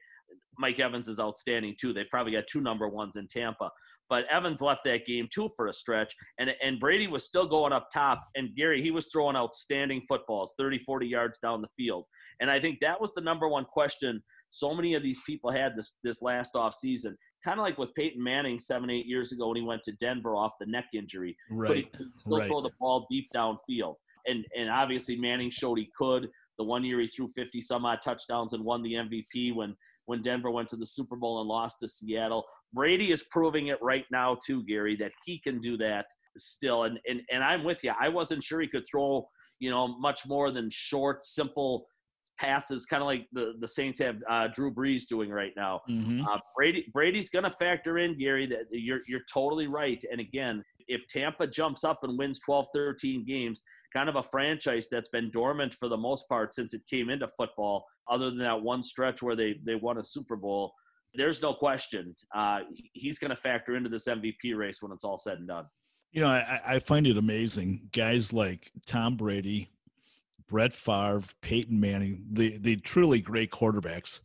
Mike 0.57 0.79
Evans 0.79 1.07
is 1.07 1.19
outstanding 1.19 1.75
too. 1.79 1.93
They've 1.93 2.09
probably 2.09 2.31
got 2.31 2.47
two 2.47 2.61
number 2.61 2.87
ones 2.87 3.17
in 3.17 3.27
Tampa. 3.27 3.69
But 4.09 4.25
Evans 4.31 4.61
left 4.61 4.81
that 4.85 5.05
game 5.05 5.27
too 5.33 5.49
for 5.55 5.67
a 5.67 5.73
stretch, 5.73 6.13
and, 6.39 6.53
and 6.61 6.79
Brady 6.79 7.07
was 7.07 7.25
still 7.25 7.47
going 7.47 7.73
up 7.73 7.87
top. 7.93 8.23
And 8.35 8.55
Gary, 8.55 8.81
he 8.81 8.91
was 8.91 9.07
throwing 9.11 9.35
outstanding 9.35 10.01
footballs, 10.07 10.53
30, 10.57 10.79
40 10.79 11.07
yards 11.07 11.39
down 11.39 11.61
the 11.61 11.67
field. 11.75 12.05
And 12.39 12.51
I 12.51 12.59
think 12.59 12.79
that 12.81 12.99
was 12.99 13.13
the 13.13 13.21
number 13.21 13.47
one 13.47 13.65
question 13.65 14.21
so 14.49 14.73
many 14.73 14.93
of 14.93 15.03
these 15.03 15.21
people 15.25 15.51
had 15.51 15.75
this, 15.75 15.93
this 16.03 16.21
last 16.21 16.55
off 16.55 16.73
season. 16.73 17.17
Kind 17.43 17.59
of 17.59 17.63
like 17.63 17.77
with 17.77 17.93
Peyton 17.93 18.23
Manning 18.23 18.57
seven, 18.57 18.89
eight 18.89 19.05
years 19.05 19.31
ago 19.31 19.49
when 19.49 19.57
he 19.57 19.63
went 19.63 19.83
to 19.83 19.91
Denver 19.93 20.35
off 20.35 20.53
the 20.59 20.65
neck 20.65 20.85
injury. 20.93 21.35
Right. 21.51 21.67
But 21.67 21.77
he 21.77 21.83
could 21.83 22.17
still 22.17 22.39
right. 22.39 22.47
throw 22.47 22.61
the 22.61 22.71
ball 22.79 23.05
deep 23.09 23.27
downfield. 23.35 23.95
And, 24.25 24.45
and 24.57 24.69
obviously 24.69 25.17
Manning 25.17 25.51
showed 25.51 25.77
he 25.77 25.89
could. 25.97 26.29
The 26.57 26.63
one 26.63 26.85
year 26.85 26.99
he 27.01 27.07
threw 27.07 27.27
50 27.27 27.59
some 27.61 27.85
odd 27.85 27.99
touchdowns 28.03 28.53
and 28.53 28.63
won 28.63 28.81
the 28.81 28.93
MVP 28.93 29.53
when 29.53 29.75
when 30.05 30.21
Denver 30.21 30.51
went 30.51 30.69
to 30.69 30.75
the 30.75 30.85
Super 30.85 31.15
Bowl 31.15 31.39
and 31.39 31.47
lost 31.47 31.79
to 31.79 31.87
Seattle. 31.87 32.45
Brady 32.73 33.11
is 33.11 33.23
proving 33.23 33.67
it 33.67 33.77
right 33.81 34.05
now 34.11 34.37
too, 34.45 34.63
Gary, 34.65 34.95
that 34.97 35.11
he 35.25 35.39
can 35.39 35.59
do 35.59 35.77
that 35.77 36.07
still. 36.37 36.83
And 36.83 36.99
and 37.07 37.21
and 37.31 37.43
I'm 37.43 37.63
with 37.63 37.83
you. 37.83 37.93
I 37.99 38.09
wasn't 38.09 38.43
sure 38.43 38.61
he 38.61 38.67
could 38.67 38.85
throw, 38.89 39.27
you 39.59 39.69
know, 39.69 39.87
much 39.99 40.27
more 40.27 40.51
than 40.51 40.69
short, 40.71 41.23
simple 41.23 41.87
passes, 42.37 42.85
kind 42.85 43.01
of 43.01 43.07
like 43.07 43.27
the, 43.31 43.53
the 43.59 43.67
Saints 43.67 43.99
have 43.99 44.17
uh, 44.29 44.47
Drew 44.53 44.73
Brees 44.73 45.07
doing 45.07 45.29
right 45.29 45.53
now. 45.55 45.81
Mm-hmm. 45.89 46.27
Uh, 46.27 46.37
Brady 46.55 46.85
Brady's 46.93 47.29
going 47.29 47.43
to 47.43 47.49
factor 47.49 47.97
in, 47.97 48.17
Gary. 48.17 48.45
That 48.45 48.65
you're 48.71 49.01
you're 49.07 49.23
totally 49.31 49.67
right. 49.67 50.03
And 50.11 50.19
again, 50.19 50.63
if 50.87 51.07
Tampa 51.07 51.47
jumps 51.47 51.83
up 51.83 51.99
and 52.03 52.17
wins 52.17 52.39
12, 52.39 52.67
13 52.73 53.25
games, 53.25 53.63
kind 53.93 54.09
of 54.09 54.15
a 54.15 54.23
franchise 54.23 54.87
that's 54.89 55.09
been 55.09 55.31
dormant 55.31 55.73
for 55.73 55.87
the 55.87 55.97
most 55.97 56.27
part 56.27 56.53
since 56.53 56.73
it 56.73 56.81
came 56.89 57.09
into 57.09 57.27
football, 57.37 57.85
other 58.09 58.29
than 58.29 58.39
that 58.39 58.61
one 58.61 58.83
stretch 58.83 59.21
where 59.21 59.35
they, 59.35 59.55
they 59.65 59.75
won 59.75 59.97
a 59.97 60.03
Super 60.03 60.35
Bowl. 60.35 60.73
There's 61.13 61.41
no 61.41 61.53
question 61.53 62.13
uh, 62.35 62.59
he's 62.93 63.19
going 63.19 63.29
to 63.29 63.35
factor 63.37 63.75
into 63.75 63.89
this 63.89 64.07
MVP 64.07 64.55
race 64.55 64.81
when 64.81 64.91
it's 64.91 65.05
all 65.05 65.17
said 65.17 65.37
and 65.37 65.47
done. 65.47 65.65
You 66.11 66.21
know, 66.21 66.27
I, 66.27 66.61
I 66.65 66.79
find 66.79 67.07
it 67.07 67.17
amazing. 67.17 67.89
Guys 67.93 68.33
like 68.33 68.71
Tom 68.85 69.15
Brady, 69.15 69.69
Brett 70.47 70.73
Favre, 70.73 71.23
Peyton 71.41 71.79
Manning, 71.79 72.25
the, 72.31 72.57
the 72.57 72.77
truly 72.77 73.19
great 73.19 73.51
quarterbacks, 73.51 74.19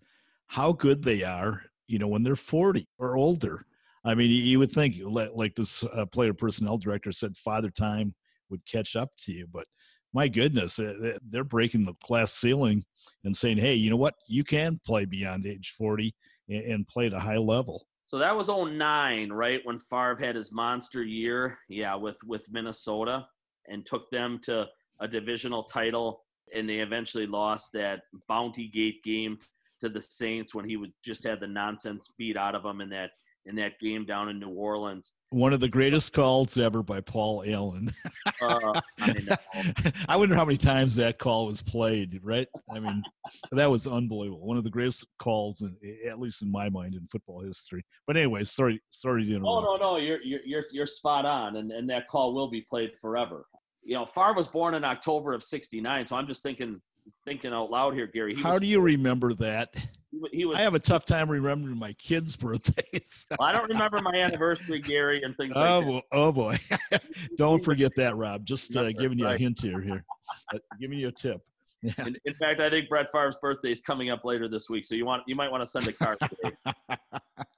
how 0.46 0.72
good 0.72 1.02
they 1.02 1.22
are, 1.22 1.62
you 1.86 1.98
know, 1.98 2.08
when 2.08 2.22
they're 2.22 2.36
40 2.36 2.86
or 2.98 3.16
older. 3.16 3.66
I 4.04 4.14
mean, 4.14 4.30
you 4.30 4.58
would 4.58 4.72
think, 4.72 4.96
like 5.04 5.54
this 5.54 5.84
uh, 5.84 6.06
player 6.06 6.32
personnel 6.32 6.78
director 6.78 7.12
said, 7.12 7.36
father 7.36 7.70
time 7.70 8.14
would 8.48 8.64
catch 8.66 8.96
up 8.96 9.10
to 9.20 9.32
you. 9.32 9.46
But 9.52 9.66
my 10.12 10.26
goodness, 10.26 10.80
they're 11.28 11.44
breaking 11.44 11.84
the 11.84 11.94
glass 12.06 12.32
ceiling 12.32 12.84
and 13.24 13.36
saying, 13.36 13.58
hey, 13.58 13.74
you 13.74 13.90
know 13.90 13.96
what? 13.96 14.14
You 14.26 14.42
can 14.42 14.80
play 14.84 15.04
beyond 15.04 15.46
age 15.46 15.74
40 15.76 16.14
and 16.48 16.88
play 16.88 17.06
at 17.06 17.12
a 17.12 17.20
high 17.20 17.36
level. 17.36 17.86
So 18.06 18.18
that 18.18 18.36
was 18.36 18.48
09, 18.48 19.30
right? 19.30 19.60
When 19.62 19.78
Favre 19.78 20.16
had 20.20 20.34
his 20.34 20.50
monster 20.52 21.04
year, 21.04 21.58
yeah, 21.68 21.94
with, 21.94 22.16
with 22.24 22.50
Minnesota 22.50 23.26
and 23.68 23.86
took 23.86 24.10
them 24.10 24.40
to 24.44 24.66
a 25.00 25.06
divisional 25.06 25.62
title. 25.62 26.24
And 26.52 26.68
they 26.68 26.80
eventually 26.80 27.28
lost 27.28 27.72
that 27.74 28.00
Bounty 28.28 28.66
Gate 28.66 29.04
game 29.04 29.38
to 29.78 29.88
the 29.88 30.02
Saints 30.02 30.54
when 30.54 30.68
he 30.68 30.76
would 30.76 30.92
just 31.04 31.24
had 31.24 31.38
the 31.38 31.46
nonsense 31.46 32.12
beat 32.18 32.36
out 32.36 32.56
of 32.56 32.64
them 32.64 32.80
in 32.80 32.90
that 32.90 33.10
in 33.46 33.56
that 33.56 33.78
game 33.80 34.04
down 34.04 34.28
in 34.28 34.38
New 34.38 34.50
Orleans. 34.50 35.14
One 35.30 35.52
of 35.52 35.60
the 35.60 35.68
greatest 35.68 36.12
calls 36.12 36.58
ever 36.58 36.82
by 36.82 37.00
Paul 37.00 37.44
Allen. 37.46 37.88
uh, 38.42 38.80
I, 39.00 39.38
I, 40.08 40.16
wonder 40.16 40.34
how 40.34 40.44
many 40.44 40.58
times 40.58 40.94
that 40.96 41.18
call 41.18 41.46
was 41.46 41.62
played, 41.62 42.20
right? 42.22 42.48
I 42.74 42.80
mean, 42.80 43.02
that 43.52 43.70
was 43.70 43.86
unbelievable. 43.86 44.46
One 44.46 44.56
of 44.56 44.64
the 44.64 44.70
greatest 44.70 45.06
calls, 45.18 45.62
in, 45.62 45.76
at 46.08 46.20
least 46.20 46.42
in 46.42 46.50
my 46.50 46.68
mind, 46.68 46.94
in 46.94 47.06
football 47.06 47.40
history. 47.40 47.84
But 48.06 48.16
anyway, 48.16 48.44
sorry, 48.44 48.80
sorry 48.90 49.24
to 49.24 49.36
interrupt. 49.36 49.66
Oh 49.66 49.76
no, 49.76 49.76
no, 49.76 49.96
you're 49.96 50.20
you're 50.22 50.64
you're 50.72 50.86
spot 50.86 51.24
on, 51.24 51.56
and 51.56 51.72
and 51.72 51.88
that 51.90 52.08
call 52.08 52.34
will 52.34 52.50
be 52.50 52.64
played 52.68 52.96
forever. 53.00 53.46
You 53.82 53.96
know, 53.96 54.06
Favre 54.06 54.34
was 54.34 54.48
born 54.48 54.74
in 54.74 54.84
October 54.84 55.32
of 55.32 55.42
'69, 55.42 56.06
so 56.06 56.16
I'm 56.16 56.26
just 56.26 56.42
thinking 56.42 56.80
thinking 57.30 57.52
out 57.52 57.70
loud 57.70 57.94
here, 57.94 58.08
Gary. 58.08 58.34
How 58.34 58.52
was, 58.52 58.60
do 58.60 58.66
you 58.66 58.80
remember 58.80 59.34
that? 59.34 59.72
He, 60.32 60.44
was, 60.44 60.56
I 60.56 60.62
have 60.62 60.74
a 60.74 60.80
tough 60.80 61.04
time 61.04 61.30
remembering 61.30 61.78
my 61.78 61.92
kids' 61.92 62.34
birthdays. 62.34 63.28
well, 63.38 63.48
I 63.48 63.52
don't 63.52 63.68
remember 63.68 64.00
my 64.02 64.14
anniversary, 64.16 64.80
Gary, 64.80 65.22
and 65.22 65.36
things 65.36 65.52
oh, 65.54 65.60
like 65.60 65.86
that. 65.86 66.02
Oh 66.10 66.32
boy! 66.32 66.58
don't 67.36 67.64
forget 67.64 67.92
that, 67.96 68.16
Rob. 68.16 68.44
Just 68.44 68.76
uh, 68.76 68.90
giving 68.92 69.18
you 69.18 69.28
a 69.28 69.38
hint 69.38 69.60
here. 69.60 69.80
Here, 69.80 70.04
uh, 70.52 70.58
giving 70.80 70.98
you 70.98 71.08
a 71.08 71.12
tip. 71.12 71.40
Yeah. 71.82 72.08
In, 72.08 72.14
in, 72.26 72.34
fact, 72.34 72.60
I 72.60 72.68
think 72.68 72.90
Brett 72.90 73.10
Favre's 73.10 73.38
birthday 73.40 73.70
is 73.70 73.80
coming 73.80 74.10
up 74.10 74.22
later 74.22 74.48
this 74.48 74.68
week, 74.68 74.84
so 74.84 74.94
you 74.94 75.06
want 75.06 75.22
you 75.26 75.34
might 75.34 75.50
want 75.50 75.62
to 75.62 75.66
send 75.66 75.88
a 75.88 75.92
card. 75.94 76.18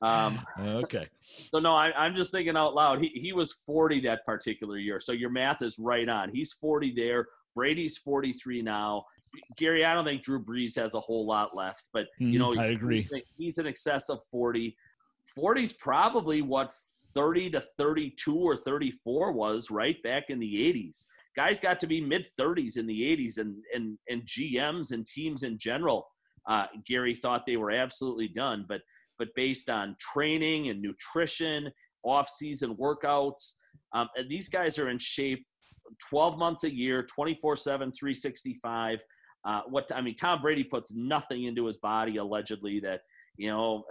um, 0.00 0.40
okay. 0.60 1.08
So 1.48 1.58
no, 1.58 1.74
I, 1.74 1.90
I'm 1.96 2.14
just 2.14 2.30
thinking 2.30 2.56
out 2.56 2.72
loud. 2.72 3.00
He 3.00 3.08
he 3.16 3.32
was 3.32 3.52
40 3.52 3.98
that 4.02 4.24
particular 4.24 4.78
year, 4.78 5.00
so 5.00 5.10
your 5.10 5.30
math 5.30 5.60
is 5.60 5.76
right 5.76 6.08
on. 6.08 6.30
He's 6.32 6.52
40 6.52 6.92
there. 6.94 7.26
Brady's 7.56 7.98
43 7.98 8.62
now. 8.62 9.06
Gary, 9.56 9.84
I 9.84 9.94
don't 9.94 10.04
think 10.04 10.22
Drew 10.22 10.42
Brees 10.42 10.76
has 10.76 10.94
a 10.94 11.00
whole 11.00 11.26
lot 11.26 11.56
left, 11.56 11.88
but 11.92 12.06
you 12.18 12.38
know, 12.38 12.50
mm, 12.50 12.58
I 12.58 12.66
agree. 12.66 13.08
He's 13.36 13.58
in 13.58 13.66
excess 13.66 14.08
of 14.08 14.20
40. 14.30 14.76
40 15.34 15.62
is 15.62 15.72
probably 15.72 16.42
what 16.42 16.72
30 17.14 17.50
to 17.50 17.60
32 17.60 18.36
or 18.36 18.56
34 18.56 19.32
was 19.32 19.70
right 19.70 20.02
back 20.02 20.24
in 20.28 20.38
the 20.38 20.72
80s. 20.72 21.06
Guys 21.34 21.60
got 21.60 21.80
to 21.80 21.86
be 21.86 22.00
mid 22.00 22.26
30s 22.38 22.78
in 22.78 22.86
the 22.86 23.00
80s, 23.00 23.38
and 23.38 23.56
and 23.74 23.98
and 24.08 24.22
GMs 24.22 24.92
and 24.92 25.06
teams 25.06 25.42
in 25.42 25.58
general. 25.58 26.08
Uh, 26.46 26.66
Gary 26.86 27.14
thought 27.14 27.46
they 27.46 27.56
were 27.56 27.70
absolutely 27.70 28.28
done, 28.28 28.66
but 28.68 28.80
but 29.18 29.28
based 29.34 29.70
on 29.70 29.96
training 29.98 30.68
and 30.68 30.82
nutrition, 30.82 31.70
off-season 32.02 32.76
workouts, 32.76 33.54
um, 33.94 34.08
and 34.16 34.28
these 34.28 34.48
guys 34.48 34.78
are 34.78 34.88
in 34.88 34.98
shape 34.98 35.46
12 36.08 36.38
months 36.38 36.64
a 36.64 36.74
year, 36.74 37.02
24 37.02 37.56
7, 37.56 37.92
365. 37.92 39.02
Uh, 39.44 39.62
what 39.68 39.90
I 39.94 40.00
mean, 40.00 40.14
Tom 40.14 40.40
Brady 40.40 40.64
puts 40.64 40.94
nothing 40.94 41.44
into 41.44 41.66
his 41.66 41.78
body 41.78 42.16
allegedly 42.16 42.80
that 42.80 43.00
you 43.36 43.50
know 43.50 43.84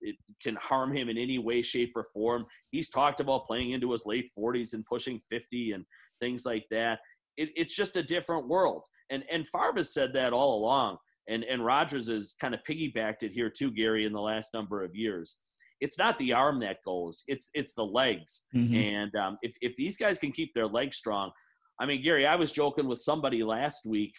it 0.00 0.16
can 0.42 0.56
harm 0.56 0.94
him 0.94 1.08
in 1.08 1.18
any 1.18 1.38
way, 1.38 1.62
shape, 1.62 1.92
or 1.96 2.04
form. 2.04 2.46
He's 2.70 2.88
talked 2.88 3.20
about 3.20 3.46
playing 3.46 3.72
into 3.72 3.92
his 3.92 4.06
late 4.06 4.30
40s 4.36 4.74
and 4.74 4.84
pushing 4.84 5.20
50 5.28 5.72
and 5.72 5.84
things 6.20 6.44
like 6.44 6.66
that. 6.70 7.00
It, 7.36 7.50
it's 7.56 7.74
just 7.74 7.96
a 7.96 8.02
different 8.02 8.48
world, 8.48 8.86
and 9.10 9.22
and 9.30 9.46
Favre 9.46 9.74
has 9.76 9.92
said 9.92 10.14
that 10.14 10.32
all 10.32 10.58
along, 10.58 10.96
and 11.28 11.44
and 11.44 11.64
Rodgers 11.64 12.08
has 12.08 12.34
kind 12.40 12.54
of 12.54 12.62
piggybacked 12.62 13.22
it 13.22 13.32
here 13.32 13.50
too, 13.50 13.70
Gary, 13.72 14.06
in 14.06 14.12
the 14.12 14.20
last 14.20 14.54
number 14.54 14.82
of 14.82 14.96
years. 14.96 15.38
It's 15.82 15.98
not 15.98 16.16
the 16.16 16.32
arm 16.32 16.60
that 16.60 16.78
goes; 16.82 17.24
it's 17.28 17.50
it's 17.52 17.74
the 17.74 17.84
legs. 17.84 18.46
Mm-hmm. 18.54 18.74
And 18.74 19.14
um, 19.16 19.38
if 19.42 19.54
if 19.60 19.76
these 19.76 19.98
guys 19.98 20.18
can 20.18 20.32
keep 20.32 20.54
their 20.54 20.66
legs 20.66 20.96
strong, 20.96 21.30
I 21.78 21.84
mean, 21.84 22.02
Gary, 22.02 22.26
I 22.26 22.36
was 22.36 22.52
joking 22.52 22.86
with 22.86 23.00
somebody 23.00 23.42
last 23.42 23.84
week 23.84 24.14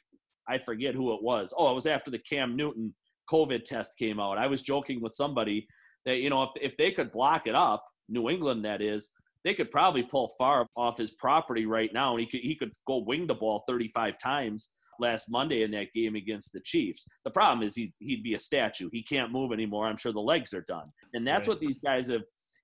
I 0.47 0.57
forget 0.57 0.95
who 0.95 1.13
it 1.13 1.21
was. 1.21 1.53
Oh, 1.57 1.71
it 1.71 1.75
was 1.75 1.85
after 1.85 2.11
the 2.11 2.19
Cam 2.19 2.55
Newton 2.55 2.93
COVID 3.29 3.63
test 3.63 3.97
came 3.97 4.19
out. 4.19 4.37
I 4.37 4.47
was 4.47 4.61
joking 4.61 5.01
with 5.01 5.13
somebody 5.13 5.67
that, 6.05 6.17
you 6.17 6.29
know, 6.29 6.43
if, 6.43 6.49
if 6.61 6.77
they 6.77 6.91
could 6.91 7.11
block 7.11 7.47
it 7.47 7.55
up, 7.55 7.83
New 8.09 8.29
England, 8.29 8.63
that 8.65 8.81
is, 8.81 9.11
they 9.43 9.53
could 9.53 9.71
probably 9.71 10.03
pull 10.03 10.29
Favre 10.39 10.67
off 10.75 10.97
his 10.97 11.11
property 11.11 11.65
right 11.65 11.93
now, 11.93 12.11
and 12.11 12.19
he 12.19 12.25
could 12.25 12.41
he 12.41 12.55
could 12.55 12.73
go 12.85 12.97
wing 12.97 13.27
the 13.27 13.35
ball 13.35 13.63
35 13.67 14.17
times 14.17 14.73
last 14.99 15.29
Monday 15.29 15.63
in 15.63 15.71
that 15.71 15.93
game 15.93 16.15
against 16.15 16.53
the 16.53 16.59
Chiefs. 16.61 17.07
The 17.23 17.31
problem 17.31 17.65
is 17.65 17.75
he 17.75 17.93
he'd 17.99 18.23
be 18.23 18.33
a 18.33 18.39
statue. 18.39 18.89
He 18.91 19.03
can't 19.03 19.31
move 19.31 19.51
anymore. 19.53 19.87
I'm 19.87 19.97
sure 19.97 20.11
the 20.11 20.19
legs 20.19 20.53
are 20.53 20.65
done, 20.67 20.91
and 21.13 21.25
that's 21.25 21.47
right. 21.47 21.53
what 21.53 21.61
these 21.61 21.77
guys 21.77 22.09
have 22.09 22.23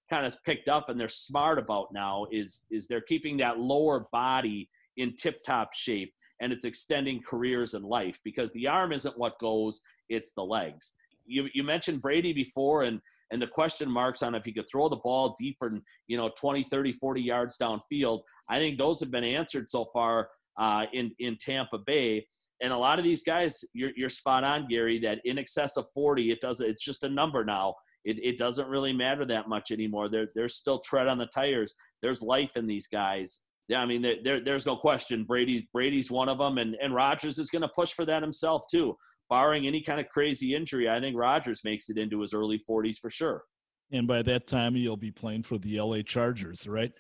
kind 0.10 0.26
of 0.26 0.36
picked 0.44 0.68
up 0.68 0.90
and 0.90 1.00
they're 1.00 1.08
smart 1.08 1.58
about 1.58 1.88
now 1.94 2.26
is 2.32 2.66
is 2.70 2.88
they're 2.88 3.02
keeping 3.02 3.38
that 3.38 3.60
lower 3.60 4.08
body 4.12 4.70
in 4.98 5.16
tip 5.16 5.42
top 5.44 5.74
shape 5.74 6.14
and 6.42 6.52
it's 6.52 6.66
extending 6.66 7.22
careers 7.22 7.74
and 7.74 7.86
life 7.86 8.20
because 8.24 8.52
the 8.54 8.68
arm 8.68 8.92
isn't 8.92 9.18
what 9.18 9.40
goes, 9.40 9.82
it's 10.10 10.34
the 10.34 10.44
legs. 10.44 10.94
You, 11.26 11.48
you 11.54 11.64
mentioned 11.64 12.02
Brady 12.02 12.34
before 12.34 12.84
and 12.84 13.00
and 13.32 13.42
the 13.42 13.48
question 13.48 13.90
marks 13.90 14.22
on 14.22 14.36
if 14.36 14.46
he 14.46 14.52
could 14.52 14.68
throw 14.72 14.90
the 14.90 14.98
ball 14.98 15.36
deeper 15.40 15.68
and 15.68 15.82
you 16.08 16.18
know 16.18 16.30
20 16.38 16.64
30 16.64 16.92
40 16.92 17.22
yards 17.22 17.58
downfield. 17.58 18.22
I 18.50 18.60
think 18.60 18.78
those 18.78 19.00
have 19.00 19.10
been 19.10 19.24
answered 19.24 19.70
so 19.70 19.86
far 19.94 20.30
uh, 20.60 20.86
in 20.94 21.12
in 21.20 21.38
tampa 21.38 21.78
bay. 21.78 22.28
And 22.62 22.74
a 22.74 22.78
lot 22.78 23.00
of 23.00 23.06
these 23.06 23.24
guys 23.24 23.64
you're, 23.74 23.92
you're 23.96 24.10
spot 24.10 24.44
on 24.44 24.68
gary 24.68 25.00
that 25.00 25.20
in 25.24 25.38
excess 25.38 25.78
of 25.78 25.88
40 25.94 26.30
it 26.32 26.42
does 26.42 26.62
it's 26.62 26.84
just 26.84 27.04
a 27.04 27.10
number 27.10 27.44
now. 27.44 27.76
It, 28.06 28.20
it 28.22 28.38
doesn't 28.38 28.68
really 28.68 28.92
matter 28.92 29.26
that 29.28 29.48
much 29.48 29.72
anymore. 29.72 30.10
There, 30.10 30.28
there's 30.36 30.56
still 30.56 30.80
tread 30.80 31.08
on 31.08 31.18
the 31.18 31.26
tires. 31.26 31.74
There's 32.02 32.22
life 32.22 32.58
in 32.58 32.68
these 32.68 32.86
guys 32.86 33.44
yeah, 33.68 33.80
I 33.80 33.86
mean, 33.86 34.02
there, 34.24 34.42
there's 34.44 34.66
no 34.66 34.76
question. 34.76 35.24
Brady, 35.24 35.70
Brady's 35.72 36.12
one 36.12 36.30
of 36.30 36.38
them, 36.38 36.58
and 36.58 36.76
and 36.82 36.94
Rodgers 36.94 37.40
is 37.40 37.50
going 37.50 37.62
to 37.62 37.70
push 37.70 37.94
for 37.94 38.06
that 38.06 38.22
himself 38.22 38.64
too. 38.70 38.98
Barring 39.30 39.66
any 39.66 39.82
kind 39.82 40.00
of 40.00 40.10
crazy 40.10 40.54
injury, 40.54 40.90
I 40.90 41.00
think 41.00 41.18
Rodgers 41.18 41.64
makes 41.64 41.90
it 41.90 41.98
into 41.98 42.20
his 42.20 42.34
early 42.34 42.60
40s 42.70 42.98
for 43.00 43.10
sure. 43.10 43.44
And 43.92 44.08
by 44.08 44.22
that 44.24 44.48
time, 44.48 44.76
you'll 44.76 44.98
be 44.98 45.12
playing 45.12 45.44
for 45.44 45.58
the 45.58 45.80
LA 45.80 46.02
Chargers, 46.02 46.68
right? 46.68 46.92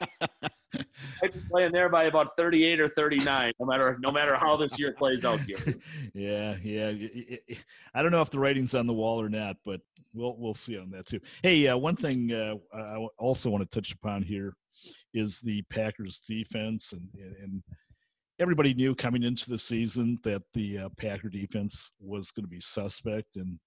I'd 1.22 1.32
be 1.32 1.40
playing 1.50 1.72
there 1.72 1.88
by 1.88 2.04
about 2.04 2.34
38 2.36 2.80
or 2.80 2.88
39, 2.88 3.52
no 3.58 3.66
matter 3.66 3.98
no 4.00 4.10
matter 4.10 4.36
how 4.36 4.56
this 4.56 4.78
year 4.78 4.92
plays 4.92 5.24
out 5.24 5.40
here. 5.40 5.58
Yeah, 6.14 6.56
yeah. 6.62 6.92
I 7.94 8.02
don't 8.02 8.10
know 8.10 8.22
if 8.22 8.30
the 8.30 8.38
writing's 8.38 8.74
on 8.74 8.86
the 8.86 8.92
wall 8.92 9.20
or 9.20 9.28
not, 9.28 9.56
but 9.64 9.80
we'll 10.14 10.36
we'll 10.38 10.54
see 10.54 10.78
on 10.78 10.90
that 10.90 11.06
too. 11.06 11.20
Hey, 11.42 11.66
uh, 11.68 11.76
one 11.76 11.96
thing 11.96 12.32
uh, 12.32 12.54
I 12.74 13.06
also 13.18 13.50
want 13.50 13.68
to 13.70 13.74
touch 13.80 13.92
upon 13.92 14.22
here 14.22 14.56
is 15.16 15.40
the 15.40 15.62
Packers 15.70 16.20
defense, 16.20 16.92
and 16.92 17.08
and 17.42 17.62
everybody 18.38 18.74
knew 18.74 18.94
coming 18.94 19.22
into 19.22 19.48
the 19.48 19.58
season 19.58 20.18
that 20.22 20.42
the 20.54 20.78
uh, 20.78 20.88
Packer 20.96 21.28
defense 21.28 21.92
was 22.00 22.30
going 22.30 22.44
to 22.44 22.50
be 22.50 22.60
suspect, 22.60 23.36
and 23.36 23.58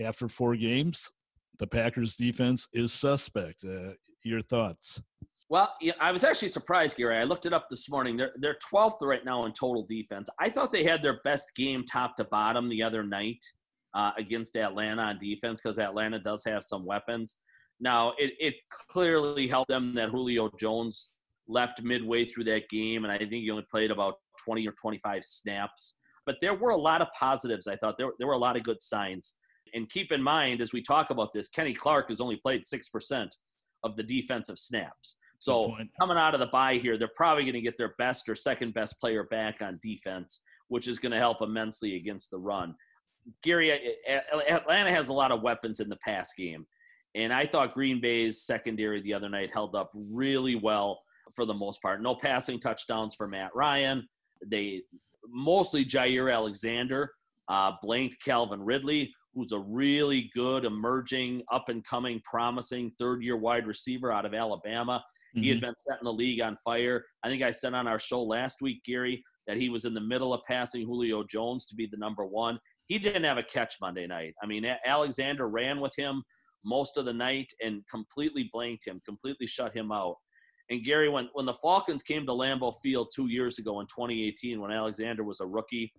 after 0.00 0.28
four 0.28 0.56
games, 0.56 1.10
the 1.58 1.66
Packers 1.66 2.16
defense 2.16 2.68
is 2.72 2.92
suspect. 2.92 3.64
Uh, 3.64 3.92
your 4.24 4.42
thoughts? 4.42 5.00
Well, 5.50 5.72
yeah, 5.80 5.94
I 6.00 6.12
was 6.12 6.24
actually 6.24 6.48
surprised, 6.48 6.96
Gary. 6.96 7.16
I 7.16 7.24
looked 7.24 7.46
it 7.46 7.54
up 7.54 7.70
this 7.70 7.90
morning. 7.90 8.16
They're 8.16 8.32
they're 8.36 8.58
12th 8.72 9.00
right 9.00 9.24
now 9.24 9.46
in 9.46 9.52
total 9.52 9.86
defense. 9.88 10.28
I 10.38 10.50
thought 10.50 10.72
they 10.72 10.84
had 10.84 11.02
their 11.02 11.20
best 11.24 11.52
game 11.56 11.84
top 11.90 12.16
to 12.16 12.24
bottom 12.24 12.68
the 12.68 12.82
other 12.82 13.02
night 13.02 13.42
uh, 13.94 14.10
against 14.18 14.56
Atlanta 14.56 15.02
on 15.02 15.18
defense 15.18 15.60
because 15.62 15.78
Atlanta 15.78 16.18
does 16.18 16.44
have 16.44 16.62
some 16.62 16.84
weapons. 16.84 17.38
Now, 17.80 18.12
it, 18.18 18.32
it 18.38 18.54
clearly 18.88 19.46
helped 19.46 19.68
them 19.68 19.94
that 19.94 20.10
Julio 20.10 20.50
Jones 20.58 21.12
left 21.46 21.82
midway 21.82 22.24
through 22.24 22.44
that 22.44 22.68
game, 22.68 23.04
and 23.04 23.12
I 23.12 23.18
think 23.18 23.32
he 23.32 23.50
only 23.50 23.66
played 23.70 23.90
about 23.90 24.14
20 24.44 24.66
or 24.66 24.72
25 24.72 25.24
snaps. 25.24 25.98
But 26.26 26.36
there 26.40 26.54
were 26.54 26.70
a 26.70 26.76
lot 26.76 27.00
of 27.00 27.08
positives, 27.18 27.66
I 27.66 27.76
thought. 27.76 27.96
There, 27.96 28.10
there 28.18 28.26
were 28.26 28.34
a 28.34 28.38
lot 28.38 28.56
of 28.56 28.62
good 28.62 28.80
signs. 28.80 29.36
And 29.74 29.88
keep 29.88 30.12
in 30.12 30.22
mind, 30.22 30.60
as 30.60 30.72
we 30.72 30.82
talk 30.82 31.10
about 31.10 31.32
this, 31.32 31.48
Kenny 31.48 31.72
Clark 31.72 32.08
has 32.08 32.20
only 32.20 32.36
played 32.36 32.62
6% 32.62 33.28
of 33.84 33.96
the 33.96 34.02
defensive 34.02 34.58
snaps. 34.58 35.18
So 35.38 35.76
coming 36.00 36.16
out 36.16 36.34
of 36.34 36.40
the 36.40 36.46
bye 36.46 36.74
here, 36.74 36.98
they're 36.98 37.08
probably 37.14 37.44
going 37.44 37.54
to 37.54 37.60
get 37.60 37.76
their 37.76 37.94
best 37.96 38.28
or 38.28 38.34
second 38.34 38.74
best 38.74 38.98
player 38.98 39.24
back 39.24 39.62
on 39.62 39.78
defense, 39.80 40.42
which 40.66 40.88
is 40.88 40.98
going 40.98 41.12
to 41.12 41.18
help 41.18 41.42
immensely 41.42 41.96
against 41.96 42.30
the 42.30 42.38
run. 42.38 42.74
Gary, 43.44 43.94
Atlanta 44.48 44.90
has 44.90 45.10
a 45.10 45.14
lot 45.14 45.30
of 45.30 45.42
weapons 45.42 45.80
in 45.80 45.88
the 45.88 45.98
pass 46.04 46.32
game. 46.36 46.66
And 47.18 47.32
I 47.32 47.46
thought 47.46 47.74
Green 47.74 48.00
Bay's 48.00 48.42
secondary 48.42 49.02
the 49.02 49.12
other 49.12 49.28
night 49.28 49.50
held 49.52 49.74
up 49.74 49.90
really 49.92 50.54
well 50.54 51.02
for 51.34 51.44
the 51.44 51.52
most 51.52 51.82
part. 51.82 52.00
No 52.00 52.14
passing 52.14 52.60
touchdowns 52.60 53.16
for 53.16 53.26
Matt 53.26 53.50
Ryan. 53.56 54.08
They 54.46 54.82
mostly 55.28 55.84
Jaire 55.84 56.32
Alexander 56.32 57.10
uh, 57.48 57.72
blanked 57.82 58.16
Calvin 58.24 58.62
Ridley, 58.62 59.12
who's 59.34 59.50
a 59.50 59.58
really 59.58 60.30
good, 60.32 60.64
emerging, 60.64 61.42
up 61.50 61.68
and 61.68 61.84
coming, 61.84 62.20
promising 62.24 62.92
third 62.98 63.22
year 63.22 63.36
wide 63.36 63.66
receiver 63.66 64.12
out 64.12 64.24
of 64.24 64.32
Alabama. 64.32 65.02
Mm-hmm. 65.36 65.42
He 65.42 65.48
had 65.48 65.58
mm-hmm. 65.58 65.66
been 65.66 65.74
setting 65.76 66.04
the 66.04 66.12
league 66.12 66.40
on 66.40 66.56
fire. 66.64 67.04
I 67.24 67.28
think 67.28 67.42
I 67.42 67.50
said 67.50 67.74
on 67.74 67.88
our 67.88 67.98
show 67.98 68.22
last 68.22 68.62
week, 68.62 68.84
Gary, 68.84 69.24
that 69.48 69.56
he 69.56 69.70
was 69.70 69.86
in 69.86 69.94
the 69.94 70.00
middle 70.00 70.32
of 70.32 70.42
passing 70.46 70.86
Julio 70.86 71.24
Jones 71.24 71.66
to 71.66 71.74
be 71.74 71.86
the 71.86 71.96
number 71.96 72.24
one. 72.24 72.60
He 72.86 72.98
didn't 72.98 73.24
have 73.24 73.38
a 73.38 73.42
catch 73.42 73.74
Monday 73.80 74.06
night. 74.06 74.34
I 74.42 74.46
mean, 74.46 74.64
Alexander 74.86 75.48
ran 75.48 75.80
with 75.80 75.92
him 75.96 76.22
most 76.64 76.98
of 76.98 77.04
the 77.04 77.12
night 77.12 77.50
and 77.62 77.82
completely 77.90 78.48
blanked 78.52 78.86
him, 78.86 79.00
completely 79.04 79.46
shut 79.46 79.74
him 79.76 79.92
out. 79.92 80.16
And 80.70 80.84
Gary, 80.84 81.08
when, 81.08 81.28
when 81.32 81.46
the 81.46 81.54
Falcons 81.54 82.02
came 82.02 82.26
to 82.26 82.32
Lambeau 82.32 82.74
Field 82.82 83.08
two 83.14 83.30
years 83.30 83.58
ago 83.58 83.80
in 83.80 83.86
2018, 83.86 84.60
when 84.60 84.70
Alexander 84.70 85.24
was 85.24 85.40
a 85.40 85.46
rookie, 85.46 85.92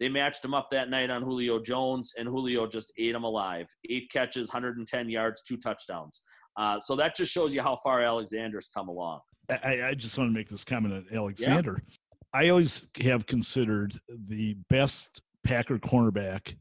they 0.00 0.08
matched 0.08 0.44
him 0.44 0.54
up 0.54 0.68
that 0.70 0.90
night 0.90 1.10
on 1.10 1.22
Julio 1.22 1.60
Jones, 1.60 2.14
and 2.18 2.28
Julio 2.28 2.66
just 2.66 2.92
ate 2.98 3.14
him 3.14 3.24
alive. 3.24 3.66
Eight 3.88 4.10
catches, 4.12 4.48
110 4.48 5.08
yards, 5.08 5.42
two 5.42 5.56
touchdowns. 5.56 6.22
Uh, 6.56 6.78
so 6.78 6.96
that 6.96 7.16
just 7.16 7.32
shows 7.32 7.54
you 7.54 7.62
how 7.62 7.76
far 7.76 8.02
Alexander's 8.02 8.68
come 8.68 8.88
along. 8.88 9.20
I, 9.50 9.82
I 9.82 9.94
just 9.94 10.18
want 10.18 10.28
to 10.28 10.34
make 10.34 10.48
this 10.48 10.64
comment 10.64 10.94
on 10.94 11.06
Alexander. 11.12 11.82
Yeah. 11.86 11.94
I 12.34 12.48
always 12.50 12.86
have 13.02 13.26
considered 13.26 13.98
the 14.28 14.56
best 14.68 15.22
Packer 15.44 15.78
cornerback 15.78 16.54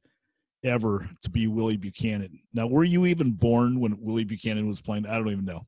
ever 0.63 1.09
to 1.21 1.29
be 1.29 1.47
Willie 1.47 1.77
Buchanon. 1.77 2.39
Now, 2.53 2.67
were 2.67 2.83
you 2.83 3.05
even 3.05 3.31
born 3.31 3.79
when 3.79 3.97
Willie 3.99 4.23
Buchanon 4.23 4.67
was 4.67 4.81
playing? 4.81 5.05
I 5.05 5.15
don't 5.15 5.29
even 5.29 5.45
know. 5.45 5.65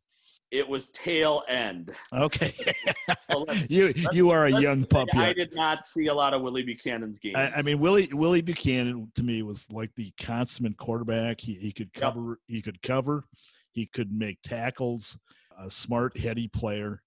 It 0.52 0.68
was 0.68 0.92
tail 0.92 1.44
end. 1.48 1.94
Okay, 2.12 2.56
well, 3.30 3.46
you 3.70 3.94
you 4.12 4.32
are 4.32 4.48
a 4.48 4.60
young 4.60 4.84
pup. 4.84 5.08
I 5.14 5.32
did 5.32 5.54
not 5.54 5.86
see 5.86 6.08
a 6.08 6.14
lot 6.14 6.34
of 6.34 6.42
Willie 6.42 6.64
Buchanon's 6.64 7.20
games. 7.20 7.36
I, 7.38 7.52
I, 7.56 7.62
mean, 7.62 7.80
Willie 7.80 8.10
Willie 8.12 8.42
Buchanon 8.42 9.12
to 9.14 9.22
me 9.22 9.44
was 9.44 9.68
like 9.72 9.94
the 9.96 10.12
consummate 10.20 10.78
quarterback. 10.78 11.40
He 11.40 11.54
he 11.54 11.72
could 11.72 11.94
cover. 11.94 12.30
Yep. 12.30 12.38
He 12.48 12.62
could 12.64 12.82
cover. 12.82 13.26
He 13.74 13.86
could 13.86 14.12
make 14.12 14.40
tackles. 14.42 15.20
A 15.62 15.70
smart, 15.70 16.18
heady 16.18 16.48
player, 16.48 17.04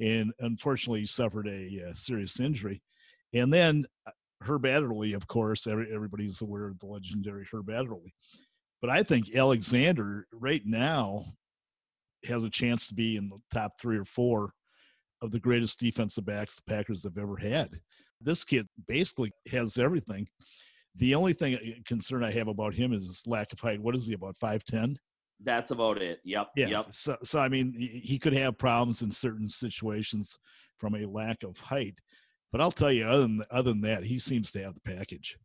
and 0.00 0.32
unfortunately, 0.40 1.00
he 1.00 1.06
suffered 1.06 1.46
a, 1.46 1.90
a 1.90 1.94
serious 1.94 2.40
injury. 2.40 2.82
And 3.32 3.52
then 3.52 3.86
uh, 4.06 4.10
Herb 4.42 4.66
Adderley, 4.66 5.12
of 5.12 5.26
course, 5.26 5.66
every, 5.66 5.92
everybody's 5.94 6.40
aware 6.40 6.68
of 6.68 6.78
the 6.78 6.86
legendary 6.86 7.46
Herb 7.52 7.70
Adderley. 7.70 8.14
But 8.80 8.90
I 8.90 9.02
think 9.02 9.34
Alexander 9.34 10.26
right 10.32 10.62
now 10.64 11.26
has 12.24 12.44
a 12.44 12.50
chance 12.50 12.88
to 12.88 12.94
be 12.94 13.16
in 13.16 13.28
the 13.28 13.38
top 13.52 13.72
three 13.80 13.98
or 13.98 14.04
four 14.04 14.52
of 15.22 15.30
the 15.30 15.40
greatest 15.40 15.78
defensive 15.78 16.24
backs 16.24 16.56
the 16.56 16.62
Packers 16.62 17.04
have 17.04 17.18
ever 17.18 17.36
had. 17.36 17.78
This 18.20 18.44
kid 18.44 18.66
basically 18.88 19.32
has 19.50 19.78
everything. 19.78 20.26
The 20.96 21.14
only 21.14 21.34
thing 21.34 21.54
uh, 21.54 21.58
concern 21.86 22.24
I 22.24 22.30
have 22.32 22.48
about 22.48 22.74
him 22.74 22.92
is 22.92 23.06
his 23.06 23.26
lack 23.26 23.52
of 23.52 23.60
height. 23.60 23.80
What 23.80 23.94
is 23.94 24.06
he 24.06 24.14
about 24.14 24.36
five 24.36 24.64
ten? 24.64 24.98
That's 25.42 25.70
about 25.70 26.02
it. 26.02 26.20
Yep. 26.24 26.48
Yeah. 26.56 26.66
Yep. 26.66 26.86
So, 26.90 27.16
so 27.22 27.40
I 27.40 27.48
mean, 27.48 27.72
he 27.74 28.18
could 28.18 28.34
have 28.34 28.58
problems 28.58 29.02
in 29.02 29.10
certain 29.10 29.48
situations 29.48 30.38
from 30.76 30.94
a 30.94 31.06
lack 31.06 31.42
of 31.42 31.58
height. 31.58 31.98
But 32.52 32.60
I'll 32.60 32.72
tell 32.72 32.92
you, 32.92 33.06
other 33.06 33.22
than 33.22 33.42
other 33.50 33.70
than 33.70 33.82
that, 33.82 34.04
he 34.04 34.18
seems 34.18 34.50
to 34.52 34.62
have 34.62 34.74
the 34.74 34.80
package. 34.80 35.38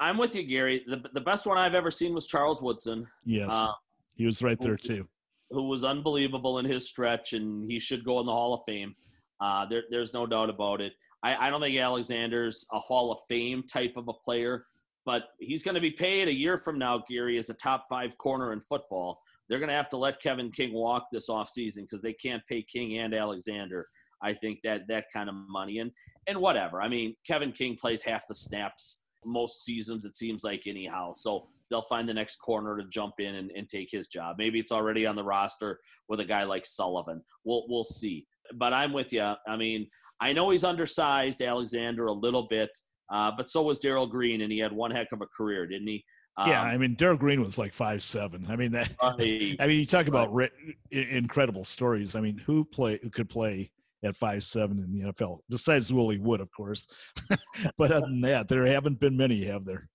I'm 0.00 0.16
with 0.16 0.34
you, 0.34 0.44
Gary. 0.44 0.84
The 0.86 1.02
the 1.12 1.20
best 1.20 1.46
one 1.46 1.58
I've 1.58 1.74
ever 1.74 1.90
seen 1.90 2.14
was 2.14 2.26
Charles 2.26 2.62
Woodson. 2.62 3.06
Yes, 3.24 3.48
uh, 3.50 3.72
he 4.14 4.24
was 4.24 4.42
right 4.42 4.58
there 4.60 4.76
too 4.76 5.08
who 5.54 5.62
was 5.64 5.84
unbelievable 5.84 6.58
in 6.58 6.64
his 6.64 6.88
stretch, 6.88 7.32
and 7.32 7.70
he 7.70 7.78
should 7.78 8.04
go 8.04 8.20
in 8.20 8.26
the 8.26 8.32
Hall 8.32 8.54
of 8.54 8.60
Fame. 8.66 8.94
Uh, 9.40 9.66
there, 9.66 9.84
there's 9.90 10.12
no 10.12 10.26
doubt 10.26 10.50
about 10.50 10.80
it. 10.80 10.92
I, 11.22 11.46
I 11.46 11.50
don't 11.50 11.60
think 11.60 11.78
Alexander's 11.78 12.66
a 12.72 12.78
Hall 12.78 13.12
of 13.12 13.18
Fame 13.28 13.62
type 13.62 13.94
of 13.96 14.08
a 14.08 14.12
player, 14.12 14.66
but 15.04 15.28
he's 15.38 15.62
going 15.62 15.74
to 15.74 15.80
be 15.80 15.90
paid 15.90 16.28
a 16.28 16.34
year 16.34 16.58
from 16.58 16.78
now, 16.78 17.02
Gary, 17.08 17.38
as 17.38 17.50
a 17.50 17.54
top 17.54 17.86
five 17.88 18.18
corner 18.18 18.52
in 18.52 18.60
football. 18.60 19.22
They're 19.48 19.58
going 19.58 19.68
to 19.68 19.74
have 19.74 19.90
to 19.90 19.96
let 19.96 20.20
Kevin 20.20 20.50
King 20.50 20.72
walk 20.72 21.08
this 21.12 21.28
offseason 21.28 21.82
because 21.82 22.02
they 22.02 22.14
can't 22.14 22.44
pay 22.46 22.62
King 22.62 22.98
and 22.98 23.14
Alexander. 23.14 23.86
I 24.22 24.32
think 24.32 24.60
that 24.64 24.82
that 24.88 25.06
kind 25.12 25.28
of 25.28 25.34
money 25.48 25.78
and 25.78 25.90
and 26.26 26.38
whatever. 26.38 26.80
I 26.80 26.88
mean, 26.88 27.14
Kevin 27.26 27.52
King 27.52 27.76
plays 27.80 28.02
half 28.02 28.26
the 28.26 28.34
snaps 28.34 29.04
most 29.24 29.64
seasons. 29.64 30.04
It 30.04 30.16
seems 30.16 30.44
like 30.44 30.66
anyhow. 30.66 31.12
So 31.14 31.48
they'll 31.70 31.82
find 31.82 32.08
the 32.08 32.14
next 32.14 32.36
corner 32.36 32.76
to 32.76 32.84
jump 32.88 33.14
in 33.18 33.36
and, 33.36 33.50
and 33.52 33.68
take 33.68 33.88
his 33.90 34.08
job. 34.08 34.36
Maybe 34.38 34.58
it's 34.58 34.72
already 34.72 35.06
on 35.06 35.16
the 35.16 35.24
roster 35.24 35.80
with 36.08 36.20
a 36.20 36.24
guy 36.24 36.44
like 36.44 36.66
Sullivan. 36.66 37.22
We'll 37.44 37.64
we'll 37.68 37.84
see. 37.84 38.26
But 38.54 38.72
I'm 38.72 38.92
with 38.92 39.12
you. 39.12 39.34
I 39.48 39.56
mean, 39.56 39.88
I 40.20 40.32
know 40.32 40.50
he's 40.50 40.64
undersized, 40.64 41.42
Alexander, 41.42 42.06
a 42.06 42.12
little 42.12 42.46
bit, 42.48 42.70
uh, 43.10 43.32
but 43.36 43.48
so 43.48 43.62
was 43.62 43.80
Darrell 43.80 44.06
Green, 44.06 44.42
and 44.42 44.52
he 44.52 44.58
had 44.58 44.72
one 44.72 44.90
heck 44.90 45.12
of 45.12 45.20
a 45.22 45.26
career, 45.26 45.66
didn't 45.66 45.88
he? 45.88 46.04
Um, 46.36 46.50
yeah, 46.50 46.62
I 46.62 46.76
mean 46.76 46.94
Darrell 46.94 47.16
Green 47.16 47.40
was 47.40 47.58
like 47.58 47.72
five 47.72 48.02
seven. 48.02 48.46
I 48.48 48.56
mean 48.56 48.72
that. 48.72 48.90
Right, 49.02 49.56
I 49.60 49.66
mean 49.66 49.80
you 49.80 49.86
talk 49.86 50.08
about 50.08 50.32
right. 50.32 50.50
incredible 50.90 51.64
stories. 51.64 52.16
I 52.16 52.20
mean 52.20 52.38
who 52.38 52.64
play 52.64 52.98
who 53.02 53.10
could 53.10 53.28
play 53.28 53.70
at 54.04 54.16
five 54.16 54.44
seven 54.44 54.78
in 54.78 54.92
the 54.92 55.12
NFL 55.12 55.38
besides 55.48 55.92
Willie 55.92 56.18
Wood, 56.18 56.40
of 56.40 56.50
course. 56.52 56.86
but 57.78 57.92
other 57.92 58.06
than 58.06 58.20
that, 58.22 58.48
there 58.48 58.66
haven't 58.66 59.00
been 59.00 59.16
many, 59.16 59.44
have 59.46 59.64
there? 59.64 59.88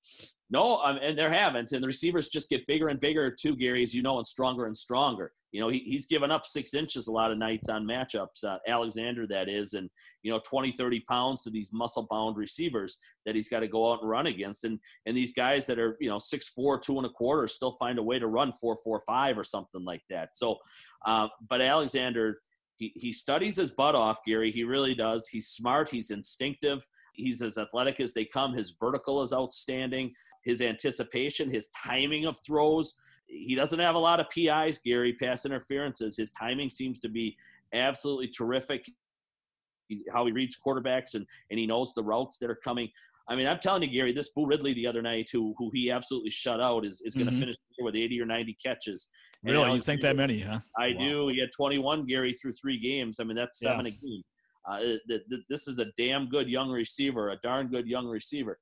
No, 0.52 0.78
um, 0.78 0.98
and 1.02 1.18
there 1.18 1.32
haven't. 1.32 1.72
And 1.74 1.84
the 1.84 1.88
receivers 1.88 2.30
just 2.30 2.50
get 2.50 2.66
bigger 2.66 2.88
and 2.88 3.00
bigger 3.00 3.30
too, 3.30 3.56
Gary, 3.56 3.84
as 3.84 3.94
you 3.94 4.02
know, 4.02 4.18
and 4.18 4.26
stronger 4.26 4.66
and 4.66 4.76
stronger. 4.76 5.32
You 5.52 5.62
know, 5.62 5.70
he, 5.70 5.80
he's 5.80 6.08
given 6.08 6.32
up 6.32 6.46
six 6.46 6.74
inches 6.74 7.08
a 7.08 7.12
lot 7.12 7.32
of 7.32 7.38
nights 7.38 7.70
on 7.70 7.86
matchups, 7.86 8.44
uh, 8.44 8.58
Alexander, 8.68 9.28
that 9.28 9.50
is, 9.50 9.74
and, 9.74 9.90
you 10.22 10.32
know, 10.32 10.40
20, 10.48 10.72
30 10.72 11.02
pounds 11.02 11.42
to 11.44 11.50
these 11.50 11.72
muscle 11.74 12.08
bound 12.10 12.38
receivers 12.38 13.00
that 13.26 13.36
he's 13.36 13.50
got 13.50 13.60
to 13.60 13.68
go 13.68 13.92
out 13.92 14.02
and 14.02 14.10
run 14.10 14.28
against. 14.28 14.64
And 14.64 14.80
and 15.06 15.16
these 15.16 15.34
guys 15.34 15.68
that 15.68 15.80
are, 15.80 15.98
you 16.00 16.10
know, 16.10 16.20
six 16.20 16.50
four, 16.50 16.80
two 16.80 16.98
and 16.98 17.06
a 17.06 17.10
quarter 17.10 17.48
still 17.48 17.74
find 17.74 18.00
a 18.00 18.04
way 18.04 18.18
to 18.18 18.28
run 18.28 18.52
four 18.54 18.76
four 18.84 19.00
five 19.08 19.38
or 19.38 19.44
something 19.44 19.84
like 19.84 20.04
that. 20.10 20.36
So, 20.36 20.58
uh, 21.06 21.28
but 21.48 21.62
Alexander, 21.62 22.40
he, 22.80 22.94
he 22.96 23.14
studies 23.14 23.58
his 23.58 23.72
butt 23.72 23.94
off, 23.94 24.24
Gary. 24.26 24.52
He 24.52 24.64
really 24.64 24.96
does. 24.96 25.28
He's 25.28 25.50
smart. 25.50 25.90
He's 25.90 26.12
instinctive. 26.12 26.88
He's 27.14 27.42
as 27.42 27.58
athletic 27.58 28.00
as 28.00 28.14
they 28.14 28.24
come. 28.24 28.54
His 28.54 28.72
vertical 28.80 29.22
is 29.22 29.34
outstanding 29.34 30.14
his 30.46 30.62
anticipation, 30.62 31.52
his 31.52 31.70
timing 31.86 32.26
of 32.26 32.38
throws. 32.38 32.96
He 33.28 33.54
doesn't 33.54 33.80
have 33.80 33.96
a 33.96 34.00
lot 34.00 34.22
of 34.22 34.30
PIs, 34.30 34.80
Gary, 34.80 35.14
pass 35.14 35.46
interferences. 35.46 36.16
His 36.16 36.32
timing 36.32 36.70
seems 36.70 37.00
to 37.02 37.10
be 37.10 37.36
absolutely 37.74 38.30
terrific. 38.30 38.90
how 40.14 40.26
he 40.26 40.32
reads 40.32 40.58
quarterbacks 40.66 41.16
and, 41.16 41.28
and 41.52 41.60
he 41.60 41.68
knows 41.68 41.94
the 41.94 42.04
routes 42.04 42.38
that 42.38 42.50
are 42.50 42.56
coming. 42.64 42.90
I 43.30 43.36
mean, 43.36 43.48
I'm 43.48 43.60
telling 43.60 43.84
you, 43.84 43.90
Gary, 43.90 44.12
this 44.12 44.30
Boo 44.30 44.48
Ridley 44.48 44.74
the 44.74 44.88
other 44.88 45.02
night, 45.02 45.30
who 45.32 45.54
who 45.58 45.70
he 45.74 45.92
absolutely 45.92 46.32
shut 46.32 46.60
out, 46.60 46.86
is, 46.86 47.02
is 47.06 47.16
going 47.16 47.28
to 47.28 47.32
mm-hmm. 47.32 47.42
finish 47.42 47.56
with 47.80 47.96
80 47.96 48.22
or 48.22 48.26
90 48.26 48.58
catches. 48.64 49.10
Really, 49.44 49.74
you 49.74 49.82
think 49.82 50.02
that 50.02 50.16
many, 50.16 50.42
huh? 50.42 50.60
I 50.78 50.94
wow. 50.98 51.00
do. 51.00 51.28
He 51.30 51.40
had 51.40 51.50
21, 51.56 52.06
Gary, 52.06 52.34
through 52.34 52.54
three 52.54 52.80
games. 52.80 53.20
I 53.20 53.24
mean, 53.24 53.38
that's 53.38 53.60
seven 53.60 53.86
yeah. 53.86 53.92
a 53.92 53.96
game. 53.96 54.24
Uh, 54.70 54.80
this 55.50 55.68
is 55.68 55.80
a 55.80 55.86
damn 55.98 56.28
good 56.28 56.50
young 56.50 56.70
receiver, 56.70 57.30
a 57.30 57.38
darn 57.38 57.68
good 57.68 57.88
young 57.88 58.08
receiver. 58.08 58.58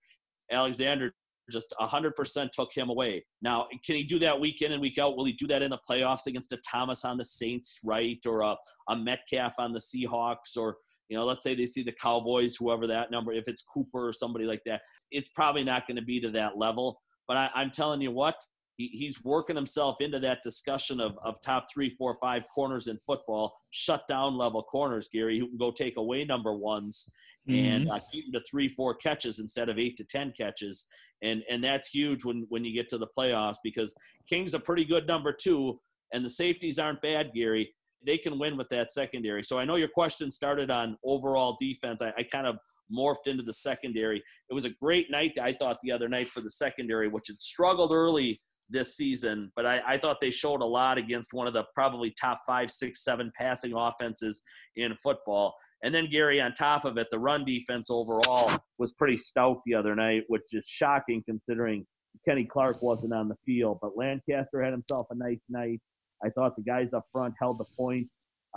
Alexander 0.51 1.13
just 1.51 1.73
100% 1.79 2.49
took 2.51 2.73
him 2.73 2.89
away. 2.89 3.25
Now, 3.41 3.67
can 3.85 3.95
he 3.95 4.03
do 4.03 4.19
that 4.19 4.39
week 4.39 4.61
in 4.61 4.73
and 4.73 4.81
week 4.81 4.97
out? 4.97 5.15
Will 5.15 5.25
he 5.25 5.33
do 5.33 5.47
that 5.47 5.61
in 5.61 5.71
the 5.71 5.79
playoffs 5.89 6.27
against 6.27 6.51
a 6.51 6.57
Thomas 6.69 7.05
on 7.05 7.17
the 7.17 7.23
Saints, 7.23 7.79
right? 7.83 8.19
Or 8.25 8.41
a, 8.41 8.55
a 8.89 8.95
Metcalf 8.95 9.55
on 9.59 9.71
the 9.71 9.79
Seahawks? 9.79 10.57
Or, 10.57 10.77
you 11.09 11.17
know, 11.17 11.25
let's 11.25 11.43
say 11.43 11.55
they 11.55 11.65
see 11.65 11.83
the 11.83 11.91
Cowboys, 11.91 12.55
whoever 12.55 12.87
that 12.87 13.11
number, 13.11 13.31
if 13.33 13.47
it's 13.47 13.61
Cooper 13.61 14.07
or 14.09 14.13
somebody 14.13 14.45
like 14.45 14.61
that, 14.65 14.81
it's 15.11 15.29
probably 15.29 15.63
not 15.63 15.87
going 15.87 15.97
to 15.97 16.03
be 16.03 16.19
to 16.21 16.31
that 16.31 16.57
level. 16.57 16.99
But 17.27 17.37
I, 17.37 17.61
am 17.61 17.71
telling 17.71 18.01
you 18.01 18.11
what, 18.11 18.35
he, 18.77 18.87
he's 18.93 19.23
working 19.23 19.55
himself 19.55 19.97
into 20.01 20.19
that 20.19 20.39
discussion 20.43 20.99
of, 20.99 21.17
of 21.23 21.35
top 21.41 21.65
three, 21.73 21.89
four, 21.89 22.15
five 22.21 22.45
corners 22.53 22.87
in 22.87 22.97
football, 22.97 23.55
shut 23.71 24.07
down 24.07 24.37
level 24.37 24.63
corners, 24.63 25.09
Gary, 25.11 25.39
who 25.39 25.47
can 25.47 25.57
go 25.57 25.71
take 25.71 25.97
away 25.97 26.25
number 26.25 26.53
ones 26.53 27.09
mm-hmm. 27.49 27.65
and 27.65 27.89
uh, 27.89 27.99
keep 28.11 28.25
him 28.25 28.33
to 28.33 28.41
three, 28.49 28.67
four 28.67 28.95
catches 28.95 29.39
instead 29.39 29.69
of 29.69 29.79
eight 29.79 29.97
to 29.97 30.05
ten 30.05 30.31
catches, 30.37 30.87
and 31.21 31.43
and 31.49 31.63
that's 31.63 31.89
huge 31.89 32.25
when 32.25 32.45
when 32.49 32.63
you 32.63 32.73
get 32.73 32.89
to 32.89 32.97
the 32.97 33.07
playoffs 33.17 33.57
because 33.63 33.95
King's 34.29 34.53
a 34.53 34.59
pretty 34.59 34.85
good 34.85 35.07
number 35.07 35.33
two, 35.33 35.79
and 36.13 36.23
the 36.23 36.29
safeties 36.29 36.79
aren't 36.79 37.01
bad, 37.01 37.31
Gary. 37.33 37.73
They 38.05 38.17
can 38.17 38.39
win 38.39 38.57
with 38.57 38.69
that 38.69 38.91
secondary. 38.91 39.43
So 39.43 39.59
I 39.59 39.65
know 39.65 39.75
your 39.75 39.87
question 39.87 40.31
started 40.31 40.69
on 40.71 40.97
overall 41.03 41.55
defense. 41.59 42.01
I, 42.01 42.13
I 42.17 42.23
kind 42.23 42.47
of 42.47 42.57
morphed 42.95 43.27
into 43.27 43.43
the 43.43 43.53
secondary. 43.53 44.23
It 44.49 44.53
was 44.53 44.65
a 44.65 44.69
great 44.69 45.11
night, 45.11 45.37
I 45.41 45.53
thought, 45.53 45.77
the 45.81 45.91
other 45.91 46.07
night 46.07 46.27
for 46.27 46.41
the 46.41 46.51
secondary, 46.51 47.07
which 47.07 47.27
had 47.27 47.41
struggled 47.41 47.93
early 47.93 48.41
this 48.69 48.95
season, 48.95 49.51
but 49.55 49.65
I, 49.65 49.79
I, 49.87 49.97
thought 49.97 50.17
they 50.19 50.29
showed 50.29 50.61
a 50.61 50.65
lot 50.65 50.97
against 50.97 51.33
one 51.33 51.47
of 51.47 51.53
the 51.53 51.63
probably 51.73 52.13
top 52.19 52.39
five, 52.45 52.69
six, 52.69 53.03
seven 53.03 53.31
passing 53.37 53.73
offenses 53.73 54.41
in 54.75 54.93
football. 54.95 55.55
And 55.83 55.93
then 55.93 56.09
Gary, 56.09 56.41
on 56.41 56.53
top 56.53 56.85
of 56.85 56.97
it, 56.97 57.07
the 57.09 57.19
run 57.19 57.45
defense 57.45 57.89
overall 57.89 58.59
was 58.77 58.91
pretty 58.97 59.17
stout 59.19 59.61
the 59.65 59.75
other 59.75 59.95
night, 59.95 60.23
which 60.27 60.43
is 60.51 60.63
shocking 60.67 61.23
considering 61.25 61.85
Kenny 62.27 62.45
Clark 62.45 62.81
wasn't 62.81 63.13
on 63.13 63.27
the 63.27 63.37
field. 63.45 63.77
But 63.81 63.95
Lancaster 63.95 64.61
had 64.61 64.73
himself 64.73 65.07
a 65.11 65.15
nice 65.15 65.39
night. 65.49 65.79
I 66.23 66.29
thought 66.29 66.55
the 66.55 66.63
guys 66.63 66.89
up 66.93 67.05
front 67.11 67.33
held 67.39 67.59
the 67.59 67.65
point 67.77 68.07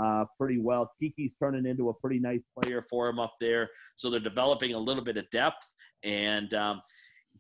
uh, 0.03 0.25
pretty 0.39 0.59
well. 0.59 0.91
Keke's 1.03 1.35
turning 1.39 1.67
into 1.67 1.89
a 1.91 1.95
pretty 1.95 2.19
nice 2.19 2.41
player 2.59 2.83
for 2.83 3.09
him 3.09 3.19
up 3.19 3.35
there. 3.41 3.69
So 3.97 4.11
they're 4.11 4.21
developing 4.21 4.75
a 4.75 4.79
little 4.79 5.05
bit 5.05 5.17
of 5.17 5.29
depth. 5.31 5.71
And 6.03 6.53
um, 6.55 6.81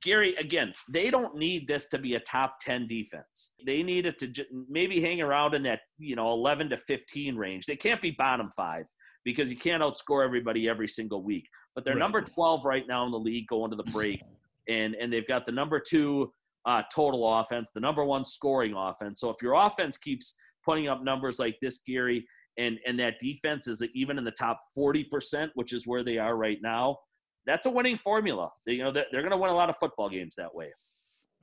Gary, 0.03 0.35
again, 0.37 0.73
they 0.93 1.11
don't 1.11 1.37
need 1.37 1.67
this 1.67 1.89
to 1.89 1.99
be 1.99 2.15
a 2.15 2.21
top 2.21 2.57
10 2.61 2.87
defense. 2.87 3.55
They 3.65 3.83
need 3.83 4.07
it 4.07 4.19
to 4.19 4.29
j- 4.29 4.47
maybe 4.69 5.01
hang 5.01 5.21
around 5.21 5.55
in 5.55 5.63
that, 5.65 5.81
you 5.99 6.17
know, 6.17 6.33
11 6.33 6.71
to 6.71 6.77
15 6.77 7.37
range. 7.37 7.67
They 7.67 7.77
can't 7.77 8.01
be 8.01 8.11
bottom 8.11 8.51
five 8.57 8.87
because 9.25 9.51
you 9.51 9.59
can't 9.59 9.83
outscore 9.83 10.25
everybody 10.25 10.69
every 10.69 10.89
single 10.89 11.23
week. 11.23 11.47
But 11.75 11.85
they're 11.85 11.95
right. 11.95 12.01
number 12.01 12.21
12 12.21 12.65
right 12.65 12.87
now 12.87 13.05
in 13.05 13.13
the 13.13 13.19
league 13.19 13.47
going 13.47 13.71
to 13.71 13.77
the 13.77 13.85
break. 13.85 14.23
And, 14.69 14.95
and 14.95 15.13
they've 15.13 15.27
got 15.27 15.47
the 15.47 15.53
number 15.53 15.81
two 15.81 16.33
uh, 16.67 16.83
total 16.95 17.41
offense, 17.41 17.71
the 17.73 17.81
number 17.81 18.05
one 18.05 18.25
scoring 18.25 18.75
offense. 18.77 19.21
So 19.21 19.31
if 19.31 19.37
your 19.43 19.55
offense 19.55 19.97
keeps 19.97 20.35
putting 20.65 20.89
up 20.89 21.03
numbers 21.03 21.39
like 21.39 21.57
this, 21.61 21.81
Gary, 21.87 22.27
and, 22.59 22.79
and 22.87 22.99
that 23.01 23.15
defense 23.21 23.67
is 23.67 23.83
even 23.95 24.19
in 24.19 24.25
the 24.25 24.33
top 24.33 24.59
40%, 24.77 25.51
which 25.55 25.73
is 25.73 25.87
where 25.87 26.05
they 26.05 26.19
are 26.19 26.37
right 26.37 26.59
now, 26.63 26.99
that's 27.47 27.67
a 27.67 27.71
winning 27.71 27.97
formula. 27.97 28.51
They, 28.67 28.75
you 28.75 28.85
know, 28.85 28.93
they're, 28.93 29.07
they're 29.11 29.23
going 29.23 29.33
to 29.33 29.39
win 29.39 29.51
a 29.51 29.55
lot 29.55 29.71
of 29.71 29.77
football 29.77 30.11
games 30.11 30.37
that 30.37 30.55
way. 30.55 30.71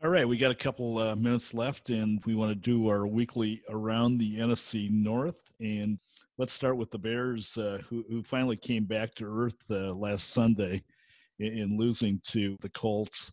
All 0.04 0.12
right, 0.12 0.28
we 0.28 0.38
got 0.38 0.52
a 0.52 0.56
couple 0.56 1.00
uh, 1.00 1.16
minutes 1.16 1.56
left, 1.56 1.90
and 1.90 2.22
we 2.24 2.36
want 2.36 2.52
to 2.52 2.56
do 2.56 2.88
our 2.88 3.08
weekly 3.08 3.64
around 3.68 4.20
the 4.20 4.38
NFC 4.38 4.92
North. 4.92 5.42
And 5.60 5.98
let's 6.38 6.54
start 6.54 6.78
with 6.78 6.92
the 6.92 7.00
Bears, 7.00 7.58
uh, 7.58 7.80
who, 7.90 8.06
who 8.08 8.22
finally 8.22 8.58
came 8.58 8.84
back 8.84 9.16
to 9.16 9.26
earth 9.26 9.56
uh, 9.72 9.94
last 9.96 10.30
Sunday 10.30 10.84
in, 11.40 11.58
in 11.58 11.78
losing 11.78 12.22
to 12.28 12.58
the 12.62 12.70
Colts. 12.70 13.32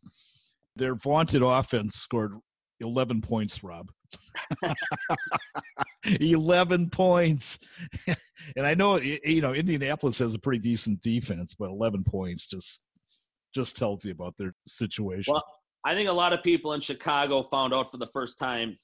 Their 0.77 0.95
vaunted 0.95 1.43
offense 1.43 1.97
scored 1.97 2.33
11 2.81 3.21
points, 3.21 3.63
Rob. 3.63 3.91
11 6.21 6.91
points. 6.91 7.59
and 8.57 8.67
I 8.67 8.75
know 8.75 8.99
you 8.99 9.41
know 9.41 9.55
Indianapolis 9.55 10.19
has 10.19 10.35
a 10.35 10.39
pretty 10.39 10.61
decent 10.61 11.01
defense, 11.01 11.55
but 11.55 11.71
11 11.71 12.05
points 12.05 12.47
just 12.47 12.87
just 13.55 13.77
tells 13.77 14.05
you 14.05 14.13
about 14.13 14.35
their 14.37 14.53
situation. 14.67 15.33
Well, 15.33 15.45
I 15.85 15.95
think 15.95 16.09
a 16.09 16.13
lot 16.13 16.33
of 16.33 16.43
people 16.43 16.73
in 16.73 16.81
Chicago 16.81 17.43
found 17.45 17.73
out 17.73 17.91
for 17.91 17.99
the 17.99 18.07
first 18.09 18.39
time 18.39 18.77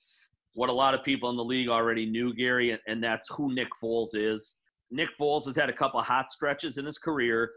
what 0.55 0.71
a 0.71 0.73
lot 0.73 0.95
of 0.95 1.05
people 1.05 1.31
in 1.31 1.37
the 1.37 1.45
league 1.45 1.69
already 1.69 2.07
knew, 2.07 2.35
Gary, 2.35 2.79
and 2.87 3.03
that's 3.03 3.33
who 3.35 3.53
Nick 3.55 3.69
Foles 3.83 4.11
is. 4.15 4.59
Nick 4.91 5.09
Foles 5.21 5.45
has 5.47 5.57
had 5.57 5.71
a 5.71 5.73
couple 5.73 6.01
hot 6.03 6.31
stretches 6.31 6.79
in 6.79 6.85
his 6.85 6.99
career, 6.99 7.51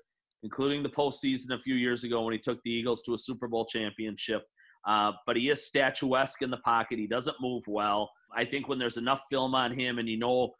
including 0.43 0.83
the 0.83 0.89
postseason 0.89 1.51
a 1.51 1.61
few 1.61 1.75
years 1.75 2.03
ago 2.03 2.21
when 2.21 2.33
he 2.33 2.39
took 2.39 2.61
the 2.63 2.71
Eagles 2.71 3.01
to 3.03 3.13
a 3.13 3.17
Super 3.17 3.47
Bowl 3.47 3.65
championship. 3.65 4.43
Uh, 4.85 5.13
but 5.25 5.37
he 5.37 5.49
is 5.49 5.65
statuesque 5.65 6.41
in 6.41 6.51
the 6.51 6.57
pocket. 6.57 6.99
He 6.99 7.07
doesn't 7.07 7.37
move 7.41 7.63
well. 7.67 8.11
I 8.35 8.43
think 8.43 8.67
when 8.67 8.79
there's 8.79 8.97
enough 8.97 9.23
film 9.29 9.55
on 9.55 9.71
him 9.71 9.97
and 9.97 10.09
you 10.09 10.17
know, 10.17 10.53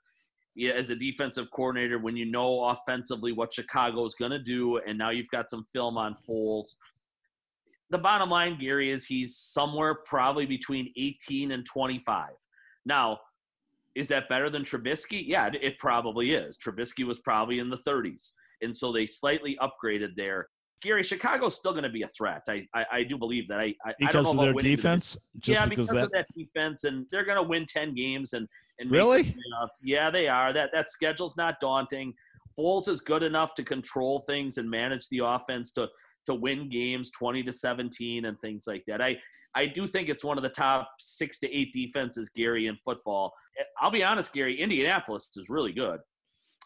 as 0.73 0.89
a 0.89 0.95
defensive 0.95 1.51
coordinator, 1.51 1.99
when 1.99 2.15
you 2.15 2.25
know 2.25 2.65
offensively 2.65 3.33
what 3.33 3.53
Chicago 3.53 4.05
is 4.05 4.15
going 4.15 4.31
to 4.31 4.39
do, 4.39 4.77
and 4.77 4.97
now 4.97 5.09
you've 5.09 5.29
got 5.29 5.49
some 5.49 5.65
film 5.73 5.97
on 5.97 6.15
Foles. 6.27 6.77
The 7.89 7.97
bottom 7.97 8.29
line, 8.29 8.57
Gary, 8.57 8.91
is 8.91 9.05
he's 9.05 9.35
somewhere 9.35 9.95
probably 9.95 10.45
between 10.45 10.93
18 10.95 11.51
and 11.51 11.65
25. 11.65 12.29
Now, 12.85 13.19
is 13.95 14.07
that 14.07 14.29
better 14.29 14.49
than 14.49 14.63
Trubisky? 14.63 15.23
Yeah, 15.25 15.49
it 15.61 15.77
probably 15.79 16.33
is. 16.33 16.57
Trubisky 16.57 17.05
was 17.05 17.19
probably 17.19 17.59
in 17.59 17.69
the 17.69 17.77
30s. 17.77 18.33
And 18.63 18.75
so 18.75 18.91
they 18.91 19.05
slightly 19.05 19.57
upgraded 19.61 20.15
there. 20.15 20.47
Gary, 20.81 21.03
Chicago's 21.03 21.55
still 21.55 21.71
going 21.71 21.83
to 21.83 21.89
be 21.89 22.01
a 22.01 22.07
threat. 22.09 22.41
I, 22.49 22.67
I, 22.75 22.85
I 22.91 23.03
do 23.03 23.17
believe 23.17 23.47
that. 23.47 23.59
I, 23.59 23.73
I 23.85 23.93
because 23.99 24.27
I 24.27 24.31
of 24.31 24.37
their 24.37 24.53
defense. 24.53 25.17
Just 25.39 25.61
yeah, 25.61 25.65
because, 25.65 25.87
because 25.87 26.03
of 26.03 26.11
that 26.11 26.25
defense, 26.37 26.83
and 26.83 27.05
they're 27.09 27.23
going 27.23 27.37
to 27.37 27.43
win 27.43 27.65
ten 27.65 27.95
games 27.95 28.33
and 28.33 28.47
and 28.79 28.91
really, 28.91 29.35
yeah, 29.83 30.09
they 30.09 30.27
are. 30.27 30.51
That 30.51 30.71
that 30.73 30.89
schedule's 30.89 31.37
not 31.37 31.59
daunting. 31.61 32.13
Foles 32.57 32.87
is 32.87 33.01
good 33.01 33.23
enough 33.23 33.55
to 33.55 33.63
control 33.63 34.21
things 34.21 34.57
and 34.57 34.69
manage 34.69 35.07
the 35.09 35.19
offense 35.19 35.71
to 35.73 35.89
to 36.25 36.33
win 36.33 36.69
games 36.69 37.11
twenty 37.11 37.43
to 37.43 37.51
seventeen 37.51 38.25
and 38.25 38.39
things 38.41 38.65
like 38.67 38.83
that. 38.87 39.01
I 39.01 39.17
I 39.55 39.67
do 39.67 39.87
think 39.87 40.09
it's 40.09 40.23
one 40.23 40.37
of 40.37 40.43
the 40.43 40.49
top 40.49 40.89
six 40.99 41.39
to 41.39 41.55
eight 41.55 41.71
defenses, 41.71 42.29
Gary, 42.35 42.67
in 42.67 42.77
football. 42.83 43.33
Eh, 43.59 43.63
I'll 43.79 43.91
be 43.91 44.03
honest, 44.03 44.33
Gary. 44.33 44.59
Indianapolis 44.59 45.29
is 45.37 45.49
really 45.49 45.71
good. 45.71 45.99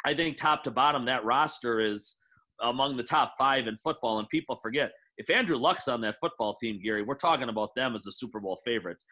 I 0.05 0.13
think 0.13 0.37
top 0.37 0.63
to 0.63 0.71
bottom 0.71 1.05
that 1.05 1.25
roster 1.25 1.79
is 1.79 2.17
among 2.61 2.97
the 2.97 3.03
top 3.03 3.33
five 3.37 3.67
in 3.67 3.77
football. 3.77 4.19
And 4.19 4.29
people 4.29 4.59
forget 4.61 4.91
if 5.17 5.29
Andrew 5.29 5.57
Luck's 5.57 5.87
on 5.87 6.01
that 6.01 6.15
football 6.19 6.53
team, 6.53 6.79
Gary, 6.83 7.03
we're 7.03 7.15
talking 7.15 7.49
about 7.49 7.75
them 7.75 7.95
as 7.95 8.07
a 8.07 8.11
Super 8.11 8.39
Bowl 8.39 8.59
favorite, 8.63 9.03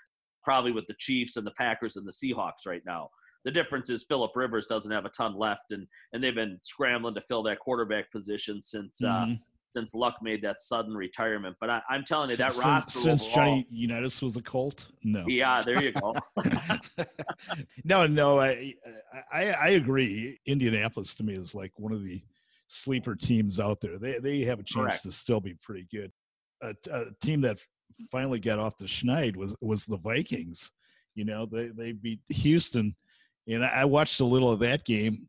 probably 0.43 0.71
with 0.71 0.85
the 0.87 0.95
Chiefs 0.97 1.37
and 1.37 1.45
the 1.45 1.51
Packers 1.51 1.95
and 1.95 2.07
the 2.07 2.11
Seahawks 2.11 2.67
right 2.67 2.83
now. 2.85 3.09
The 3.43 3.51
difference 3.51 3.89
is 3.89 4.03
Philip 4.03 4.31
Rivers 4.35 4.65
doesn't 4.65 4.91
have 4.91 5.05
a 5.05 5.09
ton 5.09 5.35
left, 5.37 5.71
and 5.71 5.85
and 6.13 6.23
they've 6.23 6.33
been 6.33 6.57
scrambling 6.63 7.13
to 7.13 7.21
fill 7.21 7.43
that 7.43 7.59
quarterback 7.59 8.11
position 8.11 8.61
since. 8.61 9.03
Uh, 9.03 9.07
mm-hmm. 9.07 9.31
Uh, 9.33 9.35
since 9.75 9.93
Luck 9.93 10.15
made 10.21 10.41
that 10.43 10.61
sudden 10.61 10.95
retirement, 10.95 11.57
but 11.59 11.69
I, 11.69 11.81
am 11.91 12.05
telling 12.05 12.29
you 12.29 12.37
that 12.37 12.53
since, 12.53 12.65
roster 12.65 12.99
since 12.99 13.21
overall, 13.23 13.35
Johnny 13.35 13.67
Unitas 13.69 14.21
was 14.21 14.37
a 14.37 14.41
Colt, 14.41 14.87
no. 15.03 15.25
Yeah, 15.27 15.61
there 15.61 15.83
you 15.83 15.91
go. 15.91 16.15
no, 17.83 18.07
no, 18.07 18.39
I, 18.39 18.73
I 19.33 19.43
I 19.51 19.67
agree. 19.71 20.39
Indianapolis 20.45 21.13
to 21.15 21.23
me 21.25 21.33
is 21.33 21.53
like 21.53 21.73
one 21.75 21.91
of 21.91 22.05
the 22.05 22.23
sleeper 22.67 23.15
teams 23.15 23.59
out 23.59 23.81
there. 23.81 23.97
They 23.97 24.19
they 24.19 24.41
have 24.41 24.59
a 24.59 24.63
chance 24.63 24.85
Correct. 24.85 25.03
to 25.03 25.11
still 25.11 25.41
be 25.41 25.55
pretty 25.61 25.87
good. 25.91 26.11
A, 26.63 26.73
a, 26.89 27.05
team 27.21 27.41
that 27.41 27.59
finally 28.09 28.39
got 28.39 28.59
off 28.59 28.77
the 28.77 28.85
schneid 28.85 29.35
was 29.35 29.55
was 29.59 29.85
the 29.85 29.97
Vikings. 29.97 30.71
You 31.15 31.25
know, 31.25 31.45
they 31.45 31.67
they 31.67 31.91
beat 31.91 32.21
Houston, 32.29 32.95
and 33.45 33.65
I 33.65 33.83
watched 33.83 34.21
a 34.21 34.25
little 34.25 34.53
of 34.53 34.59
that 34.59 34.85
game, 34.85 35.27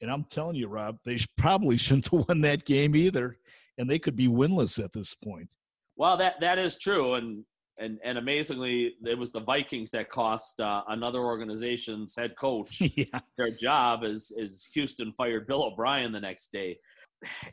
and 0.00 0.10
I'm 0.10 0.24
telling 0.30 0.54
you, 0.54 0.68
Rob, 0.68 0.98
they 1.04 1.18
probably 1.36 1.76
shouldn't 1.76 2.08
have 2.08 2.28
won 2.28 2.40
that 2.42 2.64
game 2.64 2.94
either, 2.94 3.36
and 3.80 3.88
they 3.88 3.98
could 3.98 4.14
be 4.14 4.28
winless 4.28 4.82
at 4.82 4.92
this 4.92 5.14
point. 5.14 5.54
Well, 5.96 6.16
that 6.18 6.40
that 6.40 6.58
is 6.58 6.78
true, 6.78 7.14
and 7.14 7.44
and 7.78 7.98
and 8.04 8.18
amazingly, 8.18 8.94
it 9.04 9.18
was 9.18 9.32
the 9.32 9.40
Vikings 9.40 9.90
that 9.92 10.10
cost 10.10 10.60
uh, 10.60 10.82
another 10.88 11.20
organization's 11.20 12.14
head 12.14 12.36
coach 12.38 12.80
yeah. 12.80 13.20
their 13.36 13.50
job 13.50 14.04
as 14.04 14.30
as 14.40 14.68
Houston 14.74 15.12
fired 15.12 15.46
Bill 15.46 15.64
O'Brien 15.64 16.12
the 16.12 16.20
next 16.20 16.52
day. 16.52 16.78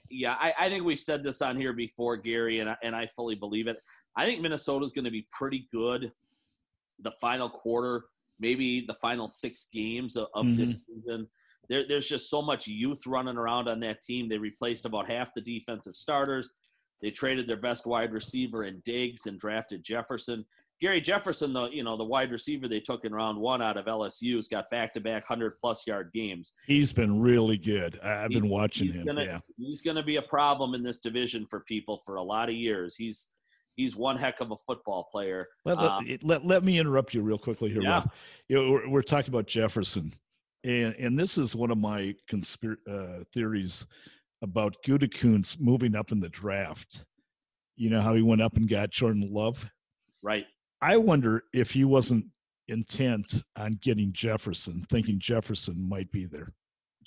Yeah, 0.10 0.36
I, 0.40 0.54
I 0.58 0.70
think 0.70 0.86
we've 0.86 1.00
said 1.00 1.24
this 1.24 1.42
on 1.42 1.58
here 1.58 1.74
before, 1.74 2.16
Gary, 2.16 2.60
and 2.60 2.70
I, 2.70 2.78
and 2.84 2.96
I 2.96 3.06
fully 3.08 3.36
believe 3.36 3.68
it. 3.68 3.78
I 4.16 4.26
think 4.26 4.42
Minnesota's 4.42 4.94
going 4.94 5.06
to 5.06 5.12
be 5.12 5.28
pretty 5.30 5.68
good 5.74 6.12
the 7.00 7.12
final 7.20 7.50
quarter, 7.50 8.06
maybe 8.40 8.82
the 8.82 8.94
final 8.94 9.28
six 9.28 9.68
games 9.74 10.16
of, 10.16 10.28
of 10.34 10.46
mm-hmm. 10.46 10.58
this 10.58 10.86
season. 10.88 11.28
There, 11.70 11.86
there's 11.88 12.08
just 12.08 12.30
so 12.30 12.42
much 12.42 12.68
youth 12.68 13.06
running 13.06 13.38
around 13.38 13.68
on 13.68 13.80
that 13.82 14.02
team. 14.02 14.30
They 14.30 14.38
replaced 14.38 14.86
about 14.86 15.10
half 15.10 15.34
the 15.34 15.42
defensive 15.42 15.96
starters. 15.96 16.54
They 17.02 17.12
traded 17.12 17.48
their 17.48 17.58
best 17.58 17.86
wide 17.86 18.12
receiver 18.12 18.64
in 18.64 18.82
Diggs 18.84 19.28
and 19.28 19.40
drafted 19.40 19.84
Jefferson. 19.84 20.46
Gary 20.80 21.02
Jefferson, 21.02 21.54
the 21.54 21.70
you 21.70 21.84
know 21.84 21.98
the 21.98 22.04
wide 22.04 22.32
receiver 22.32 22.68
they 22.68 22.80
took 22.80 23.04
in 23.04 23.12
round 23.12 23.40
one 23.40 23.64
out 23.64 23.78
of 23.78 23.86
LSU's 23.86 24.48
got 24.48 24.70
back 24.70 24.94
to 24.94 25.02
back 25.02 25.26
hundred 25.26 25.58
plus 25.58 25.88
yard 25.88 26.12
games. 26.14 26.54
He's 26.68 26.94
been 26.94 27.20
really 27.20 27.58
good. 27.58 28.00
I've 28.02 28.30
been 28.30 28.48
watching 28.48 28.94
him. 28.94 29.06
Gonna, 29.06 29.24
yeah, 29.24 29.40
he's 29.58 29.82
going 29.82 29.98
to 29.98 30.04
be 30.04 30.18
a 30.18 30.22
problem 30.22 30.76
in 30.76 30.84
this 30.84 31.00
division 31.00 31.48
for 31.50 31.62
people 31.62 32.00
for 32.06 32.18
a 32.18 32.24
lot 32.24 32.50
of 32.50 32.56
years. 32.56 32.96
He's 32.96 33.30
he's 33.76 33.96
one 33.96 34.18
heck 34.18 34.40
of 34.40 34.52
a 34.52 34.58
football 34.58 35.08
player. 35.12 35.48
Let, 35.66 35.80
um, 35.80 36.06
let, 36.06 36.24
let, 36.24 36.46
let, 36.46 36.64
me 36.64 36.78
interrupt 36.78 37.14
you 37.14 37.22
real 37.22 37.38
quickly 37.40 37.72
here, 37.72 37.82
yeah. 37.82 37.90
Rob. 37.90 38.12
You 38.48 38.56
know, 38.58 38.72
we're, 38.72 38.90
we're, 38.90 39.02
talking 39.02 39.30
about 39.30 39.48
Jefferson, 39.48 40.14
and 40.64 40.96
and 40.96 41.20
this 41.20 41.38
is 41.38 41.56
one 41.56 41.72
of 41.72 41.78
my 41.78 42.16
conspiracy 42.28 42.82
uh, 42.90 43.24
theories 43.34 43.86
about 44.42 44.76
Gutekunst 44.86 45.60
moving 45.60 45.96
up 45.96 46.12
in 46.12 46.20
the 46.20 46.30
draft. 46.30 47.06
You 47.76 47.90
know 47.90 48.02
how 48.02 48.16
he 48.16 48.22
went 48.22 48.42
up 48.42 48.58
and 48.58 48.68
got 48.68 48.92
Jordan 48.92 49.30
Love? 49.32 49.70
Right. 50.22 50.46
I 50.82 50.98
wonder 50.98 51.44
if 51.54 51.72
he 51.72 51.84
wasn't 51.84 52.26
intent 52.68 53.44
on 53.56 53.80
getting 53.82 54.12
Jefferson, 54.12 54.86
thinking 54.90 55.20
Jefferson 55.20 55.88
might 55.88 56.12
be 56.12 56.26
there. 56.26 56.54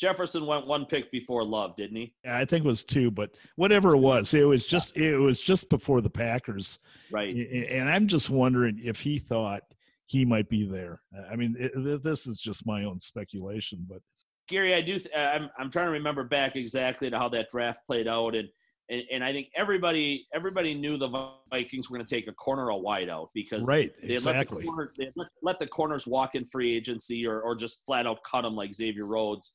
Jefferson 0.01 0.47
went 0.47 0.67
one 0.67 0.87
pick 0.87 1.13
before 1.13 1.45
Love, 1.45 1.77
didn't 1.77 1.97
he? 1.97 2.15
Yeah, 2.25 2.39
I 2.39 2.47
think 2.47 2.65
it 2.65 2.69
was 2.69 2.85
two, 2.85 3.11
but 3.11 3.31
whatever 3.57 3.95
it 3.95 3.99
was, 3.99 4.33
it 4.33 4.45
was 4.45 4.67
just 4.67 4.97
it 4.97 5.17
was 5.17 5.41
just 5.41 5.69
before 5.69 6.01
the 6.01 6.09
Packers. 6.09 6.79
Right. 7.13 7.37
And 7.37 7.89
I'm 7.89 8.07
just 8.07 8.31
wondering 8.31 8.81
if 8.83 9.01
he 9.01 9.19
thought 9.19 9.63
he 10.11 10.25
might 10.25 10.49
be 10.49 10.67
there. 10.67 11.01
I 11.31 11.37
mean, 11.37 11.55
it, 11.57 12.03
this 12.03 12.27
is 12.27 12.41
just 12.41 12.67
my 12.67 12.83
own 12.83 12.99
speculation, 12.99 13.87
but 13.89 14.03
Gary, 14.49 14.75
I 14.75 14.81
do. 14.81 14.99
I'm 15.17 15.49
I'm 15.57 15.71
trying 15.71 15.87
to 15.87 15.93
remember 15.93 16.25
back 16.25 16.57
exactly 16.57 17.09
to 17.09 17.17
how 17.17 17.29
that 17.29 17.49
draft 17.49 17.87
played 17.87 18.09
out, 18.09 18.35
and 18.35 18.49
and, 18.89 19.05
and 19.13 19.23
I 19.23 19.33
think 19.33 19.51
everybody 19.55 20.27
everybody 20.35 20.75
knew 20.75 20.97
the 20.97 21.31
Vikings 21.53 21.89
were 21.89 21.97
going 21.97 22.07
to 22.07 22.13
take 22.13 22.27
a 22.27 22.33
corner 22.33 22.73
or 22.73 22.83
wide 22.83 23.09
out 23.09 23.31
because 23.35 23.69
right 23.69 23.93
they 24.03 24.15
exactly 24.15 24.57
let 24.57 24.63
the, 24.63 24.67
corner, 24.67 24.93
they 24.99 25.13
let, 25.15 25.29
let 25.43 25.59
the 25.61 25.69
corners 25.69 26.09
walk 26.09 26.35
in 26.35 26.45
free 26.45 26.75
agency 26.75 27.25
or 27.25 27.41
or 27.43 27.55
just 27.55 27.87
flat 27.87 28.09
out 28.09 28.19
cut 28.29 28.43
them 28.43 28.57
like 28.57 28.75
Xavier 28.75 29.07
Rhodes, 29.07 29.55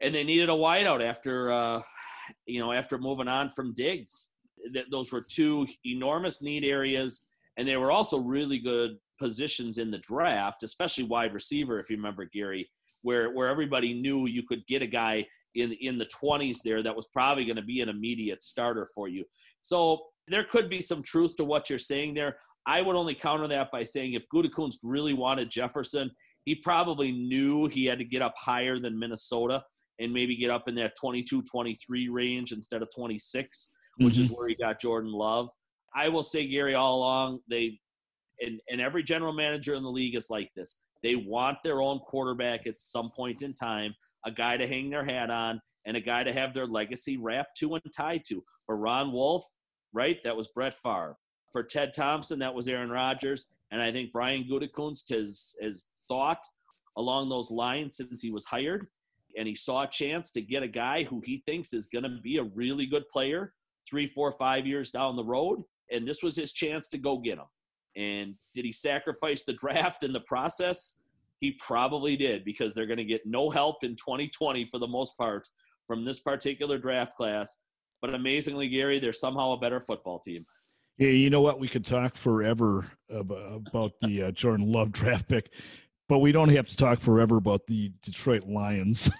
and 0.00 0.14
they 0.14 0.24
needed 0.24 0.48
a 0.48 0.52
wideout 0.52 1.06
after 1.06 1.52
uh, 1.52 1.82
you 2.46 2.58
know 2.58 2.72
after 2.72 2.96
moving 2.96 3.28
on 3.28 3.50
from 3.50 3.74
Diggs. 3.74 4.30
Those 4.90 5.12
were 5.12 5.20
two 5.20 5.66
enormous 5.84 6.42
need 6.42 6.64
areas, 6.64 7.26
and 7.58 7.68
they 7.68 7.76
were 7.76 7.90
also 7.90 8.18
really 8.18 8.58
good 8.58 8.96
positions 9.20 9.78
in 9.78 9.90
the 9.90 9.98
draft, 9.98 10.62
especially 10.64 11.04
wide 11.04 11.32
receiver. 11.34 11.78
If 11.78 11.90
you 11.90 11.96
remember, 11.96 12.24
Gary 12.24 12.68
where 13.02 13.32
where 13.32 13.48
everybody 13.48 13.94
knew 13.94 14.26
you 14.26 14.42
could 14.42 14.66
get 14.66 14.82
a 14.82 14.86
guy 14.86 15.26
in 15.54 15.72
in 15.80 15.98
the 15.98 16.06
20s 16.06 16.58
there 16.64 16.82
that 16.82 16.94
was 16.94 17.08
probably 17.08 17.44
going 17.44 17.56
to 17.56 17.62
be 17.62 17.80
an 17.80 17.88
immediate 17.88 18.42
starter 18.42 18.86
for 18.94 19.08
you. 19.08 19.24
So 19.60 20.00
there 20.28 20.44
could 20.44 20.68
be 20.68 20.80
some 20.80 21.02
truth 21.02 21.36
to 21.36 21.44
what 21.44 21.68
you're 21.68 21.78
saying 21.78 22.14
there. 22.14 22.36
I 22.66 22.82
would 22.82 22.96
only 22.96 23.14
counter 23.14 23.48
that 23.48 23.70
by 23.72 23.82
saying 23.82 24.14
if 24.14 24.24
Gutekunst 24.32 24.78
really 24.84 25.14
wanted 25.14 25.50
Jefferson, 25.50 26.10
he 26.44 26.54
probably 26.54 27.10
knew 27.10 27.66
he 27.66 27.86
had 27.86 27.98
to 27.98 28.04
get 28.04 28.22
up 28.22 28.34
higher 28.36 28.78
than 28.78 28.98
Minnesota 28.98 29.64
and 29.98 30.12
maybe 30.12 30.36
get 30.36 30.50
up 30.50 30.68
in 30.68 30.74
that 30.76 30.92
22 31.00 31.42
23 31.42 32.08
range 32.08 32.52
instead 32.52 32.82
of 32.82 32.88
26, 32.94 33.70
which 33.96 34.14
mm-hmm. 34.14 34.22
is 34.22 34.30
where 34.30 34.48
he 34.48 34.54
got 34.54 34.80
Jordan 34.80 35.12
Love. 35.12 35.50
I 35.94 36.08
will 36.08 36.22
say, 36.22 36.46
Gary, 36.46 36.76
all 36.76 36.98
along, 36.98 37.40
they 37.48 37.80
and, 38.40 38.60
and 38.68 38.80
every 38.80 39.02
general 39.02 39.32
manager 39.32 39.74
in 39.74 39.82
the 39.82 39.90
league 39.90 40.16
is 40.16 40.30
like 40.30 40.50
this. 40.54 40.80
They 41.02 41.16
want 41.16 41.58
their 41.62 41.80
own 41.80 41.98
quarterback 42.00 42.66
at 42.66 42.80
some 42.80 43.10
point 43.10 43.42
in 43.42 43.54
time, 43.54 43.94
a 44.26 44.30
guy 44.30 44.56
to 44.56 44.66
hang 44.66 44.90
their 44.90 45.04
hat 45.04 45.30
on, 45.30 45.60
and 45.86 45.96
a 45.96 46.00
guy 46.00 46.22
to 46.22 46.32
have 46.32 46.52
their 46.52 46.66
legacy 46.66 47.16
wrapped 47.16 47.56
to 47.58 47.74
and 47.74 47.92
tied 47.96 48.22
to. 48.28 48.44
For 48.66 48.76
Ron 48.76 49.12
Wolf, 49.12 49.44
right, 49.92 50.22
that 50.24 50.36
was 50.36 50.48
Brett 50.48 50.74
Favre. 50.74 51.16
For 51.52 51.62
Ted 51.62 51.92
Thompson, 51.94 52.38
that 52.40 52.54
was 52.54 52.68
Aaron 52.68 52.90
Rodgers. 52.90 53.48
And 53.70 53.80
I 53.80 53.90
think 53.90 54.12
Brian 54.12 54.44
Gutekunst 54.44 55.14
has, 55.14 55.54
has 55.62 55.86
thought 56.06 56.42
along 56.96 57.28
those 57.28 57.50
lines 57.50 57.96
since 57.96 58.22
he 58.22 58.30
was 58.30 58.44
hired. 58.44 58.86
And 59.36 59.48
he 59.48 59.54
saw 59.54 59.82
a 59.82 59.88
chance 59.88 60.30
to 60.32 60.42
get 60.42 60.62
a 60.62 60.68
guy 60.68 61.04
who 61.04 61.22
he 61.24 61.42
thinks 61.46 61.72
is 61.72 61.86
going 61.86 62.02
to 62.02 62.20
be 62.22 62.38
a 62.38 62.44
really 62.54 62.86
good 62.86 63.08
player 63.08 63.54
three, 63.88 64.06
four, 64.06 64.32
five 64.32 64.66
years 64.66 64.90
down 64.90 65.16
the 65.16 65.24
road. 65.24 65.62
And 65.90 66.06
this 66.06 66.22
was 66.22 66.36
his 66.36 66.52
chance 66.52 66.88
to 66.88 66.98
go 66.98 67.18
get 67.18 67.38
him. 67.38 67.46
And 67.96 68.34
did 68.54 68.64
he 68.64 68.72
sacrifice 68.72 69.44
the 69.44 69.52
draft 69.54 70.02
in 70.04 70.12
the 70.12 70.20
process? 70.20 70.98
He 71.40 71.52
probably 71.52 72.16
did 72.16 72.44
because 72.44 72.74
they're 72.74 72.86
going 72.86 72.98
to 72.98 73.04
get 73.04 73.22
no 73.24 73.50
help 73.50 73.82
in 73.82 73.92
2020 73.96 74.66
for 74.66 74.78
the 74.78 74.86
most 74.86 75.16
part 75.16 75.48
from 75.86 76.04
this 76.04 76.20
particular 76.20 76.78
draft 76.78 77.16
class. 77.16 77.56
But 78.02 78.14
amazingly, 78.14 78.68
Gary, 78.68 78.98
they're 78.98 79.12
somehow 79.12 79.52
a 79.52 79.58
better 79.58 79.80
football 79.80 80.18
team. 80.18 80.46
Yeah, 80.98 81.08
you 81.08 81.30
know 81.30 81.40
what? 81.40 81.58
We 81.58 81.68
could 81.68 81.86
talk 81.86 82.14
forever 82.14 82.84
about 83.08 83.92
the 84.02 84.24
uh, 84.24 84.30
Jordan 84.32 84.70
Love 84.70 84.92
draft 84.92 85.28
pick, 85.28 85.50
but 86.10 86.18
we 86.18 86.30
don't 86.30 86.50
have 86.50 86.66
to 86.66 86.76
talk 86.76 87.00
forever 87.00 87.38
about 87.38 87.66
the 87.66 87.90
Detroit 88.02 88.44
Lions. 88.46 89.10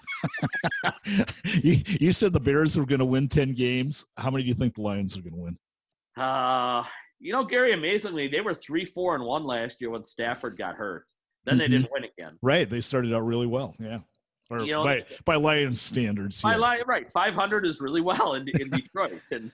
you, 1.45 1.81
you, 1.85 2.11
said 2.11 2.33
the 2.33 2.39
Bears 2.39 2.77
were 2.77 2.85
going 2.85 2.99
to 2.99 3.05
win 3.05 3.27
10 3.27 3.53
games. 3.53 4.05
How 4.15 4.29
many 4.29 4.43
do 4.43 4.49
you 4.49 4.53
think 4.53 4.75
the 4.75 4.81
Lions 4.81 5.17
are 5.17 5.21
going 5.21 5.33
to 5.33 5.39
win? 5.39 5.57
Uh, 6.15 6.83
you 7.21 7.31
know, 7.31 7.43
Gary, 7.45 7.73
amazingly, 7.73 8.27
they 8.27 8.41
were 8.41 8.53
3 8.53 8.83
4 8.83 9.15
and 9.15 9.23
1 9.23 9.43
last 9.43 9.79
year 9.79 9.91
when 9.91 10.03
Stafford 10.03 10.57
got 10.57 10.75
hurt. 10.75 11.05
Then 11.45 11.57
they 11.57 11.65
mm-hmm. 11.65 11.73
didn't 11.73 11.91
win 11.91 12.03
again. 12.03 12.37
Right. 12.41 12.69
They 12.69 12.81
started 12.81 13.13
out 13.13 13.25
really 13.25 13.47
well. 13.47 13.75
Yeah. 13.79 13.99
Or 14.49 14.59
you 14.59 14.73
know, 14.73 14.83
by, 14.83 15.03
by 15.23 15.35
Lions 15.35 15.79
standards. 15.81 16.41
By 16.41 16.51
yes. 16.51 16.59
Lion, 16.59 16.83
right. 16.87 17.11
500 17.11 17.65
is 17.65 17.79
really 17.79 18.01
well 18.01 18.33
in, 18.33 18.47
in 18.59 18.69
Detroit. 18.69 19.21
and 19.31 19.51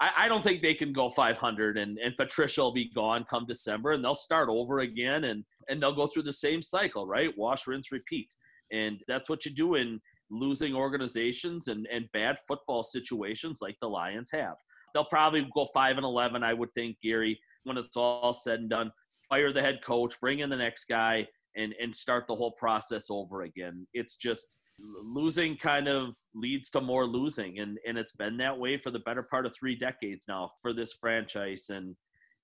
I, 0.00 0.10
I, 0.16 0.28
don't 0.28 0.42
think 0.42 0.62
they 0.62 0.72
can 0.72 0.92
go 0.92 1.10
500 1.10 1.76
and, 1.76 1.98
and 1.98 2.16
Patricia 2.16 2.62
will 2.62 2.72
be 2.72 2.90
gone 2.94 3.24
come 3.28 3.44
December 3.46 3.92
and 3.92 4.02
they'll 4.02 4.14
start 4.14 4.48
over 4.48 4.80
again 4.80 5.24
and, 5.24 5.44
and 5.68 5.82
they'll 5.82 5.94
go 5.94 6.06
through 6.06 6.22
the 6.22 6.32
same 6.32 6.62
cycle, 6.62 7.06
right? 7.06 7.36
Wash, 7.36 7.66
rinse, 7.66 7.92
repeat. 7.92 8.34
And 8.72 9.02
that's 9.08 9.28
what 9.28 9.44
you 9.44 9.52
do 9.52 9.74
in 9.74 10.00
losing 10.30 10.74
organizations 10.74 11.68
and, 11.68 11.86
and 11.92 12.10
bad 12.12 12.36
football 12.48 12.82
situations 12.82 13.58
like 13.60 13.76
the 13.80 13.88
Lions 13.88 14.30
have. 14.32 14.56
They'll 14.94 15.04
probably 15.04 15.48
go 15.54 15.66
5 15.66 15.96
and 15.96 16.04
11, 16.04 16.42
I 16.42 16.54
would 16.54 16.72
think, 16.74 16.96
Gary, 17.02 17.38
when 17.64 17.76
it's 17.76 17.96
all 17.96 18.32
said 18.32 18.60
and 18.60 18.70
done. 18.70 18.92
Fire 19.28 19.52
the 19.52 19.62
head 19.62 19.80
coach, 19.84 20.20
bring 20.20 20.40
in 20.40 20.50
the 20.50 20.56
next 20.56 20.86
guy, 20.86 21.26
and 21.56 21.74
and 21.80 21.94
start 21.94 22.26
the 22.26 22.34
whole 22.34 22.52
process 22.52 23.10
over 23.10 23.42
again. 23.42 23.86
It's 23.92 24.16
just 24.16 24.56
losing 25.04 25.56
kind 25.56 25.88
of 25.88 26.16
leads 26.34 26.70
to 26.70 26.80
more 26.80 27.06
losing 27.06 27.58
and 27.58 27.78
and 27.86 27.98
it's 27.98 28.12
been 28.12 28.38
that 28.38 28.58
way 28.58 28.78
for 28.78 28.90
the 28.90 28.98
better 29.00 29.22
part 29.22 29.44
of 29.44 29.54
3 29.54 29.76
decades 29.76 30.24
now 30.26 30.52
for 30.62 30.72
this 30.72 30.94
franchise 30.94 31.66
and 31.68 31.94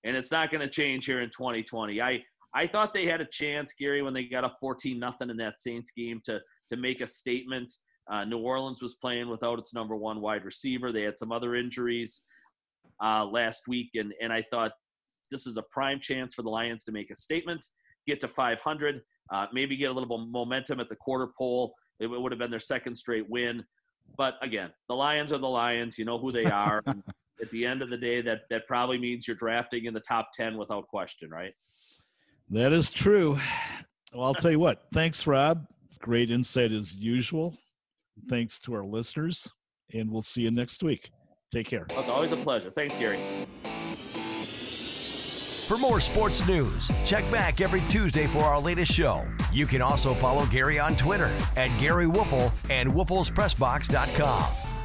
and 0.04 0.16
it's 0.16 0.30
not 0.30 0.50
going 0.50 0.60
to 0.60 0.68
change 0.68 1.06
here 1.06 1.20
in 1.20 1.30
2020. 1.30 2.00
I 2.00 2.22
I 2.54 2.66
thought 2.66 2.94
they 2.94 3.06
had 3.06 3.20
a 3.20 3.26
chance 3.26 3.74
Gary 3.78 4.02
when 4.02 4.14
they 4.14 4.24
got 4.24 4.44
a 4.44 4.52
14 4.60 4.98
nothing 4.98 5.30
in 5.30 5.36
that 5.38 5.58
Saints 5.58 5.90
game 5.90 6.20
to 6.24 6.40
to 6.70 6.76
make 6.76 7.00
a 7.00 7.06
statement. 7.06 7.72
Uh, 8.10 8.24
New 8.24 8.38
Orleans 8.38 8.82
was 8.82 8.94
playing 8.94 9.28
without 9.28 9.58
its 9.58 9.74
number 9.74 9.96
one 9.96 10.20
wide 10.20 10.44
receiver. 10.44 10.92
They 10.92 11.02
had 11.02 11.18
some 11.18 11.32
other 11.32 11.56
injuries 11.56 12.24
uh, 13.02 13.24
last 13.24 13.62
week, 13.68 13.90
and 13.94 14.12
and 14.20 14.32
I 14.32 14.44
thought 14.50 14.72
this 15.30 15.46
is 15.46 15.56
a 15.56 15.62
prime 15.70 16.00
chance 16.00 16.34
for 16.34 16.42
the 16.42 16.50
Lions 16.50 16.84
to 16.84 16.92
make 16.92 17.10
a 17.10 17.16
statement 17.16 17.64
get 18.06 18.20
to 18.20 18.28
500, 18.28 19.00
uh, 19.32 19.46
maybe 19.52 19.76
get 19.76 19.90
a 19.90 19.92
little 19.92 20.08
bit 20.08 20.30
momentum 20.30 20.80
at 20.80 20.88
the 20.88 20.96
quarter 20.96 21.28
pole. 21.36 21.74
It 21.98 22.06
would 22.06 22.32
have 22.32 22.38
been 22.38 22.50
their 22.50 22.60
second 22.60 22.94
straight 22.94 23.28
win. 23.28 23.64
But 24.16 24.34
again, 24.42 24.70
the 24.88 24.94
Lions 24.94 25.32
are 25.32 25.38
the 25.38 25.48
Lions. 25.48 25.98
You 25.98 26.04
know 26.04 26.18
who 26.18 26.30
they 26.30 26.44
are. 26.44 26.82
at 27.42 27.50
the 27.50 27.66
end 27.66 27.82
of 27.82 27.90
the 27.90 27.96
day, 27.96 28.20
that 28.22 28.42
that 28.50 28.66
probably 28.66 28.98
means 28.98 29.26
you're 29.26 29.36
drafting 29.36 29.84
in 29.84 29.94
the 29.94 30.00
top 30.00 30.28
10 30.34 30.56
without 30.56 30.86
question, 30.88 31.30
right? 31.30 31.52
That 32.50 32.72
is 32.72 32.90
true. 32.90 33.38
Well, 34.14 34.24
I'll 34.24 34.34
tell 34.34 34.50
you 34.50 34.58
what. 34.58 34.84
Thanks, 34.94 35.26
Rob. 35.26 35.66
Great 36.00 36.30
insight 36.30 36.72
as 36.72 36.94
usual. 36.94 37.56
Thanks 38.28 38.60
to 38.60 38.74
our 38.74 38.84
listeners, 38.84 39.50
and 39.92 40.10
we'll 40.10 40.22
see 40.22 40.42
you 40.42 40.50
next 40.50 40.82
week. 40.82 41.10
Take 41.50 41.68
care. 41.68 41.86
Well, 41.90 42.00
it's 42.00 42.10
always 42.10 42.32
a 42.32 42.36
pleasure. 42.36 42.70
Thanks, 42.70 42.96
Gary. 42.96 43.46
For 45.66 45.76
more 45.78 46.00
sports 46.00 46.46
news, 46.46 46.90
check 47.04 47.28
back 47.30 47.60
every 47.60 47.82
Tuesday 47.88 48.28
for 48.28 48.38
our 48.38 48.60
latest 48.60 48.92
show. 48.92 49.26
You 49.52 49.66
can 49.66 49.82
also 49.82 50.14
follow 50.14 50.46
Gary 50.46 50.78
on 50.78 50.94
Twitter 50.96 51.36
at 51.56 51.76
Gary 51.80 52.06
Woelfel 52.06 52.52
and 52.70 52.92
WoelfelsPressBox.com. 52.92 54.75